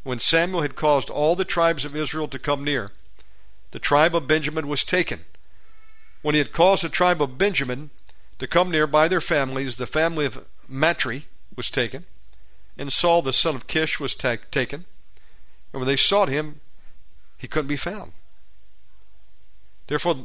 When 0.02 0.18
Samuel 0.18 0.60
had 0.60 0.76
caused 0.76 1.08
all 1.08 1.36
the 1.36 1.46
tribes 1.46 1.86
of 1.86 1.96
Israel 1.96 2.28
to 2.28 2.38
come 2.38 2.64
near, 2.64 2.90
the 3.70 3.78
tribe 3.78 4.14
of 4.14 4.26
Benjamin 4.26 4.68
was 4.68 4.84
taken, 4.84 5.20
When 6.20 6.34
he 6.34 6.38
had 6.40 6.52
caused 6.52 6.84
the 6.84 6.90
tribe 6.90 7.22
of 7.22 7.38
Benjamin 7.38 7.88
to 8.38 8.46
come 8.46 8.70
near 8.70 8.86
by 8.86 9.08
their 9.08 9.22
families, 9.22 9.76
the 9.76 9.86
family 9.86 10.26
of 10.26 10.44
Matri 10.68 11.24
was 11.60 11.70
taken, 11.70 12.06
and 12.78 12.90
Saul 12.90 13.20
the 13.20 13.34
son 13.34 13.54
of 13.54 13.66
Kish 13.66 14.00
was 14.00 14.14
ta- 14.14 14.36
taken. 14.50 14.86
And 15.74 15.80
when 15.80 15.86
they 15.86 15.96
sought 15.96 16.30
him, 16.30 16.62
he 17.36 17.46
couldn't 17.46 17.68
be 17.68 17.76
found. 17.76 18.12
Therefore, 19.86 20.24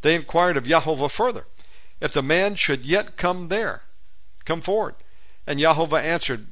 they 0.00 0.14
inquired 0.14 0.56
of 0.56 0.64
Yahovah 0.64 1.10
further, 1.10 1.44
if 2.00 2.12
the 2.12 2.22
man 2.22 2.54
should 2.54 2.86
yet 2.86 3.18
come 3.18 3.48
there, 3.48 3.82
come 4.46 4.62
forward. 4.62 4.94
And 5.46 5.60
Yahovah 5.60 6.02
answered, 6.02 6.46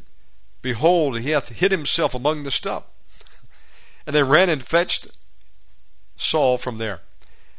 Behold, 0.61 1.21
he 1.21 1.31
hath 1.31 1.49
hid 1.49 1.73
himself 1.73 2.15
among 2.15 2.43
the 2.45 2.51
stuff. 2.51 2.85
And 4.07 4.15
they 4.15 4.23
ran 4.23 4.51
and 4.51 4.63
fetched 4.63 5.07
Saul 6.17 6.59
from 6.59 6.77
there. 6.77 7.01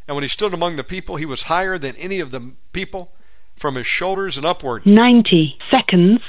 And 0.08 0.16
when 0.16 0.24
he 0.24 0.30
stood 0.30 0.54
among 0.54 0.76
the 0.76 0.84
people, 0.84 1.16
he 1.16 1.26
was 1.26 1.44
higher 1.44 1.78
than 1.80 1.96
any 1.98 2.20
of 2.20 2.32
the 2.32 2.54
people 2.74 3.12
from 3.56 3.76
his 3.76 3.88
shoulders 3.88 4.38
and 4.38 4.46
upward. 4.46 4.86
90 4.86 5.58
seconds. 5.72 6.22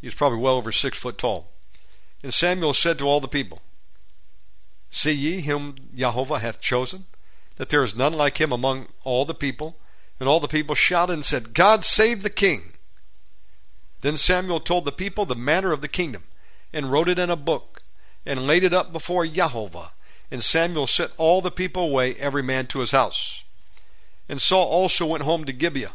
He 0.00 0.06
was 0.06 0.14
probably 0.14 0.38
well 0.38 0.56
over 0.56 0.72
six 0.72 0.98
foot 0.98 1.18
tall. 1.18 1.50
And 2.22 2.34
Samuel 2.34 2.74
said 2.74 2.98
to 2.98 3.06
all 3.06 3.20
the 3.20 3.28
people, 3.28 3.62
See 4.90 5.12
ye 5.12 5.40
him 5.40 5.76
Jehovah 5.94 6.40
hath 6.40 6.60
chosen, 6.60 7.04
that 7.56 7.68
there 7.68 7.84
is 7.84 7.96
none 7.96 8.12
like 8.12 8.38
him 8.38 8.52
among 8.52 8.88
all 9.04 9.24
the 9.24 9.34
people? 9.34 9.76
And 10.18 10.28
all 10.28 10.40
the 10.40 10.48
people 10.48 10.74
shouted 10.74 11.14
and 11.14 11.24
said, 11.24 11.54
God 11.54 11.84
save 11.84 12.22
the 12.22 12.30
king. 12.30 12.74
Then 14.00 14.16
Samuel 14.16 14.60
told 14.60 14.84
the 14.84 14.92
people 14.92 15.24
the 15.24 15.34
manner 15.34 15.72
of 15.72 15.80
the 15.80 15.88
kingdom, 15.88 16.24
and 16.72 16.90
wrote 16.90 17.08
it 17.08 17.18
in 17.18 17.30
a 17.30 17.36
book, 17.36 17.82
and 18.26 18.46
laid 18.46 18.64
it 18.64 18.74
up 18.74 18.92
before 18.92 19.26
Jehovah. 19.26 19.92
And 20.30 20.42
Samuel 20.42 20.86
sent 20.86 21.12
all 21.16 21.40
the 21.40 21.50
people 21.50 21.84
away, 21.84 22.14
every 22.14 22.42
man 22.42 22.66
to 22.68 22.80
his 22.80 22.92
house. 22.92 23.44
And 24.28 24.40
Saul 24.40 24.66
also 24.66 25.06
went 25.06 25.24
home 25.24 25.44
to 25.44 25.52
Gibeah. 25.52 25.92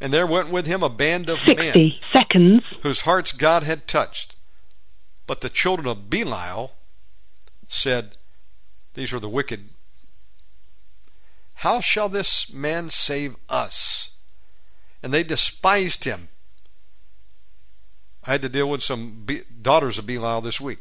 And 0.00 0.12
there 0.12 0.26
went 0.26 0.48
with 0.48 0.66
him 0.66 0.82
a 0.82 0.88
band 0.88 1.28
of 1.28 1.38
60 1.46 1.80
men 1.80 1.92
seconds. 2.12 2.62
whose 2.82 3.02
hearts 3.02 3.32
God 3.32 3.62
had 3.64 3.86
touched. 3.86 4.34
But 5.26 5.42
the 5.42 5.50
children 5.50 5.86
of 5.86 6.08
Belial 6.08 6.72
said, 7.68 8.16
These 8.94 9.12
are 9.12 9.20
the 9.20 9.28
wicked. 9.28 9.68
How 11.56 11.80
shall 11.80 12.08
this 12.08 12.52
man 12.52 12.88
save 12.88 13.36
us? 13.48 14.10
And 15.02 15.12
they 15.12 15.22
despised 15.22 16.04
him. 16.04 16.28
I 18.26 18.32
had 18.32 18.42
to 18.42 18.48
deal 18.48 18.68
with 18.68 18.82
some 18.82 19.22
Be- 19.24 19.42
daughters 19.60 19.98
of 19.98 20.06
Belial 20.06 20.40
this 20.40 20.60
week 20.60 20.78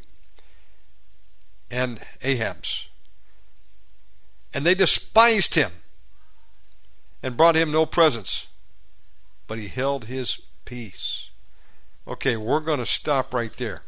and 1.72 2.00
Ahab's. 2.22 2.88
And 4.54 4.66
they 4.66 4.74
despised 4.74 5.56
him 5.56 5.72
and 7.22 7.38
brought 7.38 7.56
him 7.56 7.72
no 7.72 7.86
presents, 7.86 8.48
but 9.50 9.60
he 9.60 9.68
held 9.68 10.06
his 10.06 10.40
peace. 10.64 11.32
Okay, 12.08 12.38
we're 12.38 12.60
going 12.62 12.80
to 12.80 12.86
stop 12.86 13.34
right 13.34 13.52
there. 13.54 13.82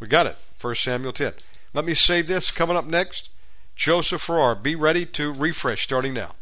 We 0.00 0.06
got 0.06 0.26
it. 0.26 0.36
1 0.60 0.74
Samuel 0.76 1.12
10. 1.12 1.32
Let 1.74 1.84
me 1.84 1.92
save 1.92 2.28
this. 2.28 2.50
Coming 2.52 2.76
up 2.76 2.86
next, 2.86 3.30
Joseph 3.74 4.26
Farah. 4.26 4.62
Be 4.62 4.74
ready 4.74 5.04
to 5.06 5.34
refresh 5.34 5.82
starting 5.82 6.14
now. 6.14 6.36